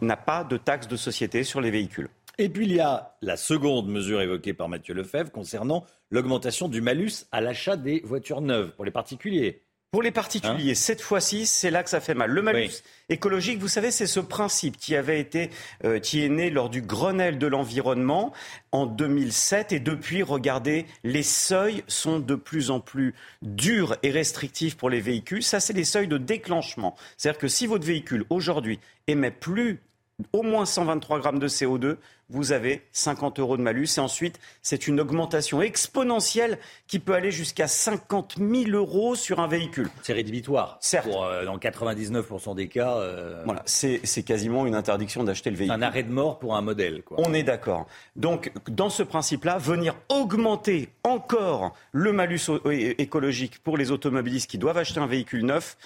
[0.00, 2.08] n'a pas de taxe de société sur les véhicules.
[2.38, 6.82] Et puis il y a la seconde mesure évoquée par Mathieu Lefebvre concernant l'augmentation du
[6.82, 9.62] malus à l'achat des voitures neuves pour les particuliers.
[9.92, 12.30] Pour les particuliers, cette fois-ci, c'est là que ça fait mal.
[12.30, 12.82] Le malus Oui.
[13.08, 15.48] écologique, vous savez, c'est ce principe qui avait été,
[15.84, 18.32] euh, qui est né lors du Grenelle de l'environnement
[18.72, 19.72] en 2007.
[19.72, 25.00] Et depuis, regardez, les seuils sont de plus en plus durs et restrictifs pour les
[25.00, 25.42] véhicules.
[25.42, 26.94] Ça, c'est les seuils de déclenchement.
[27.16, 29.80] C'est-à-dire que si votre véhicule aujourd'hui émet plus
[30.32, 31.96] au moins 123 grammes de CO2,
[32.28, 33.88] vous avez 50 euros de malus.
[33.96, 39.46] Et ensuite, c'est une augmentation exponentielle qui peut aller jusqu'à 50 000 euros sur un
[39.46, 39.88] véhicule.
[40.02, 40.78] C'est rédhibitoire.
[40.80, 41.08] Certes.
[41.08, 45.56] Pour, euh, dans 99% des cas, euh, Voilà, c'est c'est quasiment une interdiction d'acheter le
[45.56, 45.76] véhicule.
[45.76, 47.02] un arrêt de mort pour un modèle.
[47.02, 47.18] Quoi.
[47.20, 47.86] On est d'accord.
[48.16, 52.40] Donc, dans ce principe-là, venir augmenter encore le malus
[52.98, 55.76] écologique pour les automobilistes qui doivent acheter un véhicule neuf,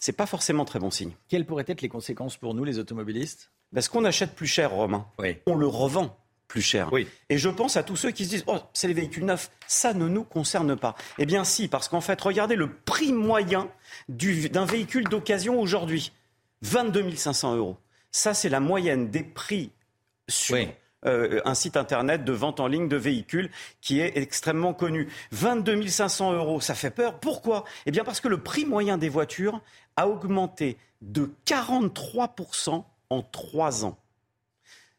[0.00, 1.10] c'est pas forcément très bon signe.
[1.28, 3.50] Quelles pourraient être les conséquences pour nous, les automobilistes?
[3.74, 5.06] Parce qu'on achète plus cher, Romain.
[5.46, 6.16] On le revend
[6.46, 6.90] plus cher.
[6.92, 7.06] Oui.
[7.28, 9.92] Et je pense à tous ceux qui se disent Oh, c'est les véhicules neufs, ça
[9.92, 10.94] ne nous concerne pas.
[11.18, 13.68] Eh bien, si, parce qu'en fait, regardez le prix moyen
[14.08, 16.12] du- d'un véhicule d'occasion aujourd'hui
[16.62, 17.76] 22 500 euros.
[18.10, 19.70] Ça, c'est la moyenne des prix
[20.28, 20.56] sur.
[21.06, 23.50] euh, un site internet de vente en ligne de véhicules
[23.80, 25.08] qui est extrêmement connu.
[25.30, 27.20] 22 500 euros, ça fait peur.
[27.20, 27.64] Pourquoi?
[27.86, 29.60] Eh bien parce que le prix moyen des voitures
[29.96, 33.98] a augmenté de 43% en trois ans.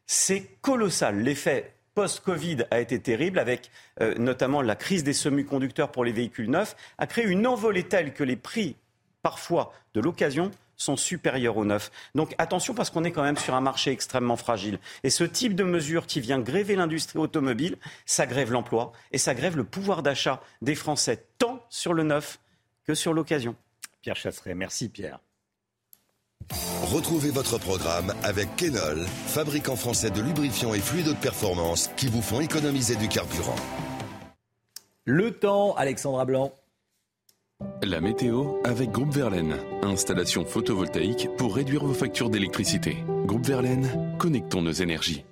[0.06, 1.20] C'est colossal.
[1.20, 3.70] L'effet post-Covid a été terrible avec
[4.00, 8.12] euh, notamment la crise des semi-conducteurs pour les véhicules neufs, a créé une envolée telle
[8.12, 8.76] que les prix,
[9.22, 11.90] parfois de l'occasion, sont supérieurs aux neufs.
[12.14, 14.78] Donc attention parce qu'on est quand même sur un marché extrêmement fragile.
[15.04, 17.76] Et ce type de mesure qui vient gréver l'industrie automobile,
[18.06, 22.40] ça grève l'emploi et ça grève le pouvoir d'achat des Français, tant sur le neuf
[22.86, 23.54] que sur l'occasion.
[24.00, 24.54] Pierre Chasseret.
[24.54, 25.20] Merci Pierre.
[26.92, 32.20] Retrouvez votre programme avec Kenol, fabricant français de lubrifiants et fluides de performance qui vous
[32.20, 33.54] font économiser du carburant.
[35.04, 36.52] Le temps, Alexandra Blanc.
[37.82, 39.56] La météo avec Groupe Verlaine.
[39.82, 42.96] Installation photovoltaïque pour réduire vos factures d'électricité.
[43.24, 45.24] Groupe Verlaine, connectons nos énergies.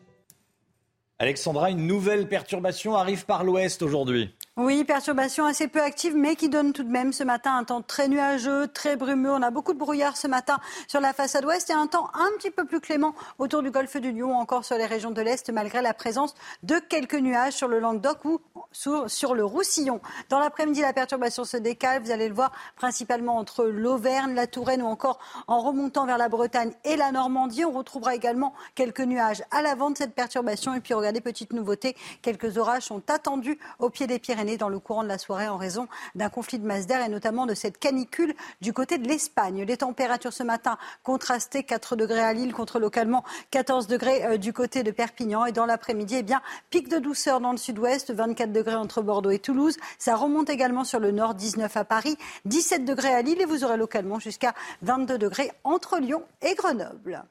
[1.18, 4.32] Alexandra, une nouvelle perturbation arrive par l'ouest aujourd'hui.
[4.60, 7.80] Oui, perturbation assez peu active, mais qui donne tout de même ce matin un temps
[7.80, 9.30] très nuageux, très brumeux.
[9.30, 10.58] On a beaucoup de brouillard ce matin
[10.88, 13.96] sur la façade ouest et un temps un petit peu plus clément autour du golfe
[13.98, 17.68] du Lion, encore sur les régions de l'Est, malgré la présence de quelques nuages sur
[17.68, 18.40] le Languedoc ou
[18.72, 20.00] sur, sur le Roussillon.
[20.28, 22.02] Dans l'après-midi, la perturbation se décale.
[22.02, 26.28] Vous allez le voir principalement entre l'Auvergne, la Touraine ou encore en remontant vers la
[26.28, 27.64] Bretagne et la Normandie.
[27.64, 30.74] On retrouvera également quelques nuages à l'avant de cette perturbation.
[30.74, 34.78] Et puis, regardez, petite nouveauté, quelques orages sont attendus au pied des Pyrénées dans le
[34.78, 37.78] courant de la soirée en raison d'un conflit de masse d'air et notamment de cette
[37.78, 39.64] canicule du côté de l'Espagne.
[39.64, 44.52] Les températures ce matin contrastées, 4 degrés à Lille contre localement 14 degrés euh, du
[44.52, 45.44] côté de Perpignan.
[45.44, 49.30] Et dans l'après-midi, eh bien, pic de douceur dans le sud-ouest, 24 degrés entre Bordeaux
[49.30, 49.76] et Toulouse.
[49.98, 52.16] Ça remonte également sur le nord, 19 à Paris,
[52.46, 57.24] 17 degrés à Lille et vous aurez localement jusqu'à 22 degrés entre Lyon et Grenoble.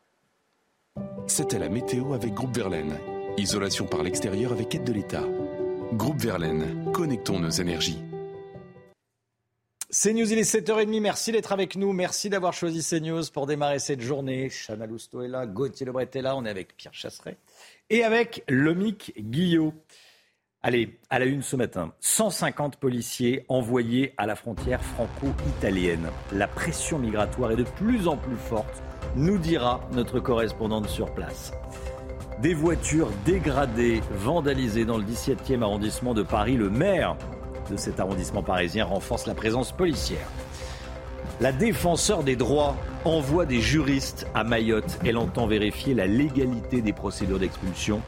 [1.28, 2.98] C'était la météo avec Groupe Verlaine.
[3.38, 5.24] Isolation par l'extérieur avec aide de l'État.
[5.94, 7.98] Groupe Verlaine, connectons nos énergies.
[9.90, 11.00] CNews, il est 7h30.
[11.00, 11.94] Merci d'être avec nous.
[11.94, 14.50] Merci d'avoir choisi CNews pour démarrer cette journée.
[14.50, 16.36] Chana Lousteau est là, Gauthier Lebret est là.
[16.36, 17.38] On est avec Pierre Chasseret
[17.90, 19.74] et avec Lomic Guillot.
[20.62, 26.10] Allez, à la une ce matin, 150 policiers envoyés à la frontière franco-italienne.
[26.34, 28.84] La pression migratoire est de plus en plus forte,
[29.16, 31.54] nous dira notre correspondante sur place.
[32.42, 36.56] Des voitures dégradées, vandalisées dans le 17e arrondissement de Paris.
[36.56, 37.16] Le maire
[37.72, 40.28] de cet arrondissement parisien renforce la présence policière.
[41.42, 45.00] La défenseur des droits envoie des juristes à Mayotte.
[45.04, 48.02] Elle entend vérifier la légalité des procédures d'expulsion.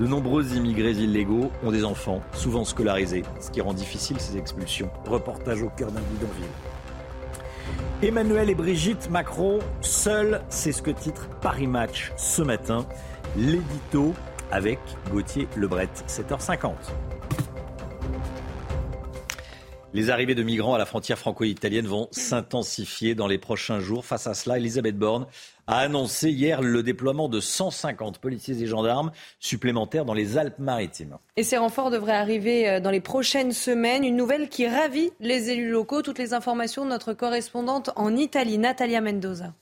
[0.00, 4.90] De nombreux immigrés illégaux ont des enfants, souvent scolarisés, ce qui rend difficile ces expulsions.
[5.06, 6.50] Reportage au cœur d'un bidonville.
[8.02, 12.84] Emmanuel et Brigitte Macron, seuls, c'est ce que titre Paris Match ce matin.
[13.38, 14.14] L'édito
[14.50, 14.78] avec
[15.10, 16.72] Gauthier Lebret, 7h50.
[19.92, 24.06] Les arrivées de migrants à la frontière franco-italienne vont s'intensifier dans les prochains jours.
[24.06, 25.26] Face à cela, Elisabeth Borne
[25.66, 31.18] a annoncé hier le déploiement de 150 policiers et gendarmes supplémentaires dans les Alpes-Maritimes.
[31.36, 34.02] Et ces renforts devraient arriver euh, dans les prochaines semaines.
[34.02, 36.00] Une nouvelle qui ravit les élus locaux.
[36.00, 39.52] Toutes les informations de notre correspondante en Italie, Natalia Mendoza.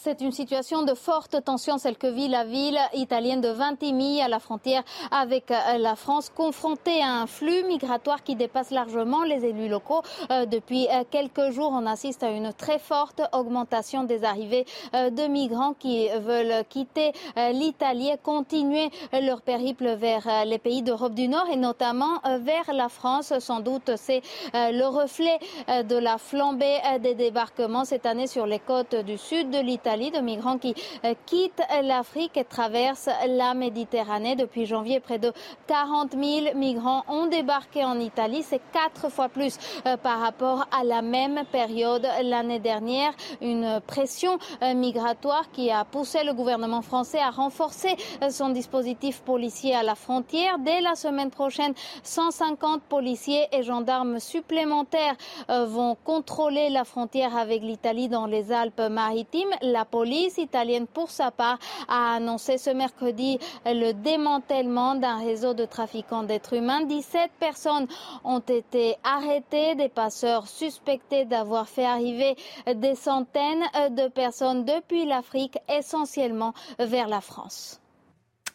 [0.00, 4.28] C'est une situation de forte tension, celle que vit la ville italienne de Ventimille à
[4.28, 9.44] la frontière avec euh, la France, confrontée à un flux migratoire qui dépasse largement les
[9.44, 10.02] élus locaux.
[10.30, 15.26] Euh, depuis euh, quelques jours, on assiste à une très forte augmentation des arrivées de
[15.26, 17.12] migrants qui veulent quitter
[17.52, 22.88] l'Italie et continuer leur périple vers les pays d'Europe du Nord et notamment vers la
[22.88, 23.32] France.
[23.40, 24.22] Sans doute, c'est
[24.54, 25.38] le reflet
[25.84, 30.20] de la flambée des débarquements cette année sur les côtes du sud de l'Italie de
[30.20, 30.74] migrants qui
[31.04, 34.36] euh, quittent l'Afrique et traversent la Méditerranée.
[34.36, 35.32] Depuis janvier, près de
[35.66, 38.42] 40 000 migrants ont débarqué en Italie.
[38.42, 39.56] C'est quatre fois plus
[39.86, 43.12] euh, par rapport à la même période l'année dernière.
[43.40, 47.96] Une pression euh, migratoire qui a poussé le gouvernement français à renforcer
[48.28, 50.58] son dispositif policier à la frontière.
[50.58, 55.16] Dès la semaine prochaine, 150 policiers et gendarmes supplémentaires
[55.48, 59.48] vont contrôler la frontière avec l'Italie dans les Alpes-Maritimes.
[59.78, 65.64] La police italienne, pour sa part, a annoncé ce mercredi le démantèlement d'un réseau de
[65.66, 66.82] trafiquants d'êtres humains.
[66.82, 67.86] 17 personnes
[68.24, 72.34] ont été arrêtées, des passeurs suspectés d'avoir fait arriver
[72.74, 77.80] des centaines de personnes depuis l'Afrique, essentiellement vers la France.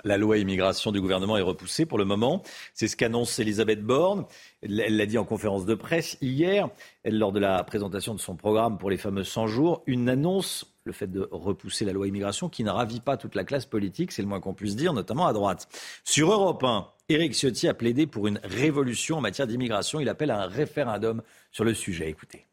[0.06, 2.44] La loi immigration du gouvernement est repoussée pour le moment.
[2.74, 4.26] C'est ce qu'annonce Elisabeth Borne.
[4.62, 6.68] Elle l'a dit en conférence de presse hier,
[7.06, 9.82] lors de la présentation de son programme pour les fameux 100 jours.
[9.86, 13.44] Une annonce, le fait de repousser la loi immigration, qui ne ravit pas toute la
[13.44, 15.68] classe politique, c'est le moins qu'on puisse dire, notamment à droite.
[16.04, 20.00] Sur Europe 1, Éric Ciotti a plaidé pour une révolution en matière d'immigration.
[20.00, 22.10] Il appelle à un référendum sur le sujet.
[22.10, 22.48] Écoutez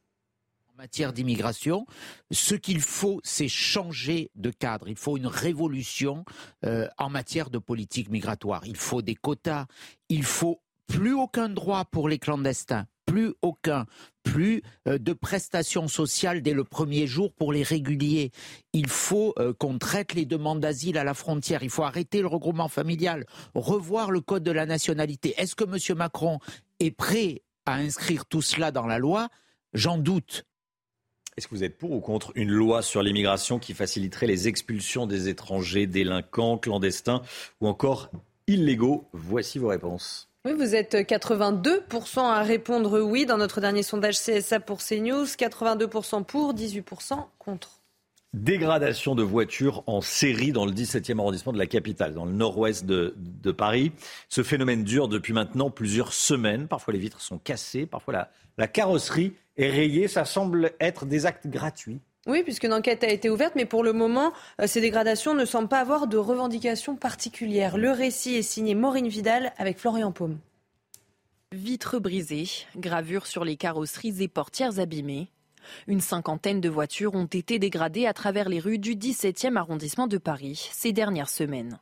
[0.81, 1.85] matière d'immigration,
[2.31, 4.89] ce qu'il faut, c'est changer de cadre.
[4.89, 6.25] Il faut une révolution
[6.65, 8.63] euh, en matière de politique migratoire.
[8.65, 9.67] Il faut des quotas.
[10.09, 12.87] Il faut plus aucun droit pour les clandestins.
[13.11, 13.87] Plus aucun,
[14.23, 18.31] plus euh, de prestations sociales dès le premier jour pour les réguliers.
[18.73, 21.65] Il faut euh, qu'on traite les demandes d'asile à la frontière.
[21.65, 25.35] Il faut arrêter le regroupement familial, revoir le code de la nationalité.
[25.39, 25.99] Est-ce que M.
[25.99, 26.39] Macron
[26.79, 29.29] est prêt à inscrire tout cela dans la loi?
[29.75, 30.47] J'en doute.
[31.37, 35.09] Est-ce que vous êtes pour ou contre une loi sur l'immigration qui faciliterait les expulsions
[35.09, 37.23] des étrangers, délinquants, clandestins
[37.61, 38.13] ou encore
[38.47, 39.09] illégaux?
[39.13, 40.30] Voici vos réponses.
[40.47, 46.25] Oui, vous êtes 82% à répondre oui dans notre dernier sondage CSA pour CNews, 82%
[46.25, 47.83] pour, 18% contre.
[48.33, 52.87] Dégradation de voitures en série dans le 17e arrondissement de la capitale, dans le nord-ouest
[52.87, 53.93] de, Paris.
[54.31, 56.69] Ce phénomène dure depuis maintenant plusieurs semaines.
[56.69, 60.09] Parfois les vitres sont cassées, parfois la, la carrosserie est rayée.
[60.09, 62.01] Ça semble être des actes gratuits.
[62.27, 65.47] Oui, puisque une enquête a été ouverte, mais pour le moment, euh, ces dégradations ne
[65.47, 67.79] semblent pas avoir de revendications particulières.
[67.79, 70.39] Le récit est signé Maureen Vidal avec Florian Paume.
[71.53, 75.29] Vitres brisées, gravures sur les carrosseries et portières abîmées.
[75.87, 80.19] Une cinquantaine de voitures ont été dégradées à travers les rues du 17e arrondissement de
[80.19, 81.79] Paris ces dernières semaines.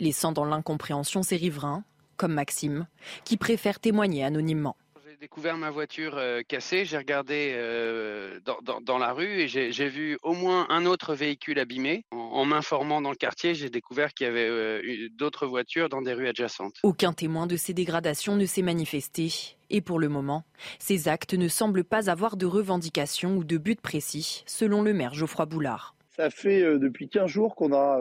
[0.00, 1.82] Laissant dans l'incompréhension ses riverains,
[2.18, 2.86] comme Maxime,
[3.24, 4.76] qui préfère témoigner anonymement
[5.22, 8.40] découvert ma voiture euh, cassée, j'ai regardé euh,
[8.82, 12.04] dans, la rue et j'ai vu au moins un autre véhicule abîmé.
[12.10, 16.12] En, m'informant dans le quartier, j'ai découvert qu'il y avait euh, d'autres voitures dans des
[16.12, 16.74] rues adjacentes.
[16.82, 19.54] Aucun témoin de ces dégradations ne s'est manifesté.
[19.70, 20.42] Et pour le moment,
[20.80, 25.14] ces actes ne semblent pas avoir de revendication ou de but précis, selon le maire
[25.14, 25.94] Geoffroy Boulard.
[26.16, 27.98] Ça fait depuis 15 jours qu'on a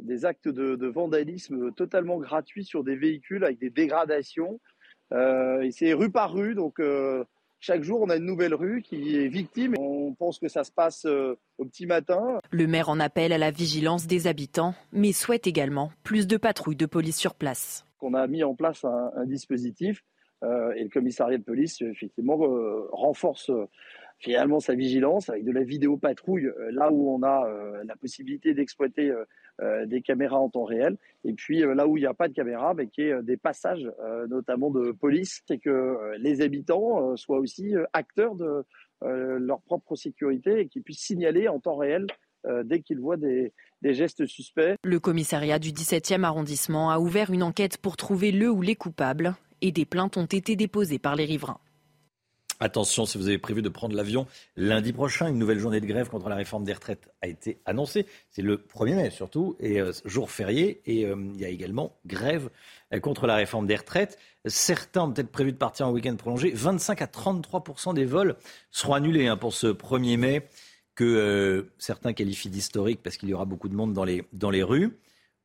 [0.00, 4.60] des actes de, vandalisme totalement gratuits sur des véhicules avec des dégradations.
[5.12, 7.24] Euh, c'est rue par rue, donc euh,
[7.58, 9.74] chaque jour, on a une nouvelle rue qui est victime.
[9.78, 12.38] On pense que ça se passe euh, au petit matin.
[12.50, 16.76] Le maire en appelle à la vigilance des habitants, mais souhaite également plus de patrouilles
[16.76, 17.84] de police sur place.
[18.00, 20.02] On a mis en place un, dispositif
[20.42, 22.38] et le commissariat de police, effectivement,
[22.92, 23.50] renforce
[24.20, 27.46] finalement sa vigilance avec de la vidéo patrouille là où on a
[27.84, 29.24] la possibilité d'exploiter euh,
[29.86, 30.96] des caméras en temps réel.
[31.24, 33.22] Et puis euh, là où il n'y a pas de caméra, mais qui est euh,
[33.22, 33.90] des passages,
[34.28, 38.64] notamment de police, c'est que les habitants soient aussi acteurs de
[39.02, 42.06] leur propre sécurité et qu'ils puissent signaler en temps réel
[42.64, 44.76] dès qu'ils voient des, gestes suspects.
[44.84, 49.34] Le commissariat du 17e arrondissement a ouvert une enquête pour trouver le ou les coupables
[49.60, 51.60] et des plaintes ont été déposées par les riverains.
[52.62, 56.10] Attention, si vous avez prévu de prendre l'avion lundi prochain, une nouvelle journée de grève
[56.10, 58.04] contre la réforme des retraites a été annoncée.
[58.28, 60.82] C'est le 1er mai surtout, et euh, jour férié.
[60.84, 62.50] Et euh, il y a également grève
[62.92, 64.18] euh, contre la réforme des retraites.
[64.44, 66.50] Certains ont peut-être prévu de partir en week-end prolongé.
[66.50, 68.36] 25 à 33% des vols
[68.70, 70.46] seront annulés hein, pour ce 1er mai,
[70.94, 74.62] que certains qualifient d'historique parce qu'il y aura beaucoup de monde dans les, dans les
[74.62, 74.98] rues.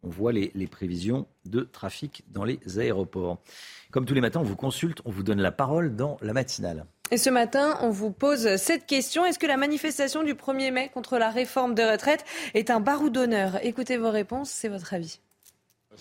[0.04, 3.42] On voit les, les prévisions de trafic dans les aéroports.
[3.90, 6.86] Comme tous les matins, on vous consulte, on vous donne la parole dans la matinale.
[7.12, 9.26] Et ce matin, on vous pose cette question.
[9.26, 12.26] Est-ce que la manifestation du 1er mai contre la réforme des retraites
[12.56, 13.60] est un baroud d'honneur?
[13.64, 15.20] Écoutez vos réponses, c'est votre avis.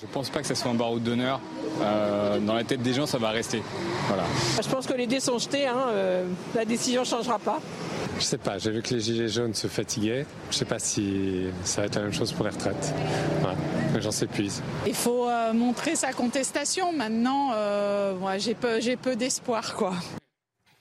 [0.01, 1.41] Je ne pense pas que ce soit un baroud d'honneur.
[1.81, 3.63] Euh, dans la tête des gens, ça va rester.
[4.09, 4.25] Voilà.
[4.61, 5.67] Je pense que les dés sont jetés.
[5.67, 7.61] Hein, euh, la décision ne changera pas.
[8.19, 8.59] Je sais pas.
[8.59, 10.27] J'ai vu que les gilets jaunes se fatiguaient.
[10.51, 12.95] Je sais pas si ça va être la même chose pour les retraites.
[13.41, 13.57] Voilà.
[13.95, 14.63] Les gens s'épuisent.
[14.87, 16.93] Il faut euh, montrer sa contestation.
[16.93, 17.53] Maintenant,
[18.39, 19.93] j'ai peu, peu d'espoir, quoi.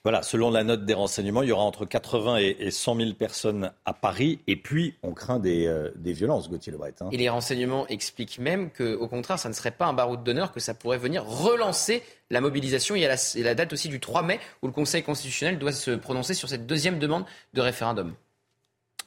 [0.03, 3.71] Voilà, selon la note des renseignements, il y aura entre 80 et 100 000 personnes
[3.85, 4.39] à Paris.
[4.47, 6.93] Et puis, on craint des, euh, violences, Gauthier Lebret.
[6.99, 7.07] Hein.
[7.13, 10.59] Et les renseignements expliquent même qu'au contraire, ça ne serait pas un baroud d'honneur, que
[10.59, 12.95] ça pourrait venir relancer la mobilisation.
[12.95, 15.91] Il y a la, date aussi du 3 mai où le Conseil constitutionnel doit se
[15.91, 17.23] prononcer sur cette deuxième demande
[17.53, 18.13] de référendum.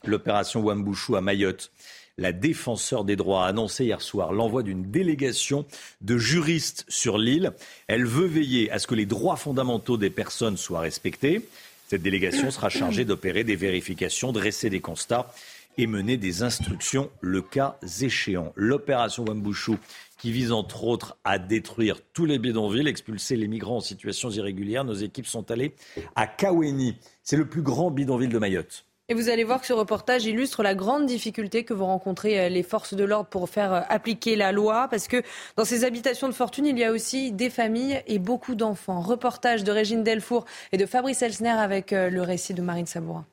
[0.06, 1.72] L'opération Wambouchou à Mayotte
[2.18, 5.66] la défenseur des droits a annoncé hier soir l'envoi d'une délégation
[6.00, 7.52] de juristes sur l'île.
[7.88, 11.46] Elle veut veiller à ce que les droits fondamentaux des personnes soient respectés.
[11.88, 15.32] Cette délégation sera chargée d'opérer des vérifications, dresser des constats
[15.78, 18.52] et mener des instructions le cas échéant.
[18.56, 19.78] L'opération Wambouchou,
[20.18, 24.84] qui vise entre autres à détruire tous les bidonvilles, expulser les migrants en situation irrégulière.
[24.84, 25.74] Nos équipes sont allées
[26.14, 26.96] à Kaweni.
[27.22, 28.86] C'est le plus grand bidonville de Mayotte.
[29.08, 32.48] Et vous allez voir que ce reportage illustre la grande difficulté que vont rencontrer euh,
[32.48, 35.22] les forces de l'ordre pour faire euh, appliquer la loi, parce que
[35.56, 39.00] dans ces habitations de fortune, il y a aussi des familles et beaucoup d'enfants.
[39.00, 43.24] Reportage de Régine Delfour et de Fabrice Elsner avec euh, le récit de Marine Sabourin.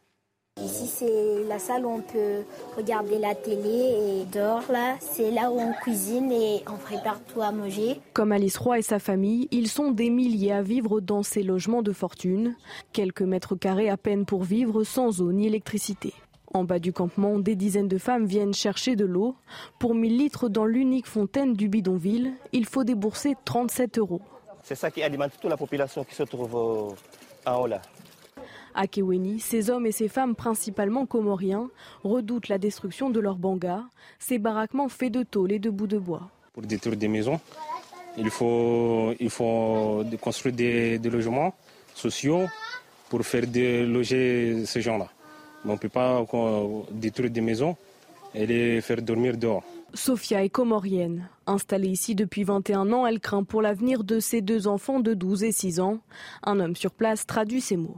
[0.61, 2.43] Ici, c'est la salle où on peut
[2.77, 7.41] regarder la télé et dehors, là, c'est là où on cuisine et on prépare tout
[7.41, 7.99] à manger.
[8.13, 11.81] Comme Alice Roy et sa famille, ils sont des milliers à vivre dans ces logements
[11.81, 12.55] de fortune.
[12.93, 16.13] Quelques mètres carrés à peine pour vivre sans eau ni électricité.
[16.53, 19.35] En bas du campement, des dizaines de femmes viennent chercher de l'eau.
[19.79, 24.21] Pour 1000 litres dans l'unique fontaine du bidonville, il faut débourser 37 euros.
[24.61, 27.81] C'est ça qui alimente toute la population qui se trouve euh, en haut là.
[28.75, 31.69] À Keweni, ces hommes et ces femmes, principalement comoriens,
[32.03, 33.83] redoutent la destruction de leurs bangas,
[34.19, 36.29] ces baraquements faits de tôle et de bouts de bois.
[36.53, 37.39] Pour détruire des maisons,
[38.17, 39.13] il faut,
[40.21, 41.53] construire des, logements
[41.93, 42.47] sociaux
[43.09, 45.07] pour faire loger ces gens-là.
[45.65, 46.25] on ne peut pas
[46.91, 47.75] détruire des maisons
[48.33, 49.63] et les faire dormir dehors.
[49.93, 51.29] Sophia est comorienne.
[51.45, 55.43] Installée ici depuis 21 ans, elle craint pour l'avenir de ses deux enfants de 12
[55.43, 55.99] et 6 ans.
[56.43, 57.97] Un homme sur place traduit ces mots.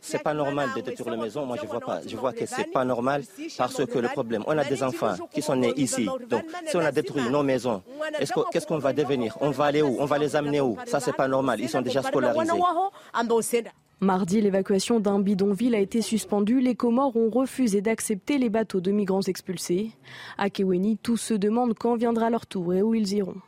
[0.00, 1.46] C'est pas normal de détruire les maisons.
[1.46, 2.00] Moi, je vois pas.
[2.06, 3.22] Je vois que c'est pas normal
[3.56, 6.06] parce que le problème, on a des enfants qui sont nés ici.
[6.28, 7.82] Donc, si on a détruit nos maisons,
[8.52, 9.36] qu'est-ce qu'on va devenir?
[9.40, 9.96] On va aller où?
[9.98, 10.76] On va les amener où?
[10.86, 11.60] Ça, c'est pas normal.
[11.60, 12.52] Ils sont déjà scolarisés.
[14.00, 16.60] Mardi, l'évacuation d'un bidonville a été suspendue.
[16.60, 19.90] Les Comores ont refusé d'accepter les bateaux de migrants expulsés.
[20.36, 23.40] À Keweni, tous se demandent quand viendra leur tour et où ils iront.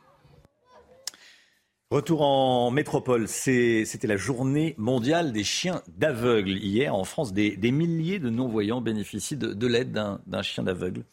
[1.89, 6.57] Retour en métropole, c'était la journée mondiale des chiens d'aveugles.
[6.57, 11.05] Hier, en France, des, milliers de non-voyants bénéficient de l'aide d'un chien d'aveugle.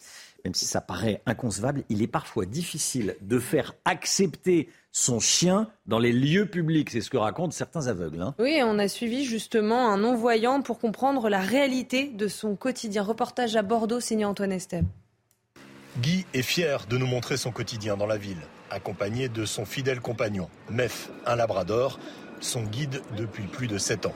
[0.44, 4.68] Même si ça paraît inconcevable, il est parfois difficile de faire accepter
[4.98, 6.90] son chien dans les lieux publics.
[6.90, 8.20] C'est ce que racontent certains aveugles.
[8.20, 8.34] Hein.
[8.38, 13.02] Oui, on a suivi justement un non-voyant pour comprendre la réalité de son quotidien.
[13.02, 14.84] Reportage à Bordeaux signé Antoine Esteb.
[16.00, 20.00] Guy est fier de nous montrer son quotidien dans la ville, accompagné de son fidèle
[20.00, 21.98] compagnon, Mef, un labrador,
[22.40, 24.14] son guide depuis plus de 7 ans.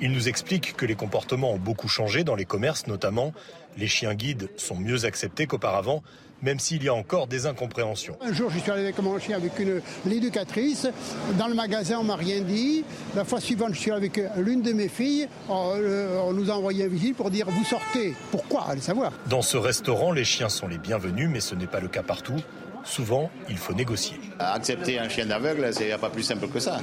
[0.00, 3.32] Il nous explique que les comportements ont beaucoup changé dans les commerces notamment.
[3.76, 6.02] Les chiens guides sont mieux acceptés qu'auparavant
[6.42, 8.16] même s'il y a encore des incompréhensions.
[8.20, 10.86] Un jour, je suis allé avec mon chien avec une l'éducatrice.
[11.38, 12.84] Dans le magasin, on m'a rien dit.
[13.14, 15.28] La fois suivante, je suis avec l'une de mes filles.
[15.48, 18.14] On, euh, nous a envoyé un vigile pour dire vous sortez.
[18.30, 18.66] Pourquoi?
[18.68, 19.12] Allez savoir.
[19.28, 22.40] Dans ce restaurant, les chiens sont les bienvenus, mais ce n'est pas le cas partout.
[22.86, 24.18] Souvent, il faut négocier.
[24.38, 26.78] Accepter un chien d'aveugle, c'est pas plus simple que ça.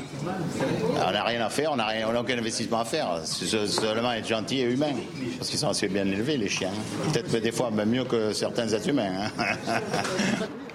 [0.95, 3.21] On n'a rien à faire, on n'a aucun investissement à faire.
[3.23, 4.91] C'est seulement être gentil et humain.
[5.37, 6.71] Parce qu'ils sont assez bien élevés, les chiens.
[7.11, 9.29] Peut-être des fois même mieux que certains êtres humains.
[9.39, 9.79] Hein.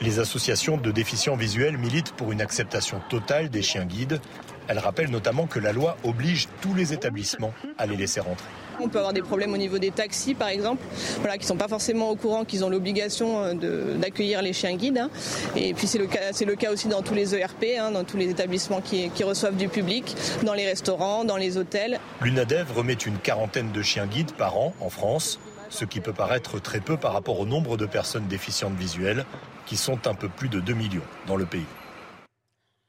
[0.01, 4.21] Les associations de déficients visuels militent pour une acceptation totale des chiens guides.
[4.69, 8.49] Elles rappellent notamment que la loi oblige tous les établissements à les laisser rentrer.
[8.81, 10.83] On peut avoir des problèmes au niveau des taxis, par exemple,
[11.19, 14.77] voilà, qui ne sont pas forcément au courant qu'ils ont l'obligation euh, d'accueillir les chiens
[14.77, 14.99] guides.
[14.99, 15.11] Hein.
[15.57, 18.17] Et puis c'est le, cas, le cas aussi dans tous les ERP, hein, dans tous
[18.17, 21.99] les établissements qui, qui, reçoivent du public, dans les restaurants, dans les hôtels.
[22.23, 25.41] L'UNADEV remet une quarantaine de chiens guides par an en France,
[25.71, 29.25] ce qui peut paraître très peu par rapport au nombre de personnes déficientes visuelles,
[29.67, 31.67] qui sont un peu plus de 2 millions dans le pays.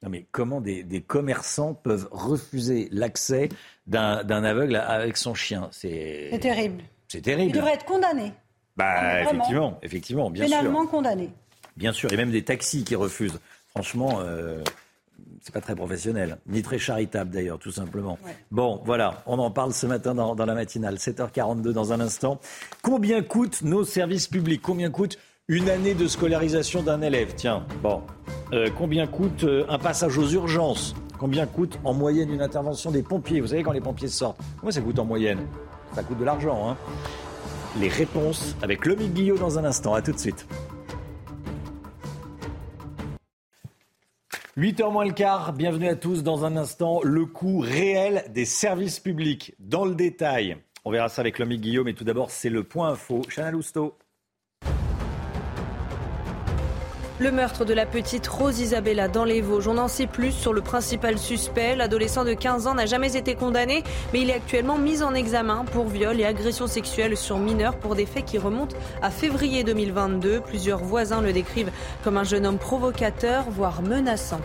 [0.02, 3.50] Non mais comment des, commerçants peuvent refuser l'accès
[3.88, 5.68] d'un aveugle avec son chien?
[5.72, 6.84] C'est terrible.
[7.08, 7.50] C'est terrible.
[7.50, 8.34] Il devrait être condamné.
[8.78, 11.30] Bah effectivement, effectivement, bien Pénalement condamné.
[11.76, 13.40] Bien sûr, et même des taxis qui refusent.
[13.72, 14.64] Franchement, euh,
[15.42, 18.18] c'est pas très professionnel, ni très charitable d'ailleurs, tout simplement.
[18.52, 22.40] Bon, voilà, on en parle ce matin dans, dans la matinale, 7h42 dans un instant.
[22.82, 24.62] Combien coûtent nos services publics?
[24.62, 25.18] Combien coûte
[25.48, 27.34] une année de scolarisation d'un élève?
[27.36, 28.02] Tiens, bon,
[28.54, 30.96] euh, combien coûte euh, un passage aux urgences?
[31.18, 33.42] Combien coûte en moyenne une intervention des pompiers?
[33.42, 35.40] Vous savez, quand les pompiers sortent, combien ça coûte en moyenne?
[35.94, 36.70] Ça coûte de l'argent.
[36.70, 36.78] Hein
[37.78, 39.94] les réponses avec Lomi Guillot dans un instant.
[39.94, 40.48] À tout de suite.
[44.58, 47.00] 8h moins le quart, bienvenue à tous dans un instant.
[47.04, 50.58] Le coût réel des services publics dans le détail.
[50.84, 53.22] On verra ça avec Lomi Guillaume, mais tout d'abord, c'est le point info.
[53.30, 53.98] Chana Lousteau.
[57.20, 59.68] Le meurtre de la petite Rose Isabella dans les Vosges.
[59.68, 61.76] On en sait plus sur le principal suspect.
[61.76, 63.84] L'adolescent de 15 ans n'a jamais été condamné,
[64.14, 67.96] mais il est actuellement mis en examen pour viol et agression sexuelle sur mineurs pour
[67.96, 70.40] des faits qui remontent à février 2022.
[70.40, 71.72] Plusieurs voisins le décrivent
[72.06, 74.40] comme un jeune homme provocateur, voire menaçant.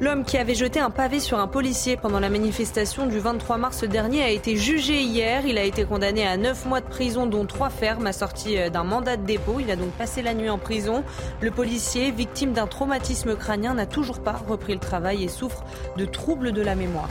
[0.00, 3.82] L'homme qui avait jeté un pavé sur un policier pendant la manifestation du 23 mars
[3.82, 5.44] dernier a été jugé hier.
[5.44, 8.84] Il a été condamné à 9 mois de prison, dont 3 fermes, assortis euh, d'un
[8.84, 9.58] mandat de dépôt.
[9.58, 11.02] Il a donc passé la nuit en prison.
[11.40, 15.64] Le policier, victime d'un traumatisme crânien, n'a toujours pas repris le travail et souffre
[15.96, 17.08] de troubles de la mémoire.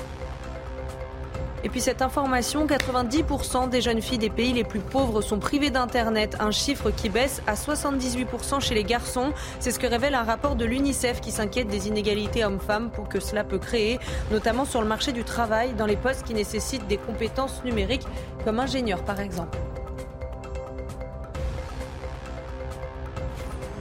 [1.64, 5.72] Et puis cette information, 90% des jeunes filles des pays les plus pauvres sont privées
[5.72, 9.34] d'Internet, un chiffre qui baisse à 78% chez les garçons.
[9.60, 13.20] C'est ce que révèle un rapport de l'UNICEF qui s'inquiète des inégalités hommes-femmes pour que
[13.20, 14.00] cela peut créer,
[14.32, 18.08] notamment sur le marché du travail, dans les postes qui nécessitent des compétences numériques,
[18.46, 19.58] comme ingénieur par exemple.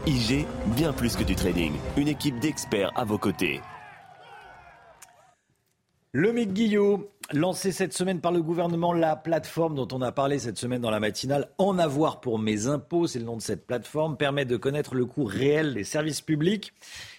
[0.06, 3.60] IG, bien plus que du trading, une équipe d'experts à vos côtés.
[6.18, 10.58] Le Guillot, lancé cette semaine par le gouvernement, la plateforme dont on a parlé cette
[10.58, 14.16] semaine dans la matinale, En avoir pour mes impôts, c'est le nom de cette plateforme,
[14.16, 16.72] permet de connaître le coût réel des services publics.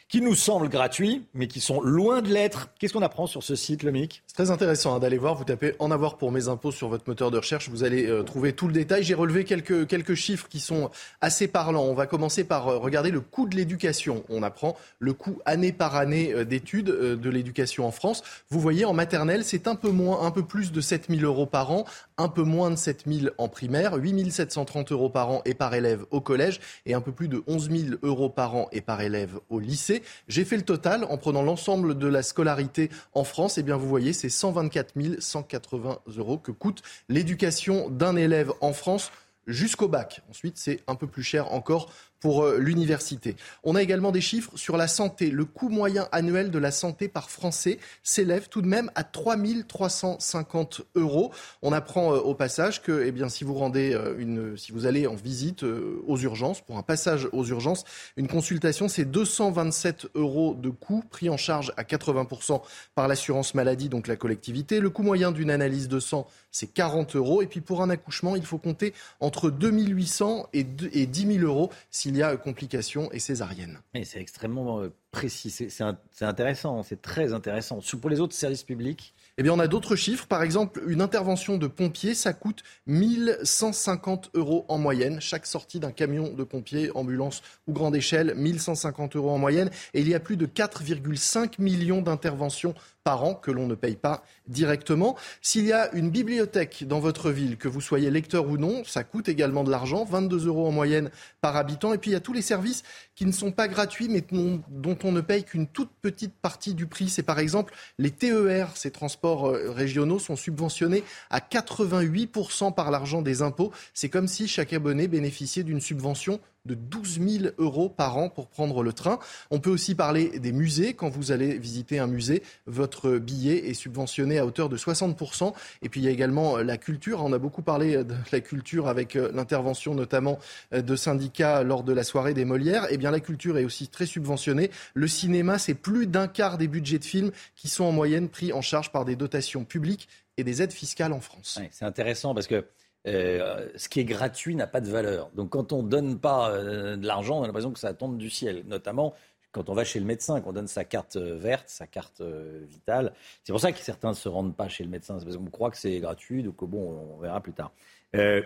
[0.09, 2.69] Qui nous semblent gratuits, mais qui sont loin de l'être.
[2.79, 5.35] Qu'est-ce qu'on apprend sur ce site, Lomic C'est très intéressant hein, d'aller voir.
[5.35, 7.69] Vous tapez En avoir pour mes impôts sur votre moteur de recherche.
[7.69, 9.03] Vous allez euh, trouver tout le détail.
[9.03, 10.89] J'ai relevé quelques, quelques chiffres qui sont
[11.19, 11.83] assez parlants.
[11.83, 14.23] On va commencer par euh, regarder le coût de l'éducation.
[14.29, 18.23] On apprend le coût année par année euh, d'études de l'éducation en France.
[18.49, 21.45] Vous voyez, en maternelle, c'est un peu moins, un peu plus de 7 000 euros
[21.45, 21.85] par an,
[22.17, 25.73] un peu moins de 7 000 en primaire, 8 730 euros par an et par
[25.73, 29.01] élève au collège et un peu plus de 11 000 euros par an et par
[29.01, 30.03] élève au lycée.
[30.27, 33.57] J'ai fait le total en prenant l'ensemble de la scolarité en France.
[33.57, 38.73] Et eh bien, vous voyez, c'est 124 180 euros que coûte l'éducation d'un élève en
[38.73, 39.11] France
[39.47, 40.21] jusqu'au bac.
[40.29, 43.35] Ensuite, c'est un peu plus cher encore pour euh, l'université.
[43.63, 45.29] On a également des chiffres sur la santé.
[45.29, 49.37] Le coût moyen annuel de la santé par Français s'élève tout de même à 3
[49.67, 51.31] 350 euros.
[51.61, 54.85] On apprend euh, au passage que, eh bien, si vous rendez euh, une, si vous
[54.85, 57.83] allez en visite aux urgences, pour un passage aux urgences,
[58.15, 62.61] une consultation, c'est 227 euros de coût pris en charge à 80%
[62.95, 64.79] par l'assurance maladie, donc la collectivité.
[64.79, 66.27] Le coût moyen d'une analyse de sang,
[66.57, 67.41] c'est 40 euros.
[67.41, 72.17] Et puis pour un accouchement, il faut compter entre 2800 et 10 000 euros s'il
[72.17, 73.79] y a complications et césarienne.
[73.93, 77.79] Et c'est extrêmement euh, précis, c'est intéressant, c'est très intéressant.
[78.01, 79.13] Pour les autres services publics?
[79.39, 80.25] Eh bien, on a d'autres chiffres.
[80.25, 85.21] Par exemple, une intervention de pompiers, ça coûte 1150 euros en moyenne.
[85.21, 89.69] Chaque sortie d'un camion de pompiers, ambulance ou grande échelle, 1150 euros en moyenne.
[89.93, 92.73] Et il y a plus de 4,5 millions d'interventions
[93.07, 95.15] par an que l'on ne paye pas directement.
[95.41, 99.05] S'il y a une bibliothèque dans votre ville, que vous soyez lecteur ou non, ça
[99.05, 101.09] coûte également de l'argent, 22 euros en moyenne
[101.39, 101.93] par habitant.
[101.93, 102.83] Et puis il y a tous les services
[103.15, 106.85] qui ne sont pas gratuits, mais dont on ne paye qu'une toute petite partie du
[106.85, 107.07] prix.
[107.07, 113.21] C'est par exemple les TER, ces transports euh, régionaux sont subventionnés à 88% par l'argent
[113.21, 113.71] des impôts.
[113.93, 118.47] C'est comme si chaque abonné bénéficiait d'une subvention de 12 000 euros par an pour
[118.47, 119.17] prendre le train.
[119.49, 120.93] On peut aussi parler des musées.
[120.93, 125.53] Quand vous allez visiter un musée, votre billet est subventionné à hauteur de 60%.
[125.81, 127.23] Et puis il y a également la culture.
[127.23, 130.39] On a beaucoup parlé de la culture avec euh, l'intervention notamment
[130.73, 132.87] euh, de syndicats lors de la soirée des Molières.
[132.89, 134.69] Eh bien la culture est aussi très subventionnée.
[134.93, 138.51] Le cinéma, c'est plus d'un quart des budgets de films qui sont en moyenne pris
[138.53, 140.07] en charge par des dotations publiques
[140.37, 141.59] et des aides fiscales en France.
[141.71, 142.65] c'est intéressant parce que
[143.07, 145.29] euh, ce qui est gratuit n'a pas de valeur.
[145.33, 148.17] Donc quand on ne donne pas euh, de l'argent, on a l'impression que ça tombe
[148.17, 148.63] du ciel.
[148.67, 149.13] Notamment
[149.53, 153.13] quand on va chez le médecin, qu'on donne sa carte euh, verte, sa carte vitale.
[153.43, 155.17] C'est pour ça que certains ne se rendent pas chez le médecin.
[155.19, 157.71] C'est parce qu'on croit que c'est gratuit, donc bon, on verra plus tard.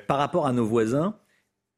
[0.08, 1.16] par rapport à nos voisins,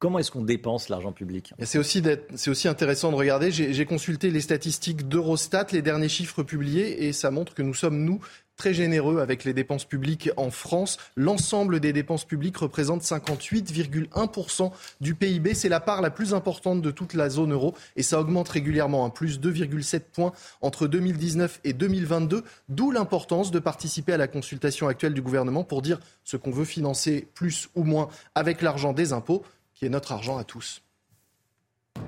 [0.04, 1.54] Comment est-ce qu'on dépense l'argent public?
[1.60, 2.02] C'est aussi,
[2.46, 3.50] aussi, intéressant de regarder.
[3.50, 8.04] J'ai consulté les statistiques d'Eurostat, les derniers chiffres publiés, et ça montre que nous sommes,
[8.04, 8.20] nous,
[8.56, 10.98] très généreux avec les dépenses publiques en France.
[11.16, 14.70] L'ensemble des dépenses publiques représente 58,1%
[15.00, 15.54] du PIB.
[15.54, 19.04] C'est la part la plus importante de toute la zone euro et ça augmente régulièrement,
[19.04, 24.88] un plus 2,7 points entre 2019 et 2022, d'où l'importance de participer à la consultation
[24.88, 29.12] actuelle du gouvernement pour dire ce qu'on veut financer plus ou moins avec l'argent des
[29.12, 29.42] impôts,
[29.74, 30.82] qui est notre argent à tous.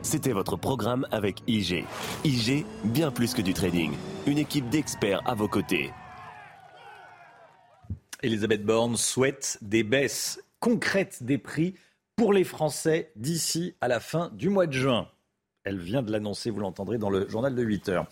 [0.03, 1.85] C'était votre programme avec IG.
[2.25, 3.93] IG, bien plus que du trading.
[4.27, 5.93] Une équipe d'experts à vos côtés.
[8.23, 11.75] Elisabeth Borne souhaite des baisses concrètes des prix
[12.17, 15.09] pour les Français d'ici à la fin du mois de juin.
[15.65, 18.07] Elle vient de l'annoncer, vous l'entendrez dans le journal de 8 heures.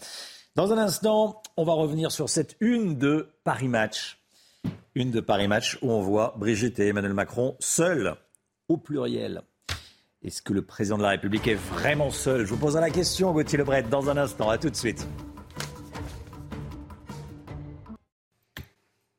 [0.57, 4.21] Dans un instant, on va revenir sur cette une de Paris Match.
[4.95, 8.15] Une de Paris Match où on voit Brigitte et Emmanuel Macron seuls,
[8.69, 9.43] au pluriel.
[10.23, 12.45] Est-ce que le président de la République est vraiment seul?
[12.45, 14.49] Je vous poserai la question, Gauthier Lebret, dans un instant.
[14.49, 15.07] À tout de suite.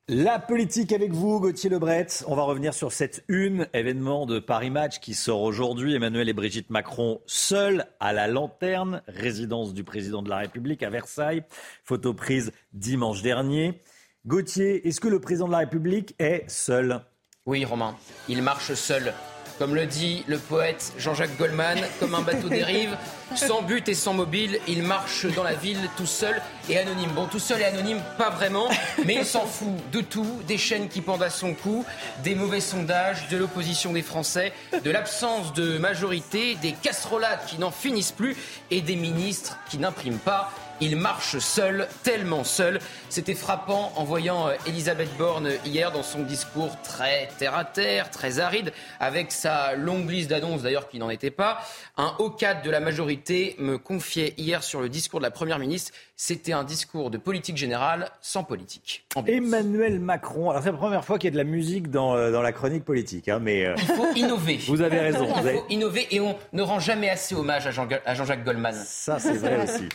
[0.07, 2.05] La politique avec vous, Gauthier Lebret.
[2.27, 5.95] On va revenir sur cette une événement de Paris Match qui sort aujourd'hui.
[5.95, 10.91] Emmanuel et Brigitte Macron seuls à la lanterne, résidence du président de la République à
[10.91, 11.41] Versailles.
[11.83, 13.81] Photo prise dimanche dernier.
[14.27, 17.01] Gauthier, est-ce que le président de la République est seul?
[17.47, 17.95] Oui, Romain.
[18.29, 19.11] Il marche seul
[19.57, 22.97] comme le dit le poète Jean-Jacques Goldman, comme un bateau dérive,
[23.35, 27.11] sans but et sans mobile, il marche dans la ville tout seul et anonyme.
[27.15, 28.67] Bon, tout seul et anonyme, pas vraiment,
[29.05, 31.85] mais il s'en fout de tout, des chaînes qui pendent à son cou,
[32.23, 34.53] des mauvais sondages, de l'opposition des Français,
[34.83, 38.35] de l'absence de majorité, des casserolades qui n'en finissent plus
[38.71, 40.51] et des ministres qui n'impriment pas.
[40.81, 42.79] Il marche seul, tellement seul.
[43.07, 48.11] C'était frappant en voyant euh, Elisabeth Borne hier dans son discours très terre à terre,
[48.11, 51.59] très aride, avec sa longue liste d'annonces d'ailleurs qui n'en était pas.
[51.95, 55.59] Un haut cadre de la majorité me confiait hier sur le discours de la Première
[55.59, 55.93] ministre.
[56.17, 59.05] C'était un discours de politique générale sans politique.
[59.27, 60.49] Emmanuel Macron.
[60.49, 62.51] Alors c'est la première fois qu'il y a de la musique dans, euh, dans la
[62.51, 63.29] chronique politique.
[63.29, 64.59] Hein, mais, euh, Il faut innover.
[64.67, 65.27] Vous avez raison.
[65.37, 68.75] Il faut innover et on ne rend jamais assez hommage à Jean-Jacques Goldman.
[68.85, 69.87] Ça c'est vrai aussi.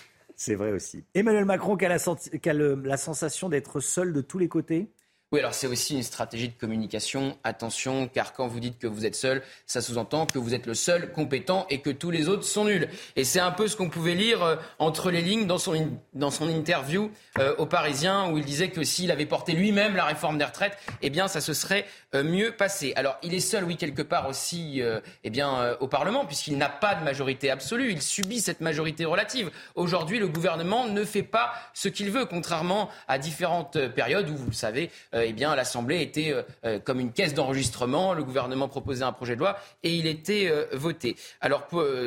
[0.42, 1.04] C'est vrai aussi.
[1.12, 4.90] Emmanuel Macron qui a la sensation d'être seul de tous les côtés?
[5.32, 7.38] Oui, alors c'est aussi une stratégie de communication.
[7.44, 10.74] Attention, car quand vous dites que vous êtes seul, ça sous-entend que vous êtes le
[10.74, 12.88] seul compétent et que tous les autres sont nuls.
[13.14, 16.32] Et c'est un peu ce qu'on pouvait lire euh, entre les lignes dans son, dans
[16.32, 20.36] son interview euh, aux Parisiens, où il disait que s'il avait porté lui-même la réforme
[20.36, 21.86] des retraites, eh bien, ça se serait
[22.16, 22.92] euh, mieux passé.
[22.96, 24.82] Alors, il est seul, oui, quelque part aussi,
[25.22, 27.92] eh bien, au Parlement, puisqu'il n'a pas de majorité absolue.
[27.92, 29.50] Il subit cette majorité relative.
[29.76, 34.46] Aujourd'hui, le gouvernement ne fait pas ce qu'il veut, contrairement à différentes périodes où, vous
[34.46, 38.14] le savez, euh, eh bien, l'Assemblée était euh, euh, comme une caisse d'enregistrement.
[38.14, 41.16] Le gouvernement proposait un projet de loi et il était voté.
[41.40, 41.66] Alors,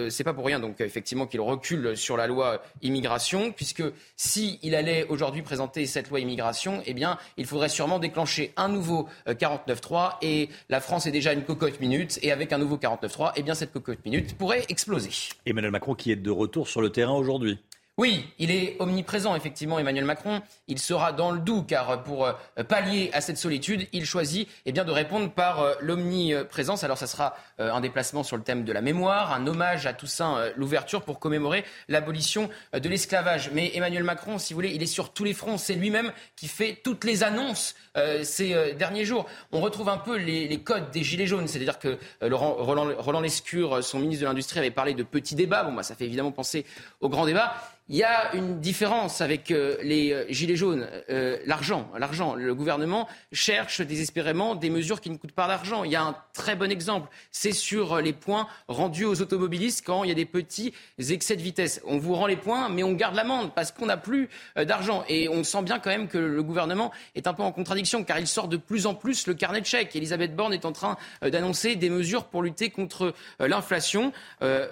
[0.09, 3.83] c'est pas pour rien, donc, effectivement, qu'il recule sur la loi immigration, puisque
[4.15, 6.95] s'il allait aujourd'hui présenter cette loi immigration, eh
[7.37, 12.19] il faudrait sûrement déclencher un nouveau 49.3 et la France est déjà une cocotte minute
[12.21, 15.09] et avec un nouveau 49.3, eh bien, cette cocotte minute pourrait exploser.
[15.45, 17.59] Emmanuel Macron qui est de retour sur le terrain aujourd'hui.
[17.99, 20.41] Oui, il est omniprésent, effectivement, Emmanuel Macron.
[20.67, 22.33] Il sera dans le doux, car pour euh,
[22.67, 26.83] pallier à cette solitude, il choisit eh bien, de répondre par euh, l'omniprésence.
[26.83, 29.93] Alors, ça sera euh, un déplacement sur le thème de la mémoire, un hommage à
[29.93, 33.51] Toussaint l'ouverture pour commémorer l'abolition de l'esclavage.
[33.53, 35.59] Mais Emmanuel Macron, si vous voulez, il est sur tous les fronts.
[35.59, 37.75] C'est lui-même qui fait toutes les annonces
[38.23, 39.27] ces derniers jours.
[39.51, 43.83] On retrouve un peu les, codes des Gilets jaunes, c'est-à-dire que Laurent, Roland, Roland Lescure,
[43.83, 45.63] son ministre de l'Industrie, avait parlé de petits débats.
[45.63, 46.65] Bon, bah, ça fait évidemment penser
[47.01, 47.53] au grand débat.
[47.89, 50.87] Il y a une différence avec euh, les euh, gilets jaunes.
[51.09, 52.33] Euh, l'argent, l'argent.
[52.33, 55.83] Le gouvernement cherche désespérément des mesures qui ne coûtent pas d'argent.
[55.83, 57.09] Il y a un très bon exemple.
[57.31, 61.41] C'est sur les points rendus aux automobilistes quand il y a des petits excès de
[61.41, 61.81] vitesse.
[61.85, 65.03] On vous rend les points, mais on garde l'amende parce qu'on n'a plus d'argent.
[65.09, 68.17] Et on sent bien quand même que le gouvernement est un peu en contradiction car
[68.17, 69.93] il sort de plus en plus le carnet de chèques.
[69.93, 74.13] Elisabeth Borne est en train d'annoncer des mesures pour lutter contre l'inflation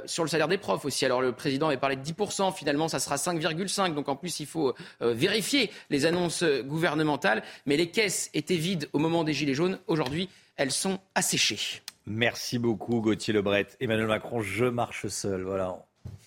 [0.06, 1.06] sur le salaire des profs aussi.
[1.06, 2.56] Alors le président avait parlé de 10%.
[2.56, 3.94] Finalement, sera 5,5.
[3.94, 7.44] Donc en plus, il faut euh, vérifier les annonces gouvernementales.
[7.66, 9.80] Mais les caisses étaient vides au moment des Gilets jaunes.
[9.88, 11.82] Aujourd'hui, elles sont asséchées.
[12.06, 13.68] Merci beaucoup, Gauthier Lebret.
[13.80, 15.44] Emmanuel Macron, je marche seul.
[15.44, 15.78] Voilà.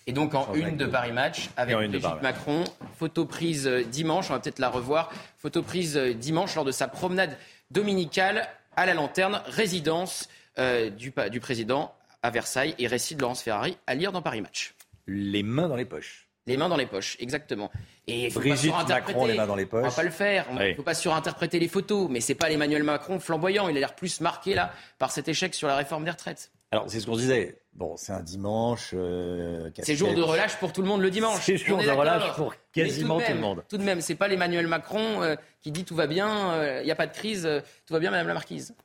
[0.07, 2.63] Et donc en une de Paris Match avec Brigitte Macron,
[2.97, 6.71] photo prise euh, dimanche, on va peut-être la revoir, photo prise euh, dimanche lors de
[6.71, 7.37] sa promenade
[7.71, 8.47] dominicale
[8.77, 10.29] à la lanterne, résidence
[10.97, 11.93] du, du président
[12.25, 14.73] à Versailles et récit de Laurence Ferrari à lire dans Paris Match.
[15.05, 16.24] Les mains dans les poches.
[16.47, 17.71] Les mains dans les poches, exactement.
[18.05, 19.83] Et faut Brigitte pas Macron, les mains dans les poches.
[19.83, 20.45] On va pas le faire.
[20.51, 22.07] Il ne faut pas surinterpréter les photos.
[22.09, 23.67] Mais c'est pas l'Emmanuel Macron flamboyant.
[23.67, 26.51] Il a l'air plus marqué là par cet échec sur la réforme des retraites.
[26.71, 27.57] Alors c'est ce qu'on disait.
[27.73, 28.91] Bon, c'est un dimanche.
[28.93, 31.41] Euh, c'est jour de relâche pour tout le monde le dimanche.
[31.41, 33.63] C'est jour de relâche pour quasiment tout, le monde.
[33.67, 36.85] Tout de même, c'est pas l'Emmanuel Macron euh, qui dit tout va bien, euh, il
[36.85, 37.49] n'y a pas de crise,
[37.85, 38.75] tout va bien, Madame la Marquise.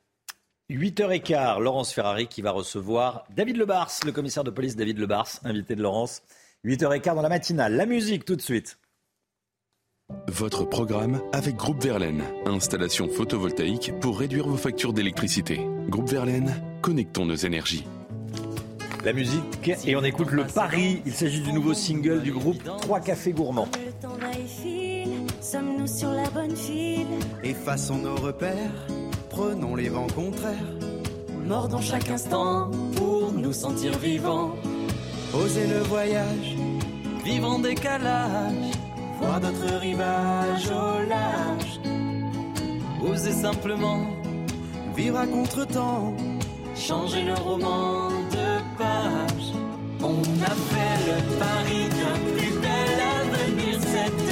[0.69, 5.75] 8h15, Laurence Ferrari qui va recevoir David Lebars, le commissaire de police David Lebars, invité
[5.75, 6.23] de Laurence.
[6.65, 7.75] 8h15 dans la matinale.
[7.75, 8.77] La musique tout de suite.
[10.27, 12.23] Votre programme avec Groupe Verlaine.
[12.45, 15.59] Installation photovoltaïque pour réduire vos factures d'électricité.
[15.89, 17.87] Groupe Verlaine, connectons nos énergies.
[19.03, 21.01] La musique et on écoute le Paris.
[21.07, 23.69] Il s'agit du nouveau single du groupe Trois Cafés Gourmands.
[25.41, 27.07] Sommes-nous sur la bonne file?
[27.43, 28.87] Effaçons nos repères,
[29.31, 30.77] prenons les vents contraires.
[31.43, 34.53] Mordons chaque instant pour nous sentir vivants.
[35.33, 36.55] Oser le voyage,
[37.23, 38.71] vivre en décalage,
[39.19, 41.79] voir d'autres rivages au large.
[43.01, 44.01] Oser simplement
[44.95, 46.13] vivre à contre-temps,
[46.75, 49.53] changer le roman de page.
[50.03, 51.83] On a fait le pari
[52.35, 54.30] plus bel avenir, cette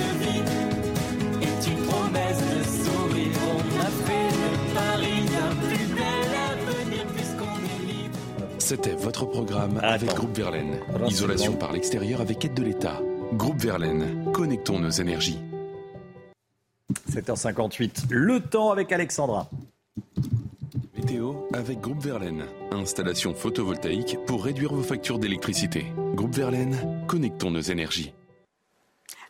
[8.70, 10.80] c'était votre programme avec Groupe Verlaine.
[11.08, 13.02] Isolation par l'extérieur avec aide de l'État.
[13.34, 15.40] Groupe Verlaine, connectons nos énergies.
[17.12, 19.50] 7h58, le temps avec Alexandra.
[20.96, 22.46] Météo avec Groupe Verlaine.
[22.70, 25.88] Installation photovoltaïque pour réduire vos factures d'électricité.
[26.14, 26.78] Groupe Verlaine,
[27.08, 28.14] connectons nos énergies.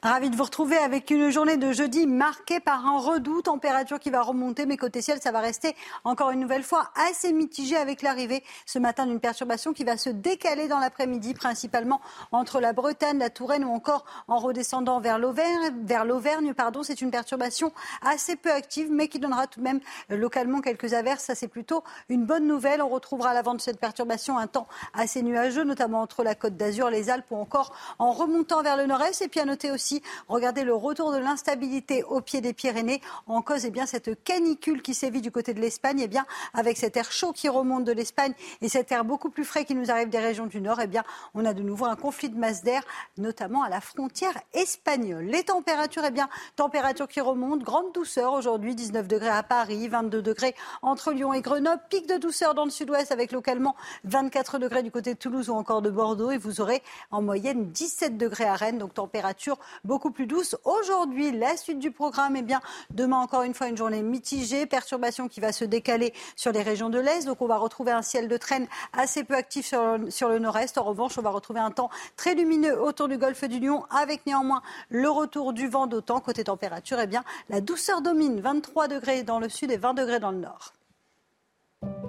[0.02, 4.10] Ravi de vous retrouver avec une journée de jeudi marquée par un redout, température qui
[4.10, 8.02] va remonter, mais côté ciel, ça va rester encore une nouvelle fois assez mitigé avec
[8.02, 12.00] l'arrivée ce matin d'une perturbation qui va se décaler dans l'après-midi, principalement
[12.32, 16.54] entre la Bretagne, la Touraine ou encore en redescendant vers l'Auvergne.
[16.84, 21.26] C'est une perturbation assez peu active, mais qui donnera tout de même localement quelques averses.
[21.26, 22.82] Ça, c'est plutôt une bonne nouvelle.
[22.82, 26.56] On retrouvera à l'avant de cette perturbation un temps assez nuageux, notamment entre la Côte
[26.56, 29.22] d'Azur, les Alpes ou encore en remontant vers le nord-est.
[29.22, 29.89] Et puis à noter aussi
[30.28, 33.02] Regardez le retour de l'instabilité au pied des Pyrénées.
[33.28, 36.78] En cause, eh bien, cette canicule qui sévit du côté de l'Espagne, eh bien, avec
[36.78, 39.92] cet air chaud qui remonte de l'Espagne et cet air beaucoup plus frais qui nous
[39.92, 41.04] arrive des régions du Nord, eh bien,
[41.34, 42.84] on a de nouveau un conflit de masse d'air,
[43.18, 45.26] notamment à la frontière espagnole.
[45.26, 50.22] Les températures, eh bien, températures qui remontent, grande douceur aujourd'hui, 19 degrés à Paris, 22
[50.22, 54.84] degrés entre Lyon et Grenoble, pic de douceur dans le sud-ouest avec localement 24 degrés
[54.84, 58.46] du côté de Toulouse ou encore de Bordeaux et vous aurez en moyenne 17 degrés
[58.46, 60.56] à Rennes, donc température beaucoup plus douce.
[60.64, 62.62] Aujourd'hui, la suite du programme, eh bien,
[62.92, 66.90] demain encore une fois une journée mitigée, perturbation qui va se décaler sur les régions
[66.90, 70.12] de l'Est, donc on va retrouver un ciel de traîne assez peu actif sur le,
[70.12, 70.78] sur le nord-est.
[70.78, 74.26] En revanche, on va retrouver un temps très lumineux autour du golfe du Lion avec
[74.26, 76.20] néanmoins le retour du vent d'autant.
[76.20, 80.20] Côté température, eh bien, la douceur domine, 23 degrés dans le sud et 20 degrés
[80.20, 80.74] dans le nord.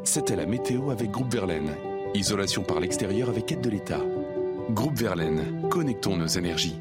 [0.05, 1.77] C'était la météo avec Groupe Verlaine.
[2.15, 4.01] Isolation par l'extérieur avec aide de l'État.
[4.71, 6.77] Groupe Verlaine, connectons nos énergies.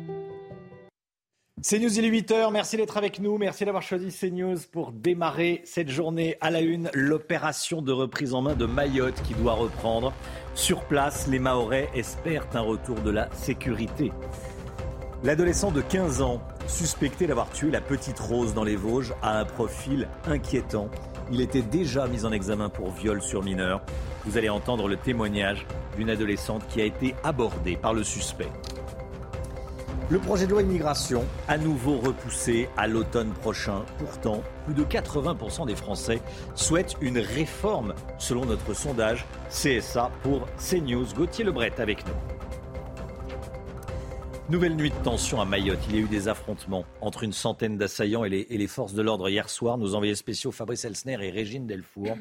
[1.61, 2.53] CNews, il est 8h.
[2.53, 3.37] Merci d'être avec nous.
[3.37, 6.89] Merci d'avoir choisi CNews pour démarrer cette journée à la une.
[6.93, 10.13] L'opération de reprise en main de Mayotte qui doit reprendre.
[10.55, 14.13] Sur place, les Mahorais espèrent un retour de la sécurité.
[15.21, 19.45] L'adolescent de 15 ans, suspecté d'avoir tué la petite Rose dans les Vosges, a un
[19.45, 20.89] profil inquiétant.
[21.29, 23.81] Il était déjà mis en examen pour viol sur mineur.
[24.23, 25.65] Vous allez entendre le témoignage
[25.97, 28.47] d'une adolescente qui a été abordée par le suspect.
[30.11, 33.85] Le projet de loi immigration, à nouveau repoussé à l'automne prochain.
[33.99, 36.19] Pourtant, plus de 80% des Français
[36.55, 41.05] souhaitent une réforme, selon notre sondage CSA pour CNews.
[41.15, 42.13] Gauthier Lebret avec nous.
[44.49, 45.77] Nouvelle nuit de tension à Mayotte.
[45.89, 49.29] Il y a eu des affrontements entre une centaine d'assaillants et les, forces de l'ordre
[49.29, 49.77] hier soir.
[49.77, 52.17] Nos envoyés spéciaux Fabrice Elsner et Régine Delfour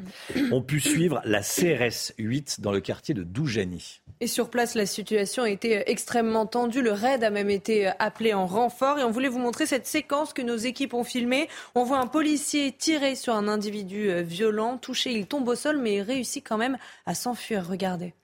[0.53, 4.03] ont pu suivre la CRS 8 dans le quartier de Doujani.
[4.21, 6.83] Et sur place, la situation a été extrêmement tendue.
[6.83, 8.99] Le raid a même été appelé en renfort.
[8.99, 11.49] Et on voulait vous montrer cette séquence que nos équipes ont filmée.
[11.75, 14.77] On voit un policier tirer sur un individu euh, violent.
[14.79, 17.67] Touché, il tombe au sol, mais il réussit quand même à s'enfuir.
[17.69, 18.15] Regardez.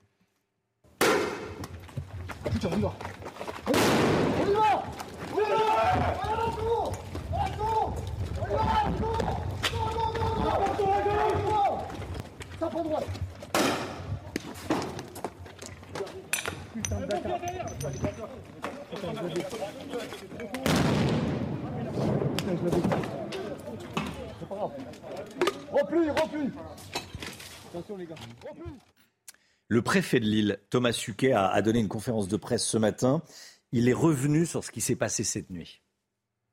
[29.68, 33.22] Le préfet de Lille, Thomas Suquet, a donné une conférence de presse ce matin.
[33.70, 35.80] Il est revenu sur ce qui s'est passé cette nuit.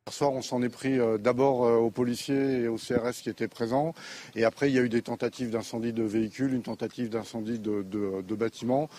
[0.08, 3.30] Hier soir, on s'en est pris euh, d'abord euh, aux policiers et aux CRS qui
[3.30, 3.94] étaient présents.
[4.34, 8.36] Et après, il y a eu des tentatives d'incendie de véhicules, une tentative d'incendie de,
[8.36, 8.90] bâtiments.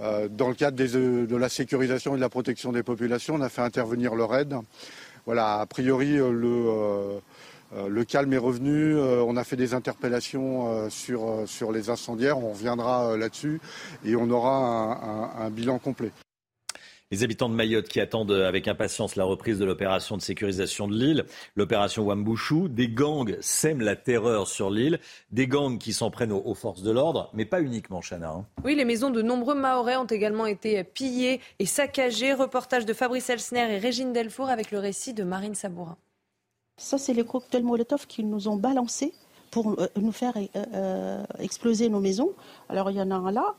[0.00, 3.48] Euh, dans le cadre de la sécurisation et de la protection des populations, on a
[3.48, 4.54] fait intervenir le RAID.
[5.24, 7.20] Voilà, a priori, le,
[8.04, 8.96] calme est revenu.
[8.96, 12.38] on a fait des interpellations sur, sur les incendiaires.
[12.38, 13.60] On reviendra là-dessus
[14.04, 16.12] et on aura un bilan complet.
[17.12, 20.94] Les habitants de Mayotte qui attendent avec impatience la reprise de l'opération de sécurisation de
[20.94, 21.24] l'île,
[21.54, 22.66] l'opération Wambouchou.
[22.66, 24.98] Des gangs sèment la terreur sur l'île,
[25.30, 28.30] des gangs qui s'en prennent aux, forces de l'ordre, mais pas uniquement, Chana.
[28.30, 28.46] Hein.
[28.64, 32.32] Oui, les maisons de nombreux Mahorais ont également été pillées et saccagées.
[32.32, 35.98] Reportage de Fabrice Elsner et Régine Delfour avec le récit de Marine Sabourin.
[36.76, 39.12] Ça, c'est les cocktails Molotov qu'ils nous ont balancés
[39.52, 42.32] pour euh, nous faire euh, euh, exploser nos maisons.
[42.68, 43.54] Alors, il y en a un là,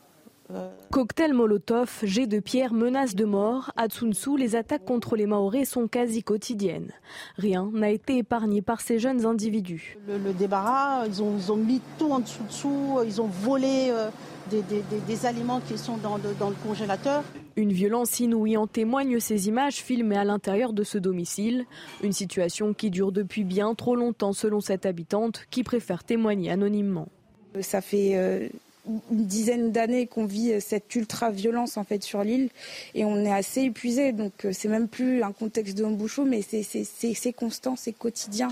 [0.92, 3.72] Cocktail Molotov, jet de pierre, menace de mort.
[3.76, 6.92] À Tsuntsu, les attaques contre les Maoris sont quasi quotidiennes.
[7.38, 9.98] Rien n'a été épargné par ces jeunes individus.
[10.08, 14.10] Le, débarras, ils ont, mis tout en dessous, ils ont volé euh,
[14.50, 17.24] des, aliments qui sont dans, dans le congélateur.
[17.58, 21.66] Une violence inouïe en témoignent ces images filmées à l'intérieur de ce domicile.
[22.04, 27.10] Une situation qui dure depuis bien trop longtemps selon cette habitante qui préfère témoigner anonymement.
[27.62, 28.48] Ça fait euh,
[29.12, 32.50] une dizaine d'années qu'on vit cette ultra-violence en fait sur l'île
[32.94, 34.12] et on est assez épuisé.
[34.12, 38.50] Donc euh, c'est même plus un contexte de bouchon, mais c'est constant, c'est quotidien.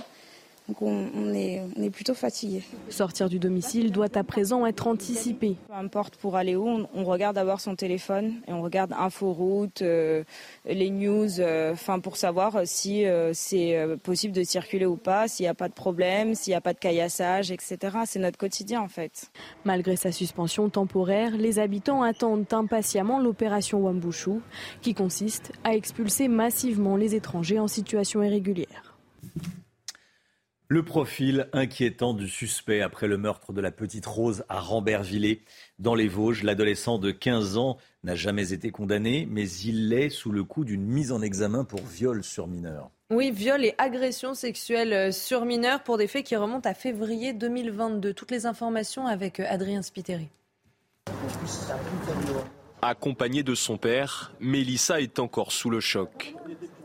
[0.67, 2.63] Donc on, est, on, est, plutôt fatigué.
[2.89, 5.57] Sortir du domicile doit à présent être anticipé.
[5.67, 10.23] Peu importe pour aller où, on, regarde d'abord son téléphone et on regarde inforoute, euh,
[10.65, 15.43] les news, euh, enfin pour savoir si euh, c'est possible de circuler ou pas, s'il
[15.43, 17.77] n'y a pas de problème, s'il n'y a pas de caillassage, etc.
[18.05, 19.29] C'est notre quotidien en fait.
[19.65, 24.39] Malgré sa suspension temporaire, les habitants attendent impatiemment l'opération Wambushu,
[24.81, 28.95] qui consiste à expulser massivement les étrangers en situation irrégulière.
[30.67, 35.43] Le profil inquiétant du suspect après le meurtre de la petite Rose à Rambervillers
[35.77, 36.41] dans les Vosges.
[36.41, 40.81] L'adolescent de 15 ans n'a jamais été condamné, mais il est sous le coup d'une
[40.81, 42.89] mise en examen pour viol sur mineur.
[43.11, 47.33] Oui, viol et agression sexuelle euh, sur mineur pour des faits qui remontent à février
[47.33, 48.15] 2022.
[48.15, 50.29] Toutes les informations avec euh, Adrien Spiteri.
[52.81, 56.33] Accompagnée de son père, Mélissa est encore sous le choc.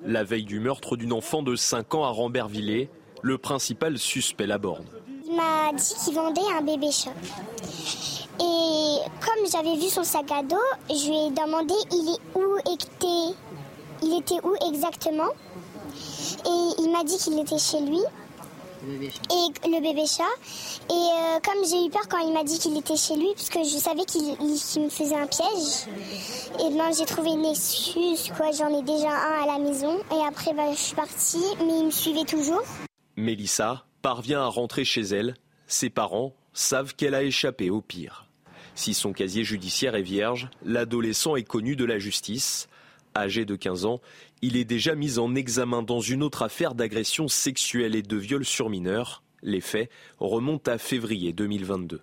[0.05, 2.91] La veille du meurtre d'une enfant de 5 ans à Rambervillers,
[3.23, 4.85] le principal suspect l'aborde.
[5.27, 7.11] Il m'a dit qu'il vendait un bébé chat.
[8.41, 10.57] Et comme j'avais vu son sac à dos,
[10.89, 13.37] je lui ai demandé il est où était,
[14.03, 15.31] il était où exactement.
[16.47, 18.01] Et il m'a dit qu'il était chez lui.
[18.83, 20.25] Et le bébé chat.
[20.89, 23.59] Et euh, comme j'ai eu peur quand il m'a dit qu'il était chez lui, puisque
[23.59, 25.87] je savais qu'il me faisait un piège,
[26.59, 28.53] et ben j'ai trouvé une excuse, quoi.
[28.53, 29.99] J'en ai déjà un à la maison.
[30.11, 32.63] Et après, ben, je suis partie, mais il me suivait toujours.
[33.17, 35.35] Mélissa parvient à rentrer chez elle.
[35.67, 38.27] Ses parents savent qu'elle a échappé au pire.
[38.75, 42.69] Si son casier judiciaire est vierge, l'adolescent est connu de la justice.
[43.17, 44.01] Âgé de 15 ans,
[44.43, 48.45] il est déjà mis en examen dans une autre affaire d'agression sexuelle et de viol
[48.45, 49.23] sur mineurs.
[49.43, 52.03] Les faits remontent à février 2022.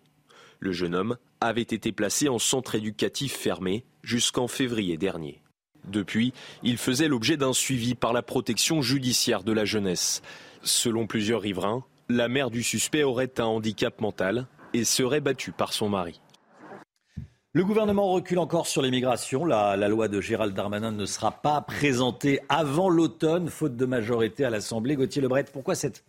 [0.60, 5.42] Le jeune homme avait été placé en centre éducatif fermé jusqu'en février dernier.
[5.86, 10.22] Depuis, il faisait l'objet d'un suivi par la protection judiciaire de la jeunesse.
[10.64, 15.74] Selon plusieurs riverains, la mère du suspect aurait un handicap mental et serait battue par
[15.74, 16.22] son mari.
[17.54, 19.44] Le gouvernement recule encore sur l'immigration.
[19.44, 24.46] La, la, loi de Gérald Darmanin ne sera pas présentée avant l'automne, faute de majorité
[24.46, 24.96] à l'Assemblée.
[24.96, 26.04] Gauthier Lebret, pourquoi cette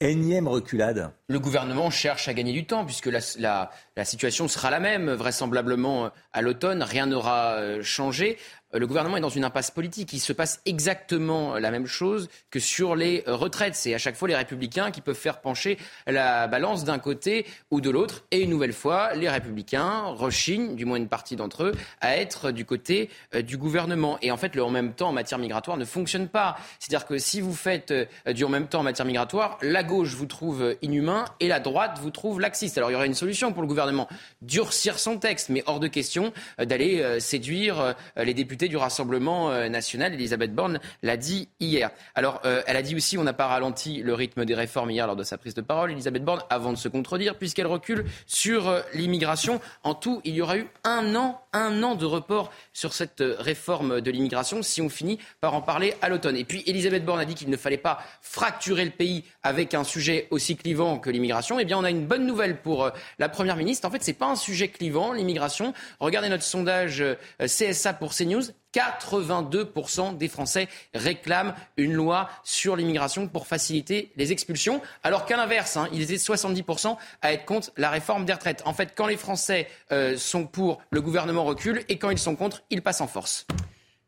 [0.00, 1.12] énième reculade?
[1.28, 5.10] Le gouvernement cherche à gagner du temps, puisque la, la, la situation sera la même,
[5.10, 6.82] vraisemblablement à l'automne.
[6.82, 8.38] Rien n'aura euh, changé.
[8.74, 10.12] Euh, le gouvernement est dans une impasse politique.
[10.12, 13.74] Il se passe exactement la même chose que sur les euh, retraites.
[13.74, 17.80] C'est à chaque fois les républicains qui peuvent faire pencher la balance d'un côté ou
[17.80, 18.24] de l'autre.
[18.30, 22.50] Et une nouvelle fois, les républicains rechignent, du moins une partie d'entre eux, à être
[22.50, 24.18] du côté euh, du gouvernement.
[24.22, 26.56] Et en fait, le en même temps en matière migratoire ne fonctionne pas.
[26.78, 27.92] C'est-à-dire que si vous faites
[28.26, 31.98] du en même temps en matière migratoire, la gauche vous trouve inhumain et la droite
[32.00, 32.78] vous trouve laxiste.
[32.78, 34.08] Alors il y aurait une solution pour le gouvernement,
[34.42, 40.14] durcir son texte, mais hors de question d'aller séduire les députés du Rassemblement euh, national.
[40.14, 41.90] Elisabeth Borne l'a dit hier.
[42.14, 45.06] Alors, euh, elle a dit aussi on n'a pas ralenti le rythme des réformes hier
[45.06, 45.92] lors de sa prise de parole.
[45.92, 49.60] Elisabeth Borne, avant de se contredire, puisqu'elle recule sur euh, l'immigration.
[49.82, 54.00] En tout, il y aura eu un an, un an de report sur cette réforme
[54.00, 56.36] de l'immigration si on finit par en parler à l'automne.
[56.36, 59.84] Et puis, Elisabeth Borne a dit qu'il ne fallait pas fracturer le pays avec un
[59.84, 61.58] sujet aussi clivant que l'immigration.
[61.58, 63.86] Eh bien, on a une bonne nouvelle pour la Première ministre.
[63.86, 65.74] En fait, ce n'est pas un sujet clivant, l'immigration.
[66.00, 67.04] Regardez notre sondage
[67.40, 68.44] CSA pour CNews.
[68.74, 75.76] 82% des Français réclament une loi sur l'immigration pour faciliter les expulsions, alors qu'à l'inverse,
[75.76, 78.62] hein, ils étaient 70% à être contre la réforme des retraites.
[78.64, 82.36] En fait, quand les Français euh, sont pour, le gouvernement recule, et quand ils sont
[82.36, 83.46] contre, ils passent en force.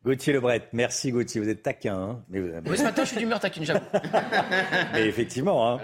[0.05, 1.97] Gauthier Lebret, merci Gauthier, vous êtes taquin.
[1.97, 3.85] Hein Mais Oui, ce matin, je suis d'humeur taquine, j'avoue.
[4.93, 5.81] Mais effectivement, hein.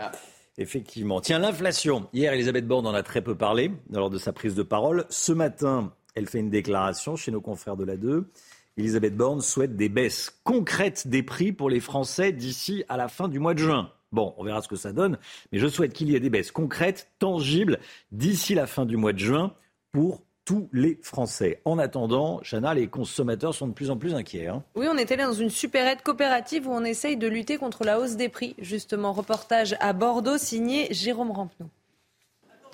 [0.58, 1.20] Effectivement.
[1.20, 2.08] Tiens, l'inflation.
[2.12, 5.06] Hier, Elisabeth Borne en a très peu parlé lors de sa prise de parole.
[5.08, 8.30] Ce matin, elle fait une déclaration chez nos confrères de la 2.
[8.76, 13.28] Elisabeth Borne souhaite des baisses concrètes des prix pour les Français d'ici à la fin
[13.28, 13.90] du mois de juin.
[14.12, 15.18] Bon, on verra ce que ça donne,
[15.50, 17.78] mais je souhaite qu'il y ait des baisses concrètes, tangibles,
[18.12, 19.54] d'ici la fin du mois de juin
[19.90, 21.60] pour tous les Français.
[21.64, 24.48] En attendant, Chana, les consommateurs sont de plus en plus inquiets.
[24.48, 24.62] Hein.
[24.74, 28.00] Oui, on est allé dans une supérette coopérative où on essaye de lutter contre la
[28.00, 28.54] hausse des prix.
[28.58, 31.68] Justement, reportage à Bordeaux signé Jérôme Rampenou.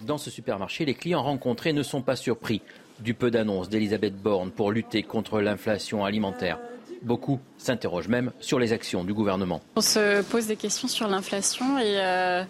[0.05, 2.63] Dans ce supermarché, les clients rencontrés ne sont pas surpris
[3.01, 6.59] du peu d'annonces d'Elisabeth Borne pour lutter contre l'inflation alimentaire.
[7.03, 9.61] Beaucoup s'interrogent même sur les actions du gouvernement.
[9.77, 12.43] On se pose des questions sur l'inflation et, euh,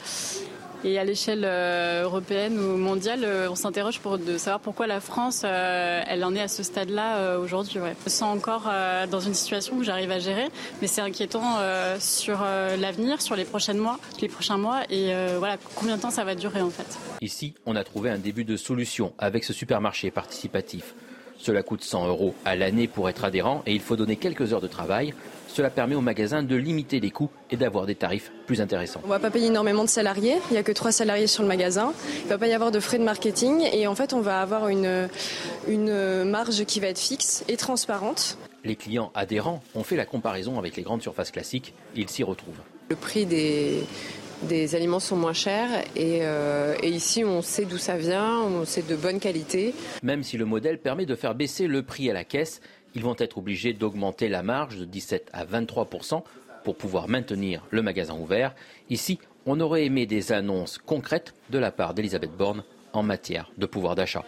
[0.84, 5.42] et à l'échelle euh, européenne ou mondiale, euh, on s'interroge pour savoir pourquoi la France,
[5.44, 7.74] euh, elle en est à ce stade-là aujourd'hui.
[7.74, 8.70] Je me sens encore
[9.10, 10.48] dans une situation où j'arrive à gérer,
[10.80, 11.58] mais c'est inquiétant
[11.98, 12.38] sur
[12.78, 16.34] l'avenir, sur les prochains mois, les prochains mois, et voilà combien de temps ça va
[16.34, 16.98] durer en fait.
[17.20, 20.94] Ici, on a trouvé un début de solution avec ce supermarché participatif.
[21.38, 24.60] Cela coûte 100 euros à l'année pour être adhérent et il faut donner quelques heures
[24.60, 25.14] de travail.
[25.58, 29.00] Cela permet aux magasins de limiter les coûts et d'avoir des tarifs plus intéressants.
[29.02, 31.42] On ne va pas payer énormément de salariés, il n'y a que trois salariés sur
[31.42, 31.92] le magasin.
[32.20, 34.40] Il ne va pas y avoir de frais de marketing et en fait on va
[34.40, 35.08] avoir une,
[35.66, 38.38] une marge qui va être fixe et transparente.
[38.62, 42.60] Les clients adhérents ont fait la comparaison avec les grandes surfaces classiques, ils s'y retrouvent.
[42.90, 43.82] Le prix des,
[44.44, 48.64] des aliments sont moins chers et, euh, et ici on sait d'où ça vient, on
[48.64, 49.74] sait de bonne qualité.
[50.04, 52.60] Même si le modèle permet de faire baisser le prix à la caisse,
[52.94, 56.22] ils vont être obligés d'augmenter la marge de 17 à 23%
[56.64, 58.54] pour pouvoir maintenir le magasin ouvert.
[58.90, 59.18] Ici,
[59.50, 63.94] On aurait aimé des annonces concrètes de la part d'Elisabeth Borne en matière de pouvoir
[63.94, 64.22] d'achat.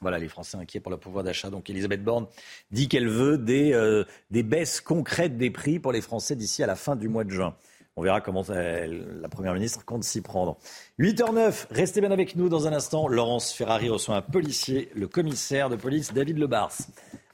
[0.00, 1.50] Voilà, les Français inquiets pour le pouvoir d'achat.
[1.50, 2.26] Donc Elisabeth Borne
[2.70, 6.68] dit qu'elle veut des, euh, des baisses concrètes des prix pour les Français d'ici à
[6.68, 7.56] la fin du mois de juin.
[7.96, 10.56] On verra comment la Première ministre compte s'y prendre.
[10.98, 13.08] 8h09, restez bien avec nous dans un instant.
[13.08, 16.76] Laurence Ferrari reçoit un policier, le commissaire de police David Lebars.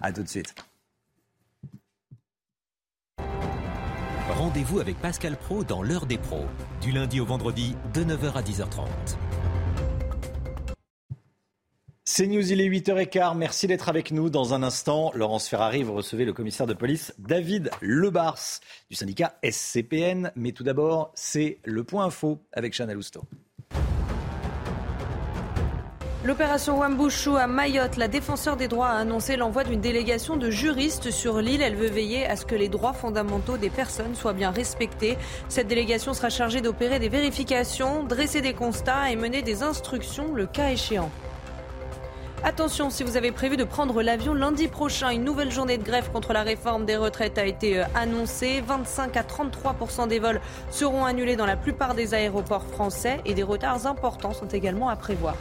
[0.01, 0.55] A tout de suite.
[4.29, 6.47] Rendez-vous avec Pascal Pro dans l'heure des pros,
[6.81, 8.87] du lundi au vendredi de 9h à 10h30.
[12.09, 13.37] C'est News, il est 8h15.
[13.37, 14.31] Merci d'être avec nous.
[14.31, 19.35] Dans un instant, Laurence Ferrari, vous recevez le commissaire de police David Lebars du syndicat
[19.43, 20.31] SCPN.
[20.37, 23.23] Mais tout d'abord, c'est le point info avec Chanel Housteau.
[26.25, 31.11] L'opération Wambushu à Mayotte, la défenseur des droits a annoncé l'envoi d'une délégation de juristes
[31.11, 31.61] sur l'île.
[31.61, 35.19] Elle veut veiller à ce que les droits fondamentaux des personnes soient bien respectés.
[35.49, 40.47] Cette délégation sera chargée d'opérer des vérifications, dresser des constats et mener des instructions le
[40.47, 41.11] cas échéant.
[42.45, 46.11] Attention, si vous avez prévu de prendre l'avion lundi prochain, une nouvelle journée de grève
[46.13, 48.63] contre la réforme des retraites a été euh, annoncée.
[48.67, 50.41] 25 à 33% des vols
[50.71, 54.97] seront annulés dans la plupart des aéroports français et des retards importants sont également à
[54.97, 55.35] prévoir.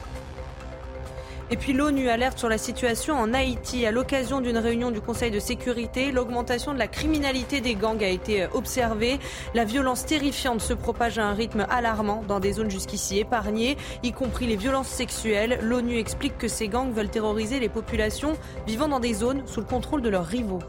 [1.52, 3.86] Et puis l'ONU alerte sur la situation en Haïti.
[3.86, 8.08] À l'occasion d'une réunion du Conseil de sécurité, l'augmentation de la criminalité des gangs a
[8.08, 9.20] été observée.
[9.54, 14.12] La violence terrifiante se propage à un rythme alarmant dans des zones jusqu'ici épargnées, y
[14.12, 15.60] compris les violences sexuelles.
[15.62, 18.34] L'ONU explique que ces gangs veulent terroriser les populations
[18.66, 20.64] vivant dans des zones sous le contrôle de leurs rivaux.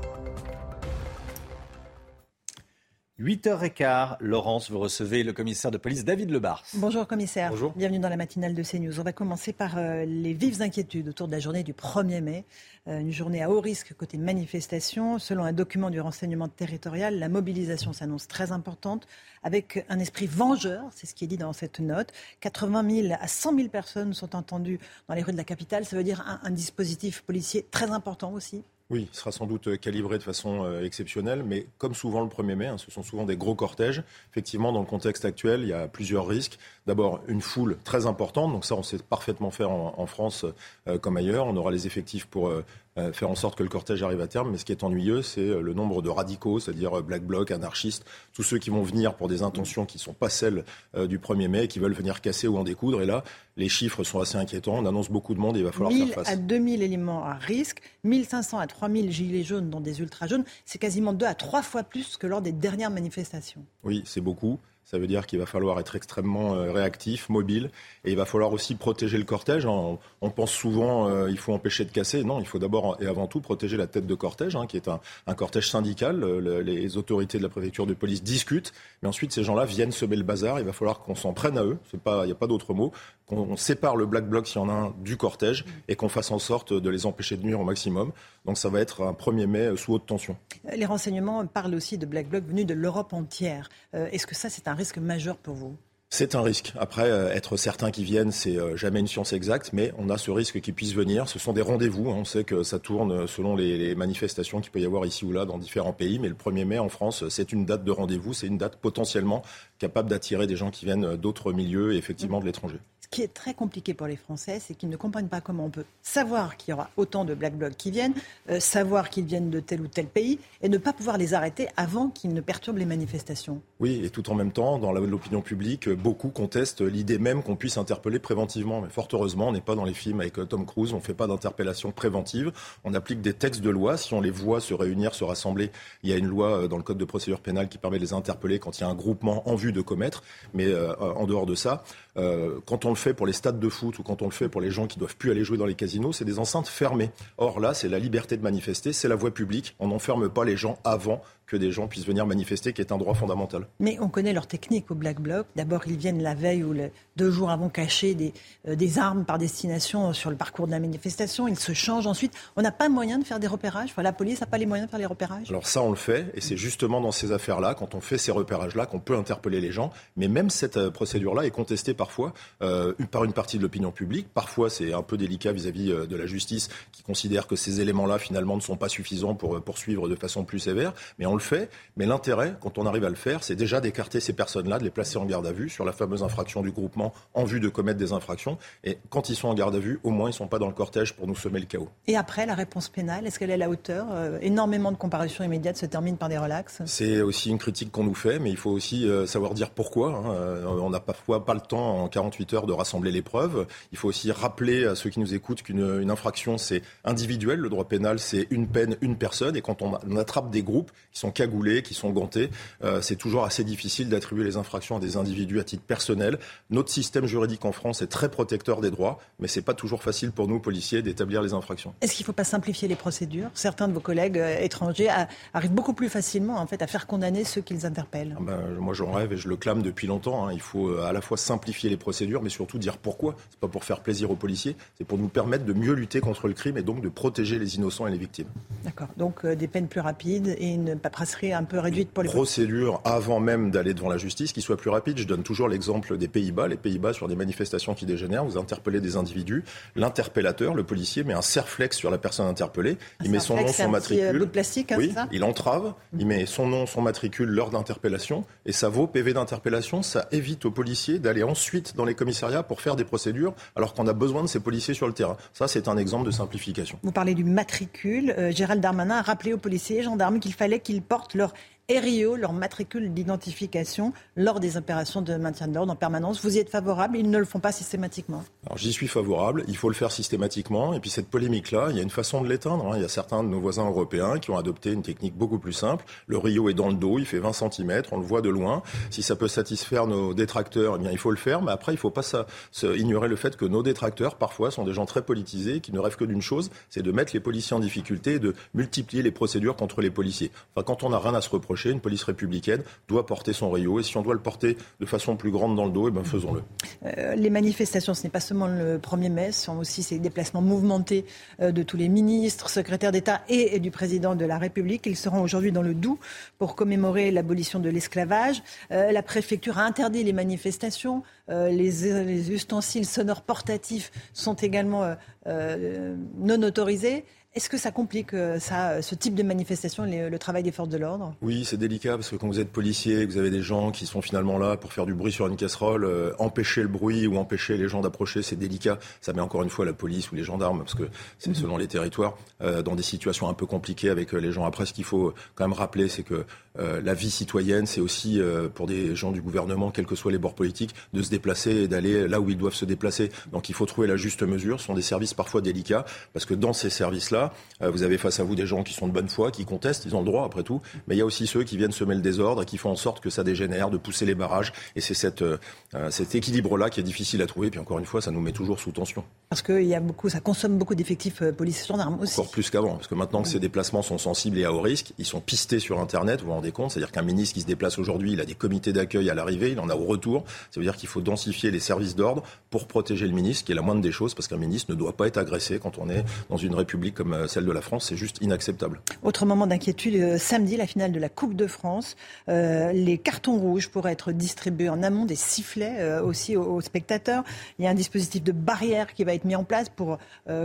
[3.18, 6.62] 8h15, Laurence, vous recevez le commissaire de police David Lebars.
[6.74, 7.48] Bonjour commissaire.
[7.48, 7.72] Bonjour.
[7.74, 9.01] Bienvenue dans la matinale de CNews.
[9.01, 12.44] On va commencer par euh, les vives inquiétudes autour de la journée du 1er mai.
[12.88, 15.18] Euh, une journée à haut risque côté manifestation.
[15.18, 19.09] Selon un document du renseignement territorial, la mobilisation s'annonce très importante
[19.43, 22.12] avec un esprit vengeur, c'est ce qui est dit dans cette note.
[22.40, 24.78] 80 000 à 100 000 personnes sont entendues
[25.09, 25.86] dans les rues de la capitale.
[25.86, 30.16] Ça veut dire un dispositif policier très important aussi oui, il sera sans doute calibré
[30.16, 33.36] de façon euh, exceptionnelle, mais comme souvent le 1er mai, hein, ce sont souvent des
[33.36, 34.04] gros cortèges.
[34.30, 36.56] Effectivement, dans le contexte actuel, il y a plusieurs risques.
[36.86, 40.46] D'abord, une foule très importante, donc ça, on sait parfaitement faire en, France
[40.86, 41.46] euh, comme ailleurs.
[41.48, 42.64] On aura les effectifs pour euh,
[42.98, 44.51] euh, faire en sorte que le cortège arrive à terme.
[44.51, 47.51] Mais ce qui est ennuyeux, c'est euh, le nombre de radicaux, c'est-à-dire euh, Black Bloc,
[47.51, 50.64] anarchistes, tous ceux qui vont venir pour des intentions qui ne sont pas celles
[50.97, 53.02] du 1er mai, qui veulent venir casser ou en découdre.
[53.02, 53.23] Et là,
[53.56, 54.78] les chiffres sont assez inquiétants.
[54.78, 56.28] On annonce beaucoup de monde et il va falloir faire face.
[56.28, 60.44] à 2000 éléments à risque, 1500 à 3000 gilets jaunes dans des ultra jaunes.
[60.64, 63.64] C'est quasiment deux à trois fois plus que lors des dernières manifestations.
[63.85, 64.59] Oui, c'est beaucoup.
[64.86, 67.70] Ça veut dire qu'il va falloir être extrêmement euh, réactif, mobile,
[68.04, 69.66] et il va falloir aussi protéger le cortège.
[69.66, 69.98] On,
[70.30, 72.22] pense souvent euh, faut empêcher de casser.
[72.22, 74.88] Non, il faut d'abord et avant tout protéger la tête de cortège, hein, qui est
[74.88, 76.24] un, cortège syndical.
[76.24, 78.72] les autorités de la préfecture de police discutent,
[79.02, 80.60] mais ensuite ces gens-là viennent semer le bazar.
[80.60, 81.78] Il va falloir qu'on s'en prenne à eux.
[81.92, 82.92] Il n'y a pas d'autre mot.
[83.26, 86.30] Qu'on sépare le black bloc s'il y en a un du cortège et qu'on fasse
[86.30, 88.12] en sorte de les empêcher de nuire au maximum.
[88.44, 90.36] Donc ça va être un 1er mai sous haute tension.
[90.72, 93.68] Les renseignements parlent aussi de black bloc venus de l'Europe entière.
[93.94, 95.77] Euh, est-ce que ça c'est un risque majeur pour vous
[96.09, 96.73] c'est un risque.
[96.78, 100.19] Après, euh, être certain qu'ils viennent, c'est euh, jamais une science exacte, mais on a
[100.19, 101.28] ce risque qu'ils puissent venir.
[101.28, 102.11] Ce sont des rendez-vous.
[102.11, 102.16] Hein.
[102.19, 105.44] On sait que ça tourne selon les, manifestations qu'il peut y avoir ici ou là
[105.44, 106.20] dans différents pays.
[106.20, 108.35] Mais le 1er mai en France, c'est une date de rendez-vous.
[108.35, 109.43] C'est une date potentiellement
[109.78, 112.78] capable d'attirer des gens qui viennent d'autres milieux et effectivement de l'étranger.
[113.06, 115.70] Ce qui est très compliqué pour les Français, c'est qu'ils ne comprennent pas comment on
[115.70, 118.14] peut savoir qu'il y aura autant de Black Blocs qui viennent,
[118.50, 121.68] euh, savoir qu'ils viennent de tel ou tel pays, et ne pas pouvoir les arrêter
[121.76, 123.62] avant qu'ils ne perturbent les manifestations.
[123.78, 127.78] Oui, et tout en même temps, dans l'opinion publique, beaucoup contestent l'idée même qu'on puisse
[127.78, 128.80] interpeller préventivement.
[128.80, 131.00] Mais fort heureusement, on n'est pas dans les films avec euh, Tom Cruise, on ne
[131.00, 132.50] fait pas d'interpellation préventive,
[132.82, 133.96] on applique des textes de loi.
[133.98, 135.70] Si on les voit se réunir, se rassembler,
[136.02, 138.02] il y a une loi euh, dans le Code de procédure pénale qui permet de
[138.02, 140.24] les interpeller quand il y a un groupement en vue de commettre.
[140.54, 140.66] Mais
[140.98, 141.84] en dehors de ça,
[142.16, 144.48] euh, quand on le fait pour les stades de foot ou quand on le fait
[144.48, 147.10] pour les gens qui doivent plus aller jouer dans les casinos, c'est des enceintes fermées.
[147.38, 149.76] Or là, c'est la liberté de manifester, c'est la voie publique.
[149.78, 152.98] On n'enferme pas les gens avant que des gens puissent venir manifester, qui est un
[152.98, 153.66] droit fondamental.
[153.78, 155.47] Mais on connaît leur technique au Black Bloc.
[155.55, 156.74] D'abord, ils viennent la veille ou
[157.16, 158.32] deux jours avant cacher des,
[158.68, 161.48] euh, des, armes par destination sur le parcours de la manifestation.
[161.48, 162.32] Ils se changent ensuite.
[162.56, 163.94] On n'a pas moyen de faire des repérages.
[163.97, 165.48] la police n'a pas les moyens de faire les repérages.
[165.48, 168.32] Alors ça, on le fait, et c'est justement dans ces affaires-là, quand on fait ces
[168.32, 169.93] repérages-là, qu'on peut interpeller les gens.
[170.16, 172.32] Mais même cette euh, procédure-là est contestée parfois
[172.62, 174.28] euh, par une partie de l'opinion publique.
[174.35, 178.56] Parfois, c'est un peu délicat vis-à-vis de la justice qui considère que ces éléments-là, finalement,
[178.56, 180.93] ne sont pas suffisants pour poursuivre de façon plus sévère.
[181.18, 181.70] Mais le fait.
[181.96, 184.90] Mais l'intérêt, quand on arrive à le faire, c'est déjà d'écarter ces personnes-là, de les
[184.90, 187.98] placer en garde à vue sur la fameuse infraction du groupement en vue de commettre
[187.98, 188.58] des infractions.
[188.84, 190.66] Et quand ils sont en garde à vue, au moins, ils ne sont pas dans
[190.66, 191.88] le cortège pour nous semer le chaos.
[192.06, 194.06] Et après, la réponse pénale, est-ce qu'elle est à la hauteur
[194.40, 198.14] Énormément de comparutions immédiates se terminent par des relax C'est aussi une critique qu'on nous
[198.14, 200.10] fait, mais il faut aussi savoir dire pourquoi.
[200.10, 200.66] Hein.
[200.66, 203.66] On n'a parfois pas le temps en 48 heures de rassembler les preuves.
[203.92, 207.58] Il faut aussi rappeler à ceux qui nous écoutent qu'une infraction, c'est individuel.
[207.58, 209.56] Le droit pénal, c'est une peine, une personne.
[209.56, 212.51] Et quand on, attrape des groupes qui sont cagoulés, qui sont gantés,
[212.85, 216.39] euh, c'est toujours assez difficile d'attribuer les infractions à des individus à titre personnel.
[216.70, 220.32] Notre système juridique en France est très protecteur des droits, mais c'est pas toujours facile
[220.32, 221.94] pour nous, policiers, d'établir les infractions.
[222.01, 223.51] Est-ce qu'il ne faut pas simplifier les procédures?
[223.55, 225.09] Certains de vos collègues euh, étrangers
[225.55, 228.36] arrivent beaucoup plus facilement en fait, à faire condamner ceux qu'ils interpellent.
[228.39, 230.47] Ah ben, moi, j'en rêve et je le clame depuis longtemps.
[230.47, 230.53] Hein.
[230.53, 233.36] Il faut euh, à la fois simplifier les procédures, mais surtout dire pourquoi.
[233.51, 236.48] C'est pas pour faire plaisir aux policiers, c'est pour nous permettre de mieux lutter contre
[236.48, 238.48] le crime et donc de protéger les innocents et les victimes.
[238.85, 239.09] D'accord.
[239.16, 243.01] Donc euh, des peines plus rapides et une paperasserie un peu réduite pour les procédures
[243.05, 245.16] avant même d'aller devant la justice qui soit plus rapide.
[245.18, 246.68] Je donne toujours l'exemple des Pays-Bas.
[246.68, 249.64] Les Pays-Bas sur des manifestations qui dégénèrent, vous interpellez des individus,
[249.94, 253.88] l'interpellateur, le policier met un serflex sur la personne interpellée, il met son nom, son
[253.88, 254.38] matricule.
[254.38, 258.44] Bout de plastique, hein, oui, il entrave, il met son nom, son matricule, l'heure d'interpellation
[258.66, 260.02] et ça vaut PV d'interpellation.
[260.02, 264.06] Ça évite aux policiers d'aller ensuite dans les commissariats pour faire des procédures alors qu'on
[264.06, 265.36] a besoin de ces policiers sur le terrain.
[265.55, 266.98] Ça, c'est un exemple de simplification.
[267.02, 268.34] Vous parlez du matricule.
[268.36, 271.52] Euh, Gérald Darmanin a rappelé aux policiers et gendarmes qu'il fallait qu'ils portent leur
[271.88, 276.42] RIO, leur matricule d'identification, lors des opérations de maintien de l'ordre en permanence.
[276.42, 277.16] Vous y êtes favorable?
[277.16, 279.62] Ils ne le font pas systématiquement Alors j'y suis favorable.
[279.68, 280.94] Il faut le faire systématiquement.
[280.94, 282.88] Et puis cette polémique-là, il y a une façon de l'éteindre.
[282.88, 282.96] Hein.
[282.96, 285.72] Il y a certains de nos voisins européens qui ont adopté une technique beaucoup plus
[285.72, 286.04] simple.
[286.26, 288.82] Le Rio est dans le dos, il fait 20 cm, on le voit de loin.
[289.10, 291.62] Si ça peut satisfaire nos détracteurs, eh bien il faut le faire.
[291.62, 292.46] Mais après, il ne faut pas ça,
[292.82, 296.16] ignorer le fait que nos détracteurs, parfois, sont des gens très politisés qui ne rêvent
[296.16, 299.76] que d'une chose, c'est de mettre les policiers en difficulté et de multiplier les procédures
[299.76, 300.50] contre les policiers.
[300.74, 304.01] Enfin, quand on n'a rien à se reprocher, une police républicaine doit porter son Rio.
[304.01, 306.24] Et si on doit le porter de façon plus grande dans le dos, eh ben
[306.24, 306.62] faisons-le.
[307.05, 310.62] Euh, les manifestations, ce n'est pas seulement le 1er mai, ce sont aussi ces déplacements
[310.62, 311.24] mouvementés
[311.61, 315.07] euh, de tous les ministres, secrétaires d'État et, du président de la République.
[315.07, 316.19] Ils seront aujourd'hui dans le Doubs
[316.59, 318.62] pour commémorer l'abolition de l'esclavage.
[318.90, 321.23] Euh, la préfecture a interdit les manifestations.
[321.48, 325.15] Les, ustensiles sonores portatifs sont également
[325.47, 327.24] non autorisés.
[327.56, 330.98] Est-ce que ça complique euh, ça, ce type de manifestation, le travail des forces de
[330.98, 331.34] l'ordre?
[331.40, 334.20] Oui, c'est délicat parce que quand vous êtes policier, vous avez des gens qui sont
[334.20, 337.78] finalement là pour faire du bruit sur une casserole, euh, empêcher le bruit ou empêcher
[337.78, 338.98] les gens d'approcher, c'est délicat.
[339.22, 341.08] Ça met encore une fois la police ou les gendarmes, parce que
[341.38, 341.54] c'est mhm.
[341.54, 344.66] selon les territoires, euh, dans des situations un peu compliquées avec les gens.
[344.66, 346.44] Après, ce qu'il faut quand même rappeler, c'est que
[346.78, 348.38] la vie citoyenne, c'est aussi
[348.74, 351.88] pour des gens du gouvernement, quels que soient les bords politiques, de se déplacer et
[351.88, 353.32] d'aller là où ils doivent se déplacer.
[353.50, 354.78] Donc il faut trouver la juste mesure.
[354.78, 356.04] Ce sont des services parfois délicats,
[356.34, 357.45] parce que dans ces services-là,
[357.82, 360.05] euh, vous avez face à vous des gens qui sont de bonne foi, qui contestent,
[360.05, 360.81] ils ont le droit après tout.
[361.06, 362.97] Mais il y a aussi ceux qui viennent semer le désordre et qui font en
[362.97, 364.73] sorte que ça dégénère, de pousser les barrages.
[364.94, 365.56] Et c'est euh,
[365.94, 367.70] euh, cet équilibre-là qui est difficile à trouver.
[367.70, 369.24] Puis encore une fois, ça nous met toujours sous tension.
[369.48, 372.39] Parce que y a beaucoup, ça consomme beaucoup d'effectifs policiers gendarmes aussi.
[372.39, 372.94] Encore plus qu'avant.
[372.97, 375.78] Parce que maintenant que ces déplacements sont sensibles et à haut risque, ils sont pistés
[375.78, 376.90] sur Internet, vous vous rendez compte.
[376.90, 379.81] C'est-à-dire qu'un ministre qui se déplace aujourd'hui, il a des comités d'accueil à l'arrivée, il
[379.81, 380.44] en a au retour.
[380.70, 383.74] Ça veut dire qu'il faut densifier les services d'ordre pour protéger le ministre, qui est
[383.74, 386.24] la moindre des choses, parce qu'un ministre ne doit pas être agressé quand on est
[386.51, 389.00] dans une république comme celle de la France c'est juste inacceptable.
[389.22, 392.16] Autre moment d'inquiétude, euh, samedi, la finale de la Coupe de France.
[392.48, 397.44] Euh, les cartons rouges pourraient être distribués en amont, des sifflets euh, aussi aux, spectateurs.
[397.78, 400.18] Il y a un dispositif de barrière qui va être mis en place pour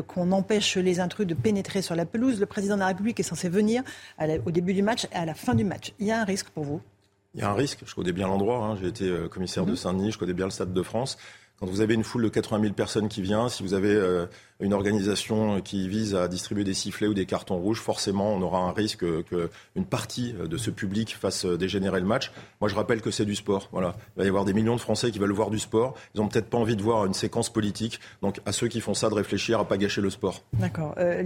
[0.07, 2.39] qu'on empêche les intrus de pénétrer sur la pelouse.
[2.39, 3.83] Le président de la République est censé venir
[4.45, 5.93] au début du match et à la fin du match.
[5.99, 6.81] Il y a un risque pour vous?
[7.33, 8.77] Il y a un risque, je connais bien l'endroit, hein.
[8.79, 9.77] j'ai été commissaire de mhm.
[9.77, 11.17] Saint-Denis, je connais bien le Stade de France.
[11.59, 13.97] Quand vous avez une foule de 80 000 personnes qui vient, si vous avez
[14.61, 18.59] une organisation qui vise à distribuer des sifflets ou des cartons rouges, forcément, on aura
[18.59, 22.31] un risque qu'une partie de ce public fasse dégénérer le match.
[22.59, 23.69] Moi, je rappelle que c'est du sport.
[23.71, 23.95] Voilà.
[24.15, 25.95] Il va y avoir des millions de Français qui veulent voir du sport.
[26.15, 27.99] Ils n'ont peut-être pas envie de voir une séquence politique.
[28.21, 30.43] Donc, à ceux qui font ça, de réfléchir à pas gâcher le sport.
[30.53, 30.95] D'accord.
[30.97, 31.23] Euh,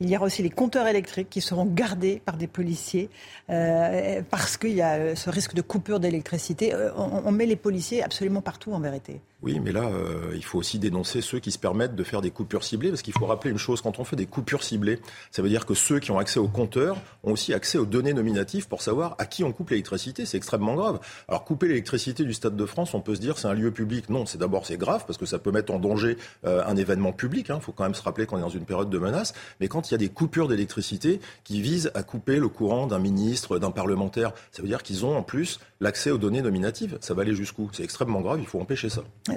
[0.00, 3.08] il y aura aussi les compteurs électriques qui seront gardés par des policiers
[3.50, 6.74] euh, parce qu'il y a euh, ce risque de coupure d'électricité.
[6.96, 9.20] On, on, met les policiers absolument partout, en vérité.
[9.42, 9.88] Oui, mais là,
[10.34, 13.14] il faut aussi dénoncer ceux qui se permettent de faire des coupures ciblées, parce qu'il
[13.14, 15.00] faut rappeler une chose, quand on fait des coupures ciblées,
[15.30, 18.14] ça veut dire que ceux qui ont accès au compteur ont aussi accès aux données
[18.14, 20.26] nominatives pour savoir à qui on coupe l'électricité.
[20.26, 21.00] C'est extrêmement grave.
[21.28, 24.08] Alors couper l'électricité du Stade de France, on peut se dire c'est un lieu public.
[24.10, 27.12] Non, c'est d'abord c'est grave parce que ça peut mettre en danger euh, un événement
[27.12, 27.46] public.
[27.48, 27.60] Il hein.
[27.60, 29.34] faut quand même se rappeler qu'on est dans une période de menace.
[29.60, 32.98] Mais quand il y a des coupures d'électricité qui visent à couper le courant d'un
[32.98, 36.98] ministre, d'un parlementaire, ça veut dire qu'ils ont en plus l'accès aux données nominatives.
[37.00, 37.70] Ça va aller jusqu'où?
[37.72, 38.38] C'est extrêmement grave.
[38.40, 39.02] Il faut empêcher ça.
[39.30, 39.34] Euh,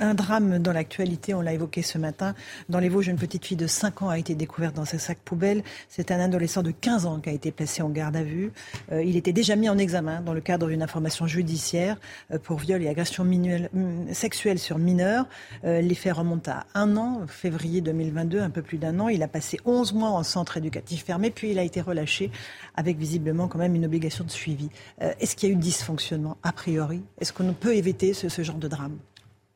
[0.00, 1.34] un drame dans l'actualité.
[1.34, 2.34] On l'a évoqué ce matin.
[2.74, 5.20] Dans les Vosges, une petite fille de 5 ans a été découverte dans ses sacs
[5.24, 5.62] poubelles.
[5.88, 8.50] C'est un adolescent de 15 ans qui a été placé en garde à vue.
[8.90, 11.96] Euh, il était déjà mis en examen dans le cadre d'une information judiciaire
[12.32, 15.28] euh, pour viol et agression mm, sexuelle sur mineurs.
[15.62, 19.06] Euh, les faits remontent à un an, février 2022, un peu plus d'un an.
[19.08, 22.32] Il a passé 11 mois en centre éducatif fermé, puis il a été relâché
[22.74, 24.68] avec visiblement quand même une obligation de suivi.
[24.98, 27.04] Est-ce qu'il y a eu dysfonctionnement a priori?
[27.20, 28.98] Est-ce qu'on peut éviter ce genre de drame?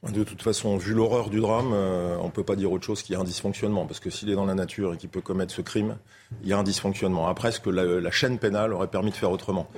[0.07, 3.03] De toute façon, vu l'horreur du drame, euh, on ne peut pas dire autre chose
[3.03, 3.85] qu'il y a un dysfonctionnement.
[3.85, 5.97] Parce que s'il est dans la nature et qu'il peut commettre ce crime,
[6.43, 7.27] il y a un dysfonctionnement.
[7.27, 9.69] Après, ce que la, chaîne pénale aurait permis de faire autrement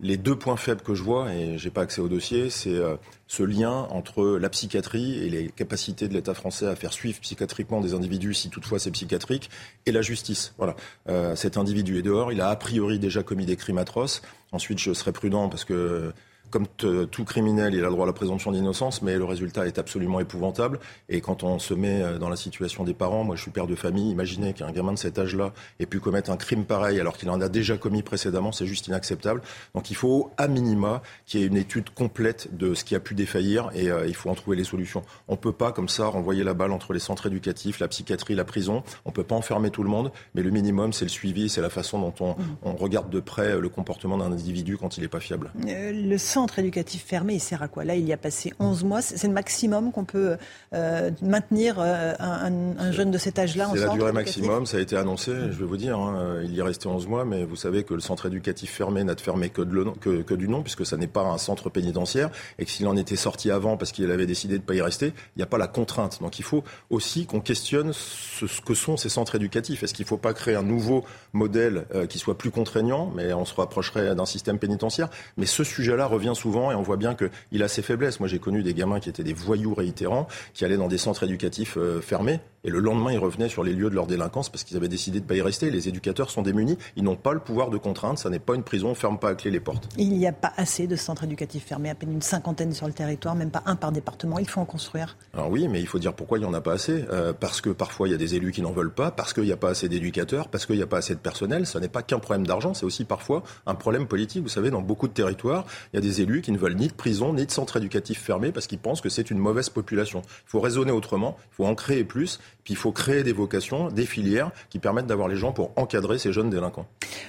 [0.00, 2.74] Les deux points faibles que je vois, et je n'ai pas accès au dossier, c'est
[2.74, 2.96] euh,
[3.26, 7.80] ce lien entre la psychiatrie et les capacités de l'État français à faire suivre psychiatriquement
[7.80, 9.48] des individus, si toutefois c'est psychiatrique,
[9.86, 10.52] et la justice.
[10.58, 10.76] Voilà.
[11.08, 14.20] Euh, cet individu est dehors, il a a priori déjà commis des crimes atroces.
[14.52, 16.12] Ensuite, je serai prudent parce que
[16.50, 19.78] comme tout criminel, il a le droit à la présomption d'innocence, mais le résultat est
[19.78, 20.78] absolument épouvantable.
[21.08, 23.66] Et quand on se met euh, dans la situation des parents, moi je suis père
[23.66, 27.16] de famille, imaginez qu'un gamin de cet âge-là ait pu commettre un crime pareil alors
[27.16, 29.42] qu'il en a déjà commis précédemment, c'est juste inacceptable.
[29.74, 33.00] Donc il faut, à minima, qu'il y ait une étude complète de ce qui a
[33.00, 35.02] pu défaillir et euh, il faut en trouver les solutions.
[35.28, 38.34] On ne peut pas, comme ça, renvoyer la balle entre les centres éducatifs, la psychiatrie,
[38.34, 38.82] la prison.
[39.04, 41.60] On ne peut pas enfermer tout le monde, mais le minimum, c'est le suivi, c'est
[41.60, 45.08] la façon dont on, on, regarde de près le comportement d'un individu quand il n'est
[45.08, 45.52] pas fiable.
[45.66, 47.84] Euh, le centre éducatif fermé, il sert à quoi?
[47.84, 49.02] Là, il y a passé 11 mois.
[49.02, 50.36] C'est le maximum qu'on peut
[50.74, 54.80] euh, maintenir euh, un, jeune de cet âge-là en C'est la durée maximum, ça a
[54.80, 55.96] été annoncé, je vais vous dire.
[55.96, 56.40] Hein.
[56.42, 59.14] il y est resté 11 mois, mais vous savez que le centre éducatif fermé n'a
[59.14, 62.30] de fermé que, de que, que, du nom, puisque ça n'est pas un centre pénitentiaire,
[62.58, 64.80] et que s'il en était sorti avant parce qu'il avait décidé de ne pas y
[64.80, 66.18] rester, il n'y a pas la contrainte.
[66.20, 69.84] Donc il faut aussi qu'on questionne ce, que sont ces centres éducatifs.
[69.84, 73.32] Est-ce qu'il ne faut pas créer un nouveau modèle euh, qui soit plus contraignant, mais
[73.32, 77.14] on se rapprocherait d'un système pénitentiaire Mais ce sujet-là revient souvent et on voit bien
[77.14, 78.20] qu'il a ses faiblesses.
[78.20, 81.24] Moi, j'ai connu des gamins qui étaient des voyous réitérants, qui allaient dans des centres
[81.24, 84.64] éducatifs euh, fermés, et le lendemain, ils revenaient sur les lieux de leur délinquance parce
[84.64, 85.70] qu'ils avaient décidé de ne pas y rester.
[85.70, 88.62] Les éducateurs sont démunis, ils n'ont pas le pouvoir de contrainte, ça n'est pas une
[88.62, 89.88] prison, on ne ferme pas à clé les portes.
[89.96, 92.92] Il n'y a pas assez de centres éducatifs fermés, à peine une cinquantaine sur le
[92.92, 95.16] territoire, même pas un par département, il faut en construire.
[95.34, 97.04] Alors oui, mais il faut dire pourquoi il n'y en a pas assez.
[97.10, 99.44] Euh, parce que parfois, il y a des élus qui n'en veulent pas, parce qu'il
[99.44, 101.66] n'y a pas assez d'éducateurs, parce qu'il n'y a pas assez de personnel.
[101.66, 104.42] Ce n'est pas qu'un problème d'argent, c'est aussi parfois un problème politique.
[104.42, 106.88] Vous savez, dans beaucoup de territoires, il y a des élus qui ne veulent ni
[106.88, 110.22] de prison, ni de centre éducatif fermé, parce qu'ils pensent que c'est une mauvaise population.
[110.24, 113.88] Il faut raisonner autrement, il faut en créer plus, puis il faut créer des vocations,
[113.88, 116.86] des filières qui permettent d'avoir les gens pour encadrer ces jeunes délinquants.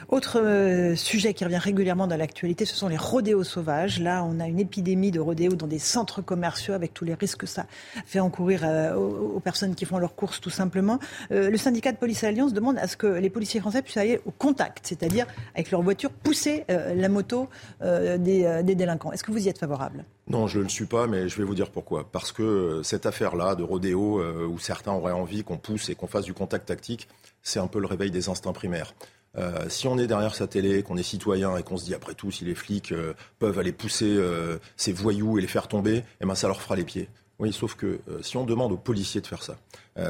[0.07, 3.99] Autre euh, sujet qui revient régulièrement dans l'actualité, ce sont les rodéos sauvages.
[3.99, 7.41] Là, on a une épidémie de rodéos dans des centres commerciaux avec tous les risques
[7.41, 7.67] que ça
[8.05, 10.99] fait encourir euh, aux, personnes qui font leurs courses tout simplement.
[11.31, 14.21] Euh, le syndicat de police Alliance demande à ce que les policiers français puissent aller
[14.25, 17.49] au contact, c'est-à-dire avec leur voiture pousser la moto
[17.81, 19.11] des, des délinquants.
[19.11, 20.05] Est-ce que vous y êtes favorable?
[20.27, 22.09] Non, je ne le suis pas, mais je vais vous dire pourquoi.
[22.11, 26.25] Parce que cette affaire-là de rodéo, où certains auraient envie qu'on pousse et qu'on fasse
[26.25, 27.07] du contact tactique,
[27.43, 28.93] c'est un peu le réveil des instincts primaires.
[29.37, 32.13] Euh, si on est derrière sa télé, qu'on est citoyen et qu'on se dit après
[32.13, 36.03] tout, si les flics euh, peuvent aller pousser euh, ces voyous et les faire tomber,
[36.21, 37.09] eh ben, ça leur fera les pieds.
[37.37, 39.57] Oui, sauf que si on demande aux policiers de faire ça,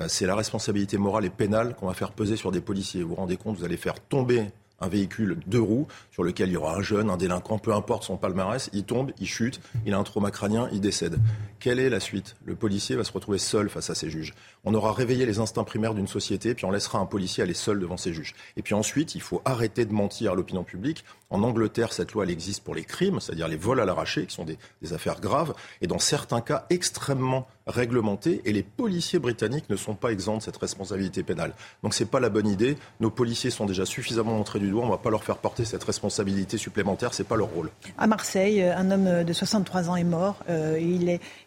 [0.08, 3.02] c'est la responsabilité morale et pénale qu'on va faire peser sur des policiers.
[3.02, 6.54] Vous vous rendez compte, vous allez faire tomber un véhicule deux roues sur lequel il
[6.54, 9.94] y aura un jeune, un délinquant, peu importe son palmarès, il tombe, il chute, il
[9.94, 11.18] a un trauma crânien, il décède.
[11.60, 12.36] Quelle est la suite?
[12.46, 14.34] Le policier va se retrouver seul face à ses juges.
[14.64, 17.80] On aura réveillé les instincts primaires d'une société, puis on laissera un policier aller seul
[17.80, 18.34] devant ses juges.
[18.58, 21.04] Et puis ensuite, il faut arrêter de mentir à l'opinion publique.
[21.36, 24.46] En Angleterre, cette loi, existe pour les crimes, c'est-à-dire les vols à l'arraché, qui sont
[24.46, 24.58] des,
[24.94, 30.12] affaires graves, et dans certains cas extrêmement réglementés, et les policiers britanniques ne sont pas
[30.12, 31.54] exempts de cette responsabilité pénale.
[31.84, 32.78] Donc c'est pas la bonne idée.
[33.02, 35.84] Nos policiers sont déjà suffisamment montrés du doigt, on va pas leur faire porter cette
[35.84, 37.70] responsabilité supplémentaire, c'est pas leur rôle.
[37.98, 40.38] À Marseille, un homme de 63 ans est mort.
[40.50, 40.80] Euh,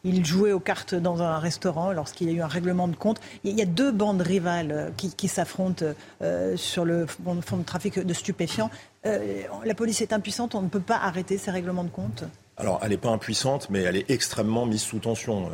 [0.05, 3.20] il, jouait aux cartes dans un restaurant lorsqu'il y a eu un règlement de compte.
[3.44, 5.86] Il y a deux bandes rivales euh, qui, s'affrontent
[6.20, 8.70] euh, sur le fond de trafic de stupéfiants.
[9.04, 12.24] La police est impuissante, on ne peut pas arrêter ces règlements de compte
[12.60, 15.48] alors, elle n'est pas impuissante, mais elle est extrêmement mise sous tension.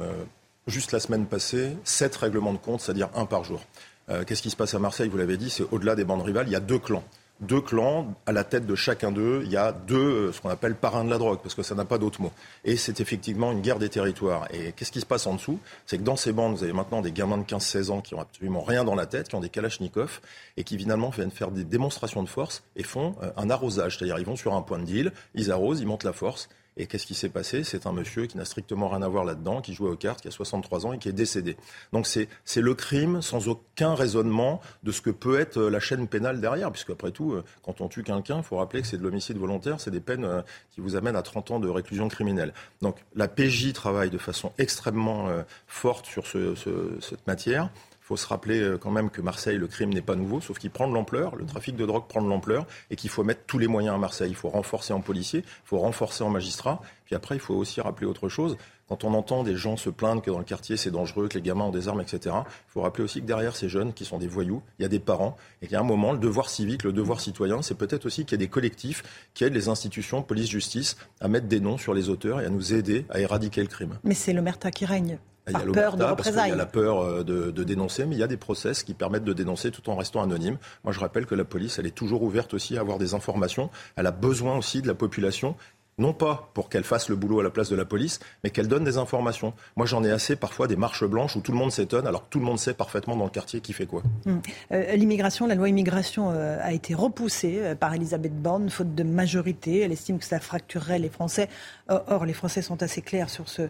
[0.66, 3.60] Juste la semaine passée, sept règlements de compte, c'est-à-dire un par jour.
[4.08, 5.08] Euh, qu'est-ce qui se passe à Marseille?
[5.08, 7.04] Vous l'avez dit, c'est au-delà des bandes rivales, il y a deux clans.
[7.40, 8.14] Deux clans.
[8.26, 11.04] À la tête de chacun d'eux, il y a deux, euh, ce qu'on appelle parrains
[11.04, 12.32] de la drogue, parce que ça n'a pas d'autre mot.
[12.64, 14.46] Et c'est effectivement une guerre des territoires.
[14.52, 15.58] Et qu'est-ce qui se passe en dessous?
[15.86, 18.20] C'est que dans ces bandes, vous avez maintenant des gamins de 15-16 ans qui ont
[18.20, 20.20] absolument rien dans la tête, qui ont des kalachnikovs,
[20.56, 23.98] et qui finalement viennent faire des démonstrations de force et font euh, un arrosage.
[23.98, 26.86] C'est-à-dire, ils vont sur un point de deal, ils arrosent, ils montent la force, et
[26.86, 27.62] qu'est-ce qui s'est passé?
[27.64, 30.28] C'est un monsieur qui n'a strictement rien à voir là-dedans, qui jouait aux cartes, qui
[30.28, 31.56] a 63 ans et qui est décédé.
[31.92, 36.08] Donc c'est le crime sans aucun raisonnement de ce que peut être euh, la chaîne
[36.08, 38.98] pénale derrière, puisque après tout, euh, quand on tue quelqu'un, il faut rappeler que c'est
[38.98, 40.42] de l'homicide volontaire, c'est des peines euh,
[40.72, 42.52] qui vous amènent à 30 ans de réclusion criminelle.
[42.82, 45.28] Donc la PJ travaille de façon extrêmement
[45.66, 46.54] forte sur ce,
[47.00, 47.70] cette matière.
[48.04, 50.58] Il faut se rappeler euh, quand même que Marseille, le crime n'est pas nouveau, sauf
[50.58, 53.44] qu'il prend de l'ampleur, le trafic de drogue prend de l'ampleur, et qu'il faut mettre
[53.46, 54.28] tous les moyens à Marseille.
[54.28, 56.82] Il faut renforcer en policiers, il faut renforcer en magistrats.
[57.06, 58.58] Puis après, il faut aussi rappeler autre chose.
[58.90, 61.40] Quand on entend des gens se plaindre que dans le quartier c'est dangereux, que les
[61.40, 64.18] gamins ont des armes, etc., il faut rappeler aussi que derrière ces jeunes qui sont
[64.18, 66.92] des voyous, il y a des parents et a un moment, le devoir civique, le
[66.92, 69.02] devoir citoyen, c'est peut-être aussi qu'il y a des collectifs
[69.32, 72.50] qui aident les institutions, police, justice, à mettre des noms sur les auteurs et à
[72.50, 73.98] nous aider à éradiquer le crime.
[74.04, 75.18] Mais c'est l'omerta qui règne.
[75.46, 78.06] Il y a peur de parce qu'il y a la peur euh, de, de, dénoncer,
[78.06, 80.56] mais il y a des process qui permettent de dénoncer tout en restant anonyme.
[80.84, 83.70] Moi, je rappelle que la police, elle est toujours ouverte aussi à avoir des informations.
[83.96, 85.54] Elle a besoin aussi de la population
[85.98, 88.68] non pas pour qu'elle fasse le boulot à la place de la police, mais qu'elle
[88.68, 89.54] donne des informations.
[89.76, 92.30] Moi, j'en ai assez parfois des marches blanches où tout le monde s'étonne, alors que
[92.30, 94.02] tout le monde sait parfaitement dans le quartier qui fait quoi.
[94.26, 94.40] Hum.
[94.72, 99.02] Euh, l'immigration, la loi immigration euh, a été repoussée euh, par Elisabeth Borne, faute de
[99.02, 99.80] majorité.
[99.80, 101.48] Elle estime que ça fracturerait les Français.
[101.88, 103.68] Or, les Français sont assez clairs sur ce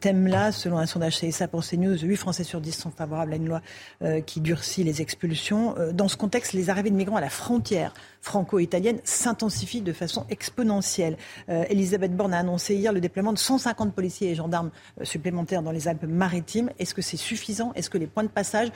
[0.00, 0.52] thème-là.
[0.52, 3.60] Selon un sondage CSA pour CNews, 8 Français sur 10 sont favorables à une loi
[4.26, 5.74] qui durcit les expulsions.
[5.92, 11.18] dans ce contexte, les arrivées de migrants à la frontière franco-italienne s'intensifient de façon exponentielle.
[11.48, 14.70] Euh, Elisabeth Borne a annoncé hier le déploiement de 150 policiers et gendarmes
[15.00, 16.70] euh, supplémentaires dans les Alpes-Maritimes.
[16.78, 17.72] Est-ce que c'est suffisant?
[17.74, 18.68] Est-ce que les points de passage,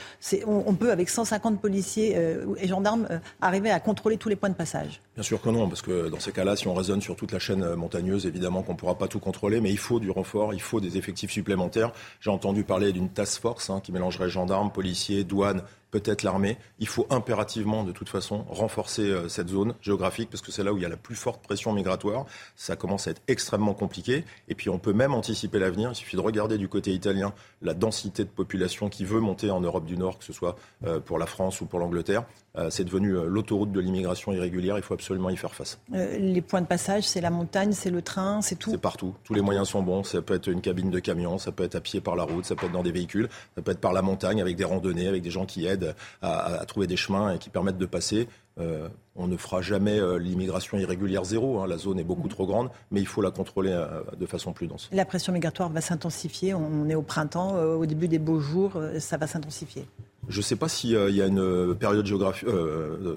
[0.47, 3.09] on, on, peut avec 150 policiers euh, et gendarmes
[3.41, 5.01] arriver à contrôler tous les points de passage?
[5.15, 7.39] Bien sûr que non, parce que dans ces cas-là, si on raisonne sur toute la
[7.39, 10.61] chaîne montagneuse, évidemment qu'on ne pourra pas tout contrôler, mais il faut du renfort, il
[10.61, 11.93] faut des effectifs supplémentaires.
[12.21, 16.59] J'ai entendu parler d'une task force hein, qui mélangerait gendarmes, policiers, douanes, peut-être l'armée.
[16.79, 20.73] Il faut impérativement, de toute façon, renforcer euh, cette zone géographique parce que c'est là
[20.73, 22.27] où il y a la plus forte pression migratoire.
[22.57, 24.25] Ça commence à être extrêmement compliqué.
[24.49, 25.91] Et puis, on peut même anticiper l'avenir.
[25.93, 29.61] Il suffit de regarder du côté italien la densité de population qui veut monter en
[29.61, 32.25] Europe du Nord, que ce soit euh, pour la France ou pour l'Angleterre.
[32.57, 34.77] Euh, c'est devenu l'autoroute de l'immigration irrégulière.
[34.79, 35.79] Il faut absolument y faire face.
[35.91, 39.15] les points de passage, c'est la montagne, c'est le train, c'est tout C'est partout.
[39.25, 40.05] Tous les moyens sont bons.
[40.05, 42.45] Ça peut être une cabine de camion, ça peut être à pied par la route,
[42.45, 45.09] ça peut être dans des véhicules, ça peut être par la montagne avec des randonnées,
[45.09, 48.29] avec des gens qui aident à, trouver des chemins et qui permettent de passer.
[48.59, 51.61] Euh, on ne fera jamais euh, l'immigration irrégulière zéro.
[51.61, 51.67] Hein.
[51.67, 54.67] La zone est beaucoup trop grande, mais il faut la contrôler euh, de façon plus
[54.67, 54.89] dense.
[54.93, 56.55] La pression migratoire va s'intensifier.
[56.55, 59.87] On est au printemps, au début des beaux jours, ça va s'intensifier.
[60.29, 62.49] Je ne sais pas s'il y a une période géographique,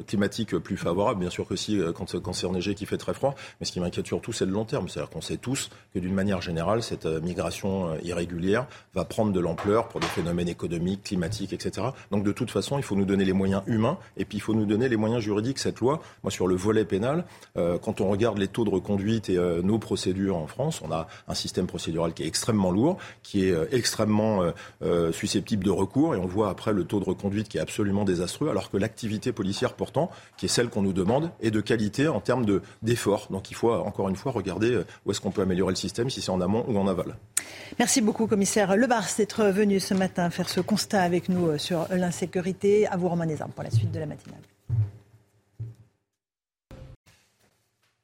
[0.07, 1.19] climatique plus favorable.
[1.19, 3.36] Bien sûr que si, quand, quand c'est enneigé, qu'il fait très froid.
[3.60, 4.88] Mais ce qui m'inquiète surtout, c'est le long terme.
[4.90, 9.88] C'est-à-dire qu'on sait tous que d'une manière générale, cette migration irrégulière va prendre de l'ampleur
[9.88, 11.88] pour des phénomènes économiques, climatiques, etc.
[12.11, 14.53] Donc de toute façon, il faut nous donner les moyens humains et puis il faut
[14.53, 15.60] nous donner les moyens juridiques.
[15.60, 17.26] Cette loi moi, sur le volet pénal,
[17.57, 20.91] euh, quand on regarde les taux de reconduite et euh, nos procédures en France, on
[20.91, 24.41] a un système procédural qui est extrêmement lourd, qui est euh, extrêmement
[25.11, 28.50] susceptible de recours, et on voit après le taux de reconduite qui est absolument désastreux,
[28.50, 32.20] alors que l'activité policière, pourtant, qui est celle qu'on nous demande, est de qualité en
[32.20, 32.46] termes
[32.82, 33.28] d'efforts.
[33.30, 36.22] Donc il faut encore une fois regarder où est-ce qu'on peut améliorer le système, si
[36.22, 37.16] c'est en amont ou en aval.
[37.78, 42.88] Merci beaucoup, commissaire Lebars, d'être venu ce matin faire ce constat avec nous sur l'insécurité.
[42.88, 44.42] À vous, Romain Desarmes, pour la suite de la matinale.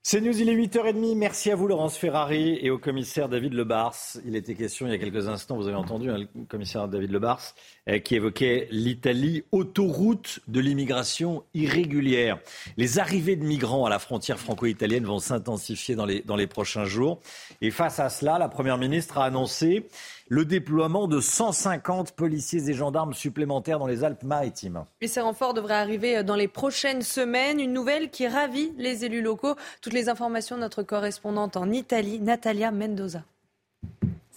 [0.07, 1.15] C'est News, il est 8h30.
[1.15, 3.95] Merci à vous, Laurence Ferrari, et au commissaire David Lebars.
[4.23, 7.09] Il était question il y a quelques instants, vous avez entendu hein, le commissaire David
[7.09, 7.41] Lebars,
[7.89, 12.37] euh, qui évoquait l'Italie, autoroute de l'immigration irrégulière.
[12.77, 16.85] Les arrivées de migrants à la frontière franco-italienne vont s'intensifier dans les, dans les prochains
[16.85, 17.19] jours.
[17.61, 19.87] Et face à cela, la Première ministre a annoncé
[20.27, 24.85] le déploiement de 150 policiers et gendarmes supplémentaires dans les Alpes-Maritimes.
[25.05, 27.59] Ces renforts devraient arriver dans les prochaines semaines.
[27.59, 29.55] Une nouvelle qui ravit les élus locaux.
[29.81, 33.23] Toutes les informations de notre correspondante en Italie, Natalia Mendoza.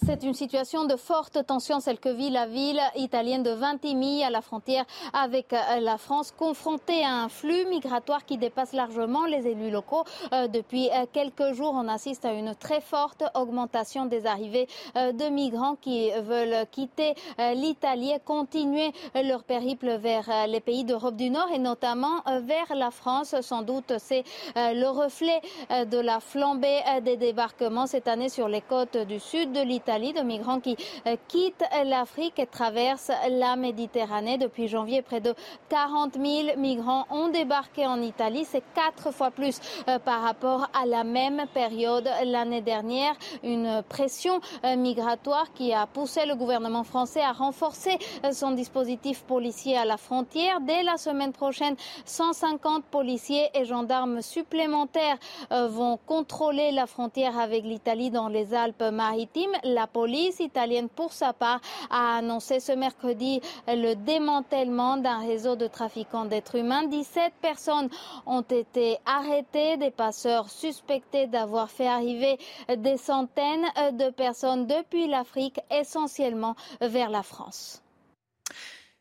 [0.07, 4.31] C'est une situation de forte tension, celle que vit la ville italienne de Vintimille à
[4.31, 9.47] la frontière avec euh, la France, confrontée à un flux migratoire qui dépasse largement les
[9.49, 10.05] élus locaux.
[10.33, 15.29] Euh, depuis euh, quelques jours, on assiste à une très forte augmentation des arrivées de
[15.29, 17.15] migrants qui veulent quitter
[17.55, 22.91] l'Italie et continuer leur périple vers les pays d'Europe du Nord et notamment vers la
[22.91, 23.35] France.
[23.41, 24.25] Sans doute, c'est
[24.57, 29.61] le reflet de la flambée des débarquements cette année sur les côtes du sud de
[29.61, 30.77] l'Italie Italie de migrants qui
[31.29, 34.37] quittent l'Afrique et traversent la Méditerranée.
[34.37, 35.35] Depuis janvier, près de
[35.71, 38.45] 40 000 migrants ont débarqué en Italie.
[38.45, 39.59] C'est quatre fois plus
[40.05, 43.15] par rapport à la même période l'année dernière.
[43.43, 44.43] Une pression
[44.77, 47.97] migratoire qui a poussé le gouvernement français à renforcer
[48.31, 50.61] son dispositif policier à la frontière.
[50.61, 55.17] Dès la semaine prochaine, 150 policiers et gendarmes supplémentaires
[55.51, 59.57] euh, vont contrôler la frontière avec l'Italie dans les Alpes-Maritimes.
[59.79, 65.69] La police italienne, pour sa part, a annoncé ce mercredi le démantèlement d'un réseau de
[65.69, 66.89] trafiquants d'êtres humains.
[66.89, 67.89] 17 personnes
[68.27, 72.39] ont été arrêtées, des passeurs suspectés d'avoir fait arriver
[72.77, 77.81] des centaines de personnes depuis l'Afrique, essentiellement vers la France.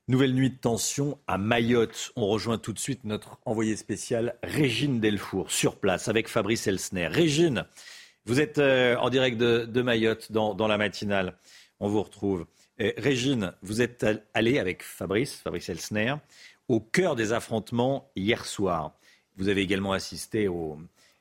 [0.07, 2.11] Nouvelle nuit de tension à Mayotte.
[2.15, 7.07] On rejoint tout de suite notre envoyé spécial Régine Delfour sur place avec Fabrice Elsner.
[7.07, 7.65] Régine,
[8.27, 11.37] vous êtes euh, en direct de, Mayotte dans, la matinale.
[11.79, 12.45] On vous retrouve.
[12.81, 16.15] Euh, Régine, vous êtes allée avec Fabrice, Fabrice Elsner,
[16.67, 18.91] au cœur des affrontements hier soir.
[19.37, 20.49] Vous avez également assisté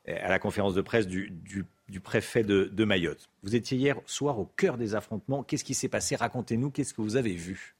[0.09, 1.65] à la conférence de presse du,
[2.03, 3.29] préfet de Mayotte.
[3.45, 5.45] Vous étiez hier soir au cœur des affrontements.
[5.45, 6.17] Qu'est-ce qui s'est passé?
[6.17, 7.76] Racontez-nous, qu'est-ce que vous avez vu?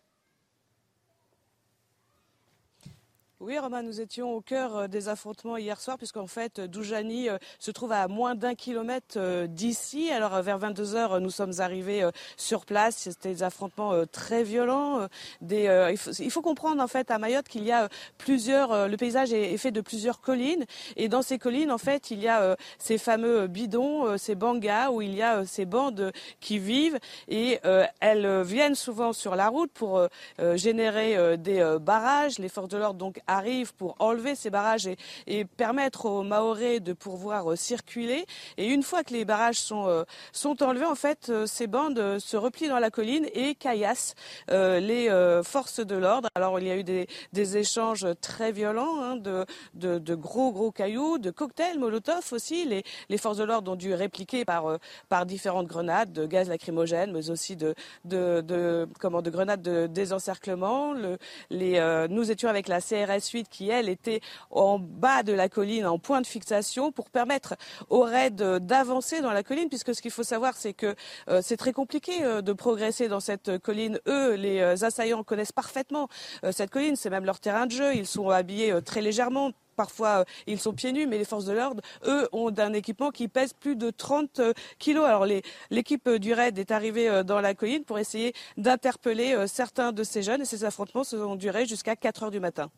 [3.39, 7.37] Oui, Romain, nous étions au cœur euh, des affrontements hier soir, puisqu'en fait, Doujani euh,
[7.59, 10.11] se trouve à moins d'un kilomètre euh, d'ici.
[10.11, 12.09] Alors, vers 22 heures, nous sommes arrivés
[12.39, 12.97] sur place.
[12.97, 15.07] C'était des affrontements très violents.
[15.43, 18.89] Il, faut, comprendre, en fait, à Mayotte, qu'il y a plusieurs.
[18.89, 20.65] Le paysage est, fait de plusieurs collines,
[20.97, 25.03] et dans ces collines, en fait, il y a ces fameux bidons, ces bangas, où
[25.03, 26.11] il y a ces bandes
[26.41, 26.99] qui vivent,
[27.29, 27.61] et
[28.01, 30.09] elles viennent souvent sur la route pour
[30.55, 32.39] générer des barrages.
[32.39, 34.89] Les forces de l'ordre donc arrivent pour enlever ces barrages
[35.27, 38.27] et, permettre aux Maoris de pouvoir euh, circuler.
[38.57, 42.19] Et une fois que les barrages sont, euh, sont enlevés, en fait, euh, ces bandes
[42.19, 44.15] se replient dans la colline et caillassent
[44.49, 45.09] les
[45.45, 46.29] forces de l'ordre.
[46.35, 49.45] Alors il y a eu des, des échanges très violents hein, de,
[49.75, 52.65] de, gros gros cailloux, de cocktails Molotov aussi.
[52.65, 54.79] Les, les forces de l'ordre ont dû répliquer par,
[55.09, 57.75] par différentes grenades, de gaz lacrymogène, mais aussi de,
[58.05, 60.93] de, de, comment, de grenades de désencerclement.
[60.93, 61.19] Le,
[61.51, 64.21] les, nous étions avec la CRS suite qui, elle, était
[64.51, 67.55] en bas de la colline, en point de fixation, pour permettre
[67.91, 70.95] aux raids d'avancer dans la colline, puisque ce qu'il faut savoir, c'est que
[71.29, 73.99] euh, c'est très compliqué euh, de progresser dans cette colline.
[74.07, 76.09] Eux, les euh, assaillants connaissent parfaitement
[76.51, 80.59] cette colline, c'est même leur terrain de jeu, ils sont habillés très légèrement, Parfois, ils
[80.59, 83.77] sont pieds nus, mais les forces de l'ordre, eux, ont un équipement qui pèse plus
[83.77, 84.41] de 30
[84.79, 85.05] kilos.
[85.05, 85.27] Alors,
[85.71, 90.41] l'équipe du RAID est arrivée dans la colline pour essayer d'interpeller certains de ces jeunes
[90.41, 92.71] et ces affrontements se sont durés jusqu'à 4 heures du matin.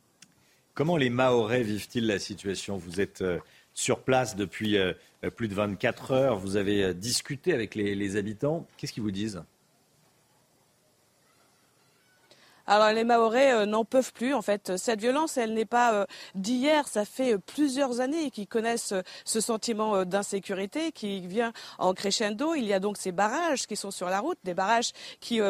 [0.78, 2.76] Comment les Mahorais vivent-ils la situation?
[2.76, 3.40] Vous êtes euh,
[3.74, 4.92] sur place depuis euh,
[5.34, 8.64] plus de 24 heures, vous avez euh, discuté avec les habitants.
[8.76, 9.42] Qu'est-ce qu'ils vous disent?
[12.70, 14.76] Alors les Maorais euh, n'en peuvent plus en fait.
[14.76, 18.92] Cette violence, elle n'est pas euh, d'hier, ça fait euh, plusieurs années qu'ils connaissent
[19.24, 22.54] ce sentiment d'insécurité qui vient en crescendo.
[22.54, 25.40] Il y a donc ces barrages qui sont sur la route, des barrages qui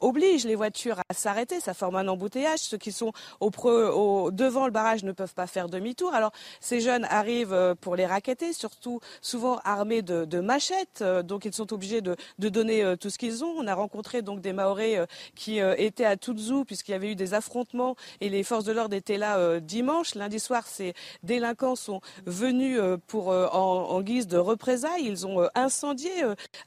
[0.00, 2.58] obligent les voitures à s'arrêter, ça forme un embouteillage.
[2.58, 6.14] Ceux qui sont au, devant le barrage ne peuvent pas faire demi-tour.
[6.14, 11.72] Alors ces jeunes arrivent pour les raqueter, surtout souvent armés de, machettes, donc ils sont
[11.72, 13.54] obligés de, donner tout ce qu'ils ont.
[13.56, 17.34] On a rencontré donc des Maorais qui étaient à Tuzu puisqu'il y avait eu des
[17.34, 20.14] affrontements et les forces de l'ordre étaient là euh, dimanche.
[20.14, 25.04] Lundi soir, ces délinquants sont venus euh, pour, euh, en, guise de représailles.
[25.06, 26.10] Ils ont incendié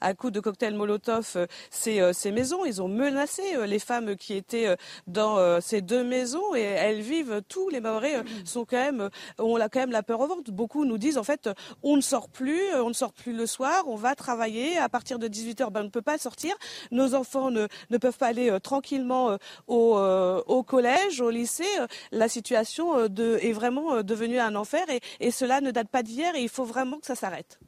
[0.00, 2.64] à coups de cocktails Molotov ces, ces, maisons.
[2.64, 7.40] Ils ont menacé les femmes qui étaient dans ces deux maisons et elles vivent.
[7.48, 9.08] Tous les Maoris sont quand même,
[9.38, 10.50] ont quand même la peur au ventre.
[10.50, 11.48] Beaucoup nous disent en fait,
[11.82, 14.76] on ne sort plus, on ne sort plus le soir, on va travailler.
[14.78, 16.54] À partir de 18 h ben, on ne peut pas sortir.
[16.90, 21.86] Nos enfants ne, ne peuvent pas aller tranquillement au euh, au collège, au lycée, euh,
[22.12, 24.84] la situation euh, est vraiment devenue un enfer
[25.20, 27.58] et, cela ne date pas d'hier et il faut vraiment que ça s'arrête.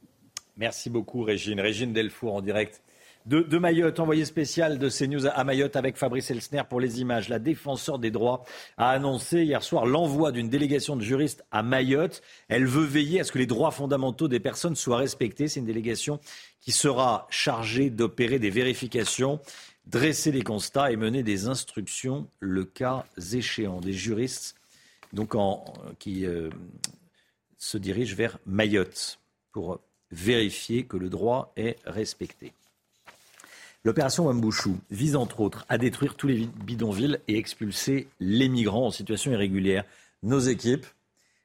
[0.57, 1.59] Merci beaucoup Régine.
[1.59, 2.81] Régine Delfour en direct
[3.25, 7.29] de, Mayotte, envoyé spécial de CNews à Mayotte avec Fabrice Elsner pour les images.
[7.29, 8.43] La défenseur des droits
[8.77, 12.21] a annoncé hier soir l'envoi d'une délégation de juristes à Mayotte.
[12.49, 15.47] Elle veut veiller à ce que les droits fondamentaux des personnes soient respectés.
[15.47, 16.19] C'est une délégation
[16.59, 19.39] qui sera chargée d'opérer des vérifications
[19.85, 23.81] dresser les constats et mener des instructions le cas échéant.
[23.81, 24.55] Des juristes
[25.99, 26.49] qui euh,
[27.57, 29.19] se dirigent vers Mayotte
[29.51, 29.79] pour
[30.11, 32.53] vérifier que le droit est respecté.
[33.83, 38.91] L'opération Wambouchou vise entre autres à détruire tous les bidonvilles et expulser les migrants en
[38.91, 39.83] situation irrégulière.
[40.23, 40.85] Nos équipes,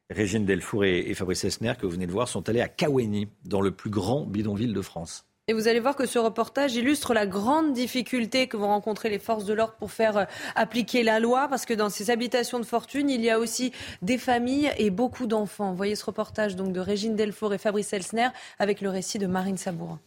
[0.08, 3.60] Régine Delfour et, Fabrice Esner, que vous venez de voir, sont allées à Kaweni, dans
[3.60, 5.27] le plus grand bidonville de France.
[5.48, 9.18] Et vous allez voir que ce reportage illustre la grande difficulté que vont rencontrer les
[9.18, 12.66] forces de l'ordre pour faire euh, appliquer la loi, parce que dans ces habitations de
[12.66, 13.72] fortune, il y a aussi
[14.02, 15.72] des familles et beaucoup d'enfants.
[15.72, 19.56] Voyez ce reportage donc de Régine Delfour et Fabrice Elsner avec le récit de Marine
[19.56, 19.98] Sabourin.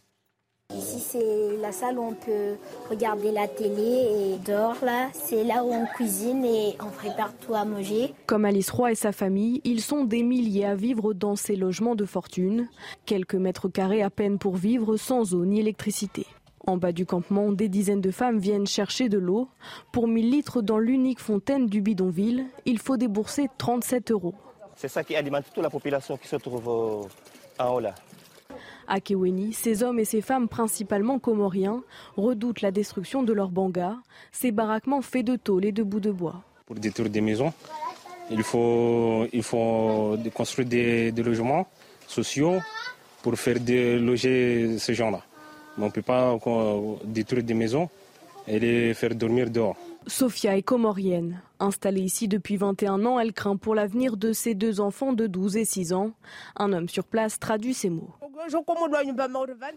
[0.76, 2.56] Ici, c'est la salle où on peut
[2.90, 7.54] regarder la télé et dehors, là, c'est là où on cuisine et on prépare tout
[7.54, 8.14] à manger.
[8.26, 11.94] Comme Alice Roy et sa famille, ils sont des milliers à vivre dans ces logements
[11.94, 12.68] de fortune.
[13.06, 16.26] Quelques mètres carrés à peine pour vivre sans eau ni électricité.
[16.66, 19.48] En bas du campement, des dizaines de femmes viennent chercher de l'eau.
[19.90, 24.34] Pour 1000 litres dans l'unique fontaine du bidonville, il faut débourser 37 euros.
[24.76, 26.68] C'est ça qui alimente toute la population qui se trouve
[27.58, 27.94] en haut là.
[28.94, 31.82] À Keweni, ces hommes et ces femmes, principalement comoriens,
[32.14, 33.96] redoutent la destruction de leurs bangas,
[34.32, 36.42] ces baraquements faits de tôle et de bouts de bois.
[36.66, 37.54] Pour détruire des maisons,
[38.30, 41.66] il faut, il faut construire des, des logements
[42.06, 42.58] sociaux
[43.22, 43.56] pour faire
[43.98, 45.22] loger ces gens-là.
[45.78, 46.36] On ne peut pas
[47.02, 47.88] détruire des maisons
[48.46, 49.76] et les faire dormir dehors.
[50.06, 51.40] Sophia est comorienne.
[51.62, 55.56] Installée ici depuis 21 ans, elle craint pour l'avenir de ses deux enfants de 12
[55.58, 56.10] et 6 ans.
[56.56, 58.10] Un homme sur place traduit ces mots.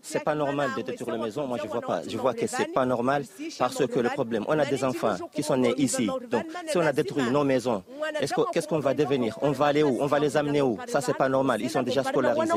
[0.01, 1.45] C'est pas normal de détruire les maisons.
[1.45, 2.01] Moi, je vois pas.
[2.07, 3.23] Je vois que c'est pas normal
[3.59, 6.07] parce que le problème, on a des enfants qui sont nés ici.
[6.31, 7.83] Donc, si on a détruit nos maisons,
[8.51, 9.37] qu'est-ce qu'on va devenir?
[9.43, 9.97] On va aller où?
[10.01, 10.79] On va les amener où?
[10.87, 11.61] Ça, c'est pas normal.
[11.61, 12.53] Ils sont déjà scolarisés.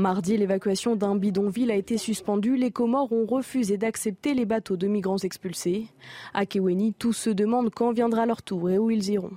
[0.00, 2.56] Mardi, l'évacuation d'un bidonville a été suspendue.
[2.56, 5.86] Les Comores ont refusé d'accepter les bateaux de migrants expulsés.
[6.34, 9.36] À Keweni, tous se demandent quand viendra leur tour et où ils iront.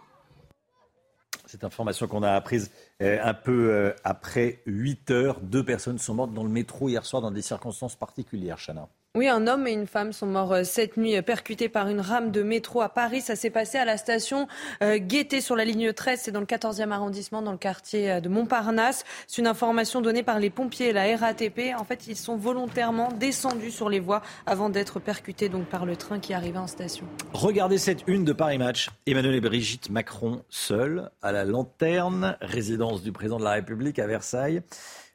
[1.45, 2.72] Cette information qu'on a apprise
[3.02, 7.06] euh, un peu euh, après 8 heures, deux personnes sont mortes dans le métro hier
[7.06, 8.88] soir dans des circonstances particulières, Chana.
[9.15, 12.31] Oui, un homme et une femme sont morts euh, cette nuit percutés par une rame
[12.31, 13.22] de métro à Paris.
[13.22, 14.48] Ça s'est passé à la station
[14.81, 14.98] euh,
[15.40, 19.03] sur la ligne 13, c'est dans le 14e arrondissement, dans le quartier euh, de Montparnasse.
[19.27, 21.76] C'est une information donnée par les pompiers et la RATP.
[21.77, 25.95] En fait, ils sont volontairement descendus sur les voies avant d'être percutés donc par le
[25.95, 27.06] train qui arrivait en station.
[27.34, 28.90] Regardez cette une de Paris Match.
[29.06, 34.07] Emmanuel et Brigitte Macron seuls à la lanterne, résidence du président de la République à
[34.07, 34.64] Versailles.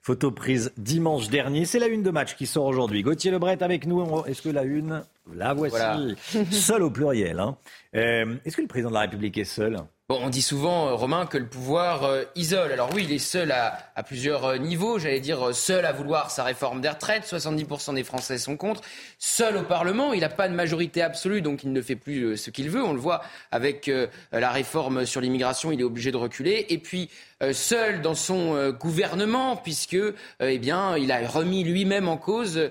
[0.09, 1.66] Photo prise dimanche dernier.
[1.66, 3.02] C'est la une de match qui sort aujourd'hui.
[3.02, 4.24] Gauthier Lebret avec nous.
[4.24, 5.02] Est-ce que la une,
[5.35, 6.16] la voici,
[6.51, 7.39] seul au pluriel.
[7.39, 7.59] Hein.
[7.94, 9.76] Euh, est-ce que le président de la République est seul?
[10.10, 12.72] Bon, on dit souvent, euh, Romain, que le pouvoir euh, isole.
[12.72, 14.98] Alors oui, il est seul à, plusieurs niveaux.
[14.98, 17.24] J'allais dire seul à vouloir sa réforme des retraites.
[17.24, 18.80] 70% des Français sont contre.
[19.18, 22.48] Seul au Parlement, il n'a pas de majorité absolue, donc il ne fait plus ce
[22.48, 22.82] qu'il veut.
[22.82, 23.20] On le voit
[23.51, 23.90] avec
[24.32, 26.64] la réforme sur l'immigration, il est obligé de reculer.
[26.70, 27.10] Et puis
[27.40, 32.16] euh, seul dans son euh, gouvernement, puisque euh, eh bien, il a remis lui-même en
[32.16, 32.70] cause,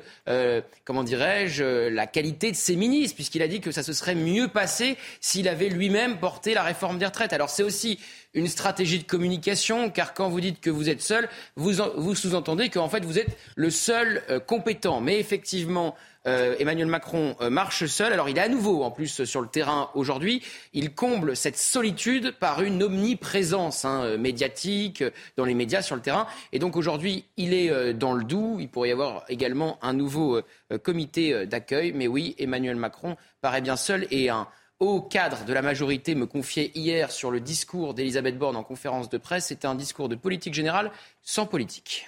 [0.83, 4.49] comment dirais-je, la qualité de ses ministres, puisqu'il a dit que ça se serait mieux
[4.49, 7.26] passé s'il avait lui-même porté la réforme des retraites.
[7.33, 7.99] Alors c'est aussi
[8.33, 12.89] une stratégie de communication, car quand vous dites que vous êtes seul, vous, sous-entendez qu'en
[12.89, 15.01] fait vous êtes le seul compétent.
[15.01, 15.95] Mais effectivement,
[16.27, 18.11] euh, Emmanuel Macron euh, marche seul.
[18.11, 20.43] Alors il est à nouveau en plus sur le terrain aujourd'hui.
[20.73, 25.03] Il comble cette solitude par une omniprésence hein, euh, médiatique
[25.37, 26.27] dans les médias sur le terrain.
[26.51, 28.57] Et donc aujourd'hui, il est dans le doux.
[28.59, 30.41] Il pourrait y avoir également un nouveau
[30.83, 31.93] comité d'accueil.
[31.93, 34.47] Mais oui, Emmanuel Macron paraît bien seul et un
[34.79, 39.09] haut cadre de la majorité me confiait hier sur le discours d'Elisabeth Borne en conférence
[39.09, 39.47] de presse.
[39.47, 40.91] C'était un discours de politique générale
[41.23, 42.07] sans politique.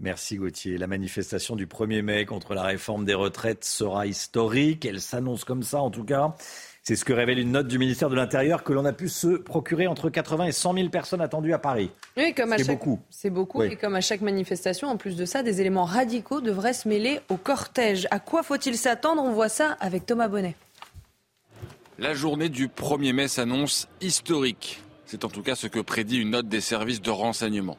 [0.00, 0.78] Merci Gauthier.
[0.78, 4.86] La manifestation du 1er mai contre la réforme des retraites sera historique.
[4.86, 6.34] Elle s'annonce comme ça en tout cas.
[6.82, 9.36] C'est ce que révèle une note du ministère de l'Intérieur que l'on a pu se
[9.36, 11.90] procurer entre 80 et 100 000 personnes attendues à Paris.
[12.16, 12.98] Oui, comme à c'est beaucoup.
[13.10, 13.62] C'est beaucoup.
[13.62, 17.20] Et comme à chaque manifestation, en plus de ça, des éléments radicaux devraient se mêler
[17.28, 18.08] au cortège.
[18.10, 19.22] À quoi faut-il s'attendre?
[19.22, 20.56] On voit ça avec Thomas Bonnet.
[22.00, 24.82] La journée du 1er mai s'annonce historique.
[25.04, 27.76] C'est en tout cas ce que prédit une note des services de renseignement.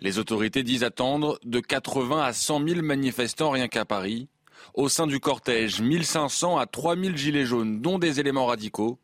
[0.00, 4.28] Les autorités disent attendre de 80 à 100 000 manifestants rien qu'à Paris.
[4.74, 8.98] Au sein du cortège, 1500 à 3000 gilets jaunes, dont des éléments radicaux.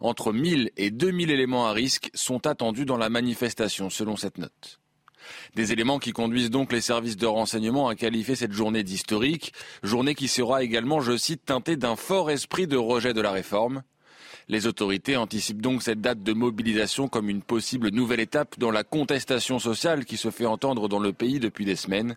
[0.00, 4.78] Entre 1000 et 2000 éléments à risque sont attendus dans la manifestation, selon cette note.
[5.54, 10.14] Des éléments qui conduisent donc les services de renseignement à qualifier cette journée d'historique, journée
[10.14, 13.82] qui sera également, je cite, teintée d'un fort esprit de rejet de la réforme.
[14.48, 18.84] Les autorités anticipent donc cette date de mobilisation comme une possible nouvelle étape dans la
[18.84, 22.16] contestation sociale qui se fait entendre dans le pays depuis des semaines.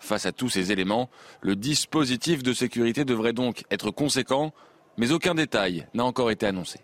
[0.00, 1.08] Face à tous ces éléments,
[1.40, 4.52] le dispositif de sécurité devrait donc être conséquent,
[4.98, 6.80] mais aucun détail n'a encore été annoncé.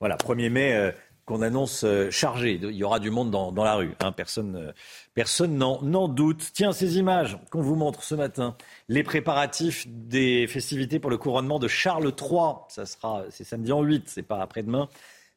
[0.00, 0.90] Voilà, 1er mai, euh,
[1.26, 2.58] qu'on annonce euh, chargé.
[2.62, 3.94] Il y aura du monde dans, la rue.
[4.00, 4.12] Hein.
[4.12, 4.72] Personne, euh,
[5.14, 6.50] personne n'en doute.
[6.52, 8.56] Tiens, ces images qu'on vous montre ce matin,
[8.88, 12.54] les préparatifs des festivités pour le couronnement de Charles III.
[12.68, 14.88] Ça sera, c'est samedi en 8, c'est pas après-demain.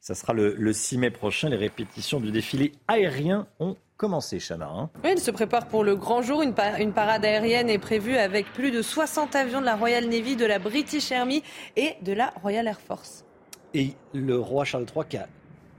[0.02, 1.50] Ça sera le, le 6 mai prochain.
[1.50, 4.70] Les répétitions du défilé aérien ont commencer, Chana.
[4.70, 4.90] Hein.
[5.04, 6.42] oui, il se prépare pour le grand jour.
[6.42, 10.36] Une, une, parade aérienne est prévue avec plus de 60 avions de la Royal Navy,
[10.36, 11.44] de la British Army
[11.76, 13.26] et de la Royal Air Force.
[13.74, 15.28] Et le roi Charles III qui a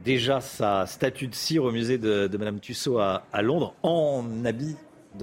[0.04, 4.76] déjà sa statue de cire au musée de, Madame Tussaud à, à Londres en habit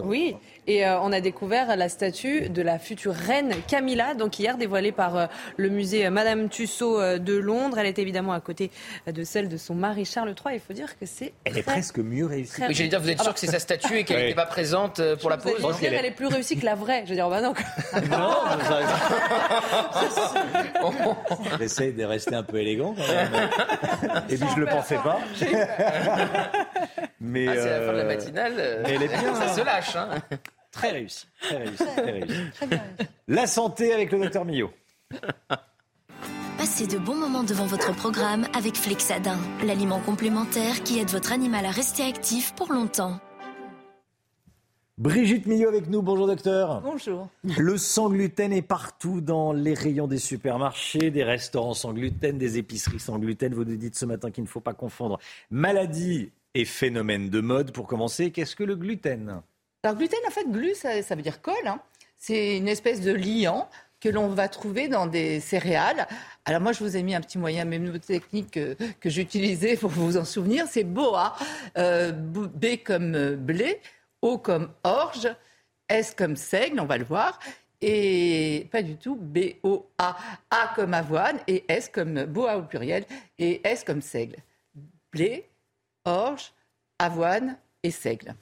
[0.03, 0.35] oui,
[0.68, 4.92] et euh, on a découvert la statue de la future reine Camilla, donc hier dévoilée
[4.92, 5.26] par euh,
[5.58, 7.78] le musée Madame Tussaud euh, de Londres.
[7.78, 8.72] Elle est évidemment à côté
[9.08, 10.56] de celle de son mari Charles III.
[10.56, 11.34] Il faut dire que c'est.
[11.44, 12.62] Elle est presque mieux réussie.
[12.68, 15.02] Oui, j'allais dire, vous êtes sûr que c'est sa statue et qu'elle n'était pas présente
[15.22, 17.03] pour la pose dire, elle est plus réussie que la vraie.
[17.06, 17.53] Je veux dire, bah non.
[18.10, 18.34] non,
[21.60, 23.50] J'essaie de rester un peu élégant quand même.
[24.30, 25.19] Et puis je le pensais pas.
[27.19, 28.53] mais ah, c'est la fin de la matinale.
[28.84, 29.35] Mais elle est bien.
[29.35, 29.95] Ça se lâche.
[29.95, 30.10] Hein.
[30.76, 31.26] Très réussi.
[31.40, 31.84] Très réussi.
[31.95, 32.42] Très réussi.
[33.30, 34.72] La santé avec le docteur Millot.
[36.58, 41.66] Passez de bons moments devant votre programme avec Flexadin, l'aliment complémentaire qui aide votre animal
[41.66, 43.22] à rester actif pour longtemps.
[44.98, 46.82] Brigitte Millot avec nous, bonjour docteur.
[46.82, 47.30] Bonjour.
[47.58, 52.58] Le sans gluten est partout dans les rayons des supermarchés, des restaurants sans gluten, des
[52.58, 53.54] épiceries sans gluten.
[53.54, 57.72] Vous nous dites ce matin qu'il ne faut pas confondre maladie et phénomène de mode.
[57.72, 59.42] Pour commencer, qu'est-ce que le gluten?
[59.85, 61.67] Alors gluten, en fait, glu, ça, veut dire colle.
[61.67, 61.80] Hein.
[62.17, 66.07] C'est une espèce de liant que l'on va trouver dans des céréales.
[66.43, 70.17] Alors moi, je vous ai mis un petit moyen mémotechnique que, que j'utilisais pour vous
[70.17, 70.65] en souvenir.
[70.67, 71.35] C'est BOA.
[71.77, 73.80] Euh, B comme blé,
[74.23, 75.30] O comme orge,
[75.88, 77.38] S comme seigle, on va le voir.
[77.80, 80.17] Et pas du tout B-O-A.
[80.49, 83.05] A comme avoine et S comme boa au pluriel
[83.38, 84.38] et S comme seigle.
[85.11, 85.47] Blé,
[86.05, 86.53] orge,
[86.97, 88.33] avoine et seigle.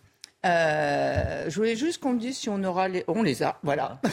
[0.45, 3.03] Euh, je voulais juste qu'on me dise si on aura les...
[3.07, 3.99] On les a, voilà.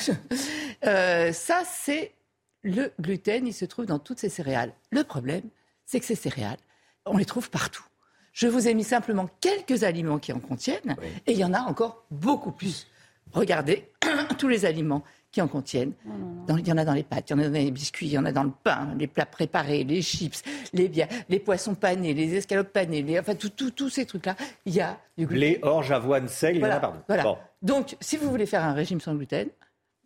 [0.86, 2.14] Euh, ça, c'est
[2.62, 4.72] le gluten, il se trouve dans toutes ces céréales.
[4.90, 5.42] Le problème,
[5.84, 6.56] c'est que ces céréales,
[7.04, 7.84] on les trouve partout.
[8.32, 11.60] Je vous ai mis simplement quelques aliments qui en contiennent, et il y en a
[11.60, 12.86] encore beaucoup plus.
[13.32, 13.92] Regardez
[14.38, 15.92] tous les aliments qui en contiennent.
[16.48, 18.12] il y en a dans les pâtes, il y en a dans les biscuits, il
[18.12, 20.42] y en a dans le pain, les plats préparés, les chips,
[20.72, 24.34] les bières, les poissons panés, les escalopes panées, les, enfin tous ces trucs-là,
[24.64, 25.40] il y a du gluten.
[25.40, 27.04] Les orge, avoine, sel, il y en a.
[27.06, 27.38] Voilà.
[27.62, 29.48] Donc, si vous voulez faire un régime sans gluten,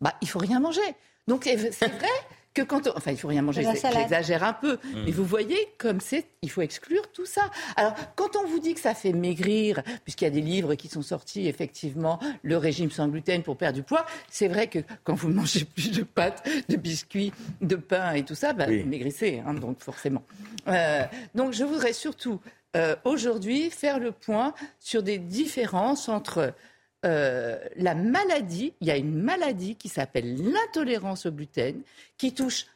[0.00, 0.82] bah, il faut rien manger.
[1.26, 2.08] Donc, c'est vrai
[2.54, 5.04] que quand enfin il faut rien manger, j'exagère un peu, mm.
[5.04, 7.50] mais vous voyez comme c'est, il faut exclure tout ça.
[7.76, 10.88] Alors quand on vous dit que ça fait maigrir, puisqu'il y a des livres qui
[10.88, 15.14] sont sortis effectivement, le régime sans gluten pour perdre du poids, c'est vrai que quand
[15.14, 19.42] vous mangez plus de pâtes, de biscuits, de pain et tout ça, bah, vous maigrissez,
[19.44, 20.22] hein, donc forcément.
[20.68, 22.40] Euh, donc je voudrais surtout
[22.76, 26.54] euh, aujourd'hui faire le point sur des différences entre
[27.04, 31.82] euh, la maladie, il y a une maladie qui s'appelle l'intolérance au gluten,
[32.16, 32.66] qui touche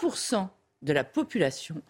[0.00, 0.48] 1%
[0.82, 1.82] de la population.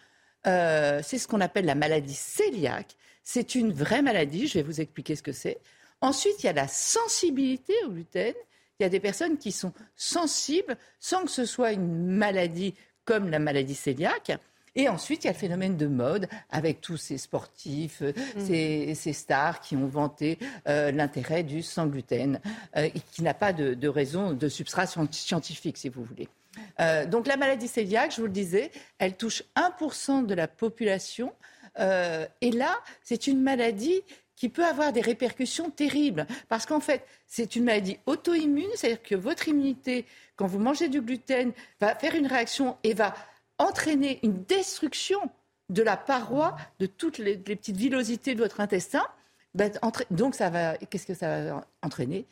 [0.47, 2.95] Euh, c'est ce qu'on appelle la maladie cœliaque.
[3.23, 5.59] C'est une vraie maladie, je vais vous expliquer ce que c'est.
[6.01, 8.33] Ensuite, il y a la sensibilité au gluten.
[8.79, 12.73] Il y a des personnes qui sont sensibles sans que ce soit une maladie
[13.05, 14.37] comme la maladie cœliaque.
[14.75, 18.95] Et ensuite, il y a le phénomène de mode avec tous ces sportifs, euh, mm.
[18.95, 22.39] ces, stars qui ont vanté euh, l'intérêt du sans gluten,
[22.75, 26.27] euh, et qui n'a pas de, raison de substrat scientifique, si vous voulez.
[27.07, 31.33] donc la maladie cœliaque, je vous le disais, elle touche 1% de la population.
[31.77, 34.01] et là, c'est une maladie
[34.35, 36.25] qui peut avoir des répercussions terribles.
[36.49, 41.01] Parce qu'en fait, c'est une maladie auto-immune, c'est-à-dire que votre immunité, quand vous mangez du
[41.01, 43.13] gluten, va faire une réaction et va
[43.57, 45.19] entraîner une destruction
[45.69, 49.05] de la paroi, de toutes les, petites villosités de votre intestin.
[49.55, 49.71] Ben,
[50.11, 52.25] donc, ça va, qu'est-ce que ça va entraîner?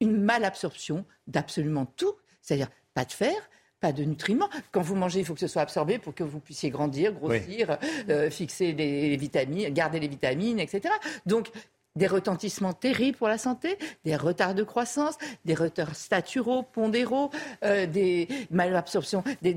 [0.00, 3.34] Une malabsorption d'absolument tout, c'est-à-dire pas de fer,
[3.80, 4.48] pas de nutriments.
[4.72, 7.78] Quand vous mangez, il faut que ce soit absorbé pour que vous puissiez grandir, grossir,
[8.08, 10.92] euh, fixer les, vitamines, garder les vitamines, etc.
[11.26, 11.50] Donc,
[11.96, 17.30] des retentissements terribles pour la santé, des retards de croissance, des retards staturaux, pondéraux,
[17.64, 19.54] euh, des malabsorptions, des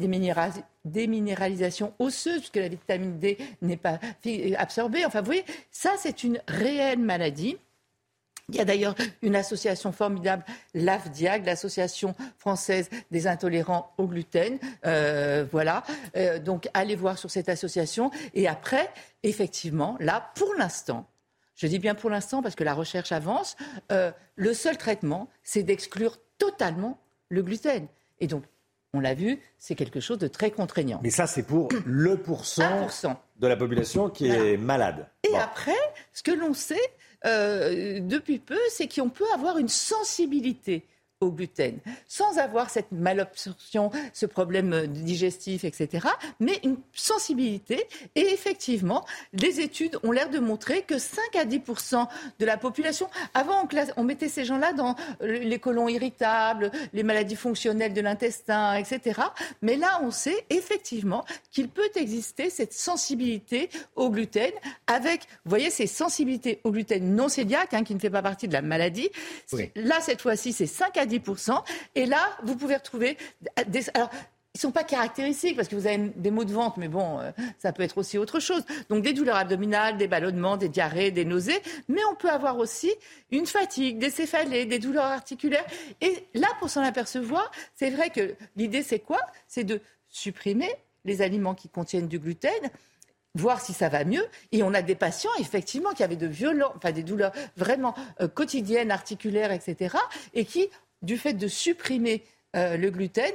[0.86, 4.00] déminéralisations osseuses, puisque la vitamine D n'est pas
[4.58, 5.06] absorbée.
[5.06, 7.58] Enfin, vous voyez, ça, c'est une réelle maladie.
[8.50, 14.58] Il y a d'ailleurs une association formidable, l'AFDIAG, l'Association française des intolérants au gluten.
[14.86, 15.84] Euh, voilà.
[16.16, 18.10] Euh, donc, allez voir sur cette association.
[18.34, 18.90] Et après,
[19.24, 21.06] effectivement, là, pour l'instant,
[21.58, 23.58] je dis bien pour l'instant parce que la recherche avance,
[23.92, 27.88] euh, le seul traitement, c'est d'exclure totalement le gluten.
[28.20, 28.44] Et donc,
[28.94, 31.00] on l'a vu, c'est quelque chose de très contraignant.
[31.04, 32.88] Mais ça, c'est pour le pourcent
[33.38, 35.08] de la population qui est malade.
[35.30, 35.76] Et après,
[36.14, 36.80] ce que l'on sait
[37.26, 40.86] euh, depuis peu, c'est qu'on peut avoir une sensibilité
[41.20, 46.08] au gluten, sans avoir cette malabsorption, ce problème euh, digestif, etc.,
[46.40, 47.84] mais une sensibilité.
[48.16, 52.08] Et effectivement, les études ont l'air de montrer que 5 à 10%
[52.40, 57.94] de la population, avant on, mettait ces gens-là dans les colons irritables, les maladies fonctionnelles
[57.94, 59.22] de l'intestin, etc.
[59.62, 64.52] Mais là, on sait effectivement qu'il peut exister cette sensibilité au gluten
[64.86, 68.48] avec, vous voyez, ces sensibilités au gluten non cœliaque, hein, qui ne fait pas partie
[68.48, 69.10] de la maladie.
[69.76, 71.22] Là, cette fois-ci, c'est 5 à 10
[71.96, 73.18] Et là, vous pouvez retrouver.
[73.94, 74.10] Alors,
[74.58, 77.32] ils sont pas caractéristiques parce que vous avez des maux de ventre, mais bon, euh,
[77.60, 78.64] ça peut être aussi autre chose.
[78.90, 82.92] Donc des douleurs abdominales, des ballonnements, des diarrhées, des nausées, mais on peut avoir aussi
[83.30, 85.66] une fatigue, des céphalées, des douleurs articulaires.
[86.02, 89.20] Et là, pour s'en apercevoir, c'est vrai que l'idée, c'est quoi?
[89.48, 89.80] C'est de
[90.10, 90.74] supprimer
[91.06, 92.52] les aliments qui contiennent du gluten
[93.36, 94.26] voir si ça va mieux.
[94.52, 98.28] Et on a des patients, effectivement, qui avaient de violents, enfin des douleurs vraiment euh,
[98.28, 99.96] quotidiennes, articulaires, etc.,
[100.34, 100.70] et qui,
[101.02, 102.24] du fait de supprimer
[102.56, 103.34] euh, le gluten,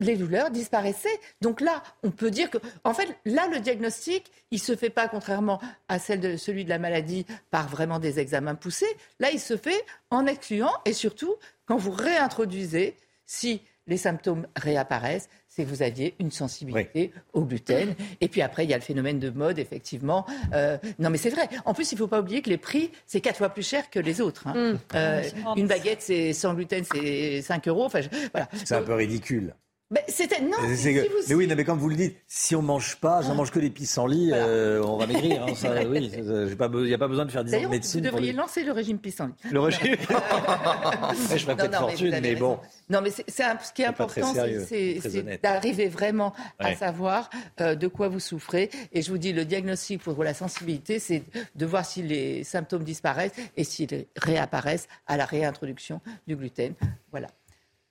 [0.00, 1.20] les douleurs disparaissaient.
[1.40, 5.08] Donc là, on peut dire que, en fait, là, le diagnostic, il se fait pas,
[5.08, 8.96] contrairement à celui de la maladie, par vraiment des examens poussés.
[9.18, 11.34] Là, il se fait en excluant et surtout
[11.66, 15.28] quand vous réintroduisez, si les symptômes réapparaissent,
[15.60, 17.94] c'est que vous aviez une sensibilité au gluten.
[18.20, 20.24] Et puis après, il y a le phénomène de mode, effectivement.
[20.54, 21.48] Euh, non, mais c'est vrai.
[21.66, 23.90] En plus, il ne faut pas oublier que les prix, c'est quatre fois plus cher
[23.90, 24.46] que les autres.
[24.46, 24.54] Hein.
[24.54, 24.78] Mmh.
[24.94, 25.22] Euh,
[25.56, 27.84] une baguette, c'est sans gluten, c'est 5 euros.
[27.84, 28.00] Enfin,
[28.32, 28.48] voilà.
[28.64, 29.54] C'est un peu ridicule.
[29.92, 30.56] Mais c'était non.
[30.62, 33.70] Mais oui, mais comme vous le dites, si on mange pas, j'en mange que des
[33.70, 35.42] pissenlits, euh, on va maigrir.
[35.42, 38.00] Hein, ça, oui, il n'y a pas besoin de faire 10 ans de médecine.
[38.00, 39.34] Vous devriez lancer le régime pissenlit.
[39.50, 39.96] Le régime.
[39.98, 42.60] je ferais peut-être fortune, mais, bon.
[42.88, 44.32] Non, mais c'est ce qui est, important,
[44.68, 47.28] c'est d'arriver vraiment à savoir
[47.60, 48.70] euh, de quoi vous souffrez.
[48.92, 51.24] Et je vous dis, le diagnostic pour la sensibilité, c'est
[51.56, 56.74] de voir si les symptômes disparaissent et s'ils réapparaissent à la réintroduction du gluten.
[57.10, 57.26] Voilà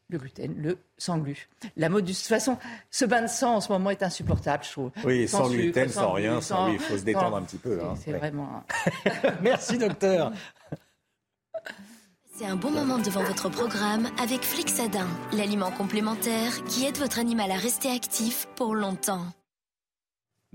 [0.09, 1.47] le gluten, le sans glu.
[1.77, 2.57] La mode de toute façon,
[2.89, 4.91] ce bain de sang en ce moment est insupportable, je trouve.
[5.03, 7.79] Oui, sans, gluten, sans, rien, sans, il faut se détendre un petit peu.
[7.81, 7.93] Hein.
[8.03, 8.63] C'est vraiment.
[9.41, 10.33] Merci, docteur.
[12.35, 17.51] C'est un bon moment devant votre programme avec Flixadin, l'aliment complémentaire qui aide votre animal
[17.51, 19.25] à rester actif pour longtemps.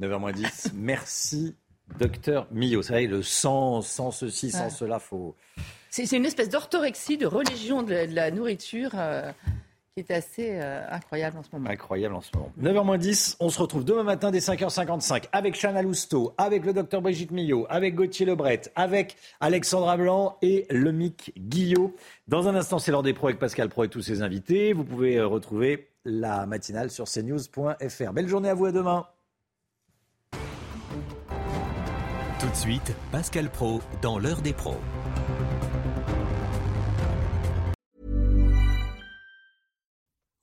[0.01, 1.55] 9h10, merci,
[1.99, 2.81] docteur Millot.
[2.81, 5.37] Vous savez, le sang, sans ceci, sans cela, faut.
[5.97, 8.91] C'est une espèce d'orthorexie, de religion de la, nourriture.
[8.95, 9.31] Euh,
[9.95, 11.71] qui est assez euh, incroyable en ce moment.
[11.71, 12.51] Incroyable en ce moment.
[12.61, 17.31] 9h10, on se retrouve demain matin dès 5h55 avec Chana Lousteau, avec le docteur Brigitte
[17.31, 21.95] Millot, avec Gauthier Lebret, avec Alexandra Blanc et Lemic Guillot.
[22.27, 24.73] Dans un instant, c'est l'heure des pros avec Pascal Pro et tous ses invités.
[24.73, 28.13] Vous pouvez euh, retrouver la matinale sur cnews.fr.
[28.13, 29.07] Belle journée à vous, à demain.
[32.41, 34.81] Tout de suite, Pascal Pro dans l'heure des pros.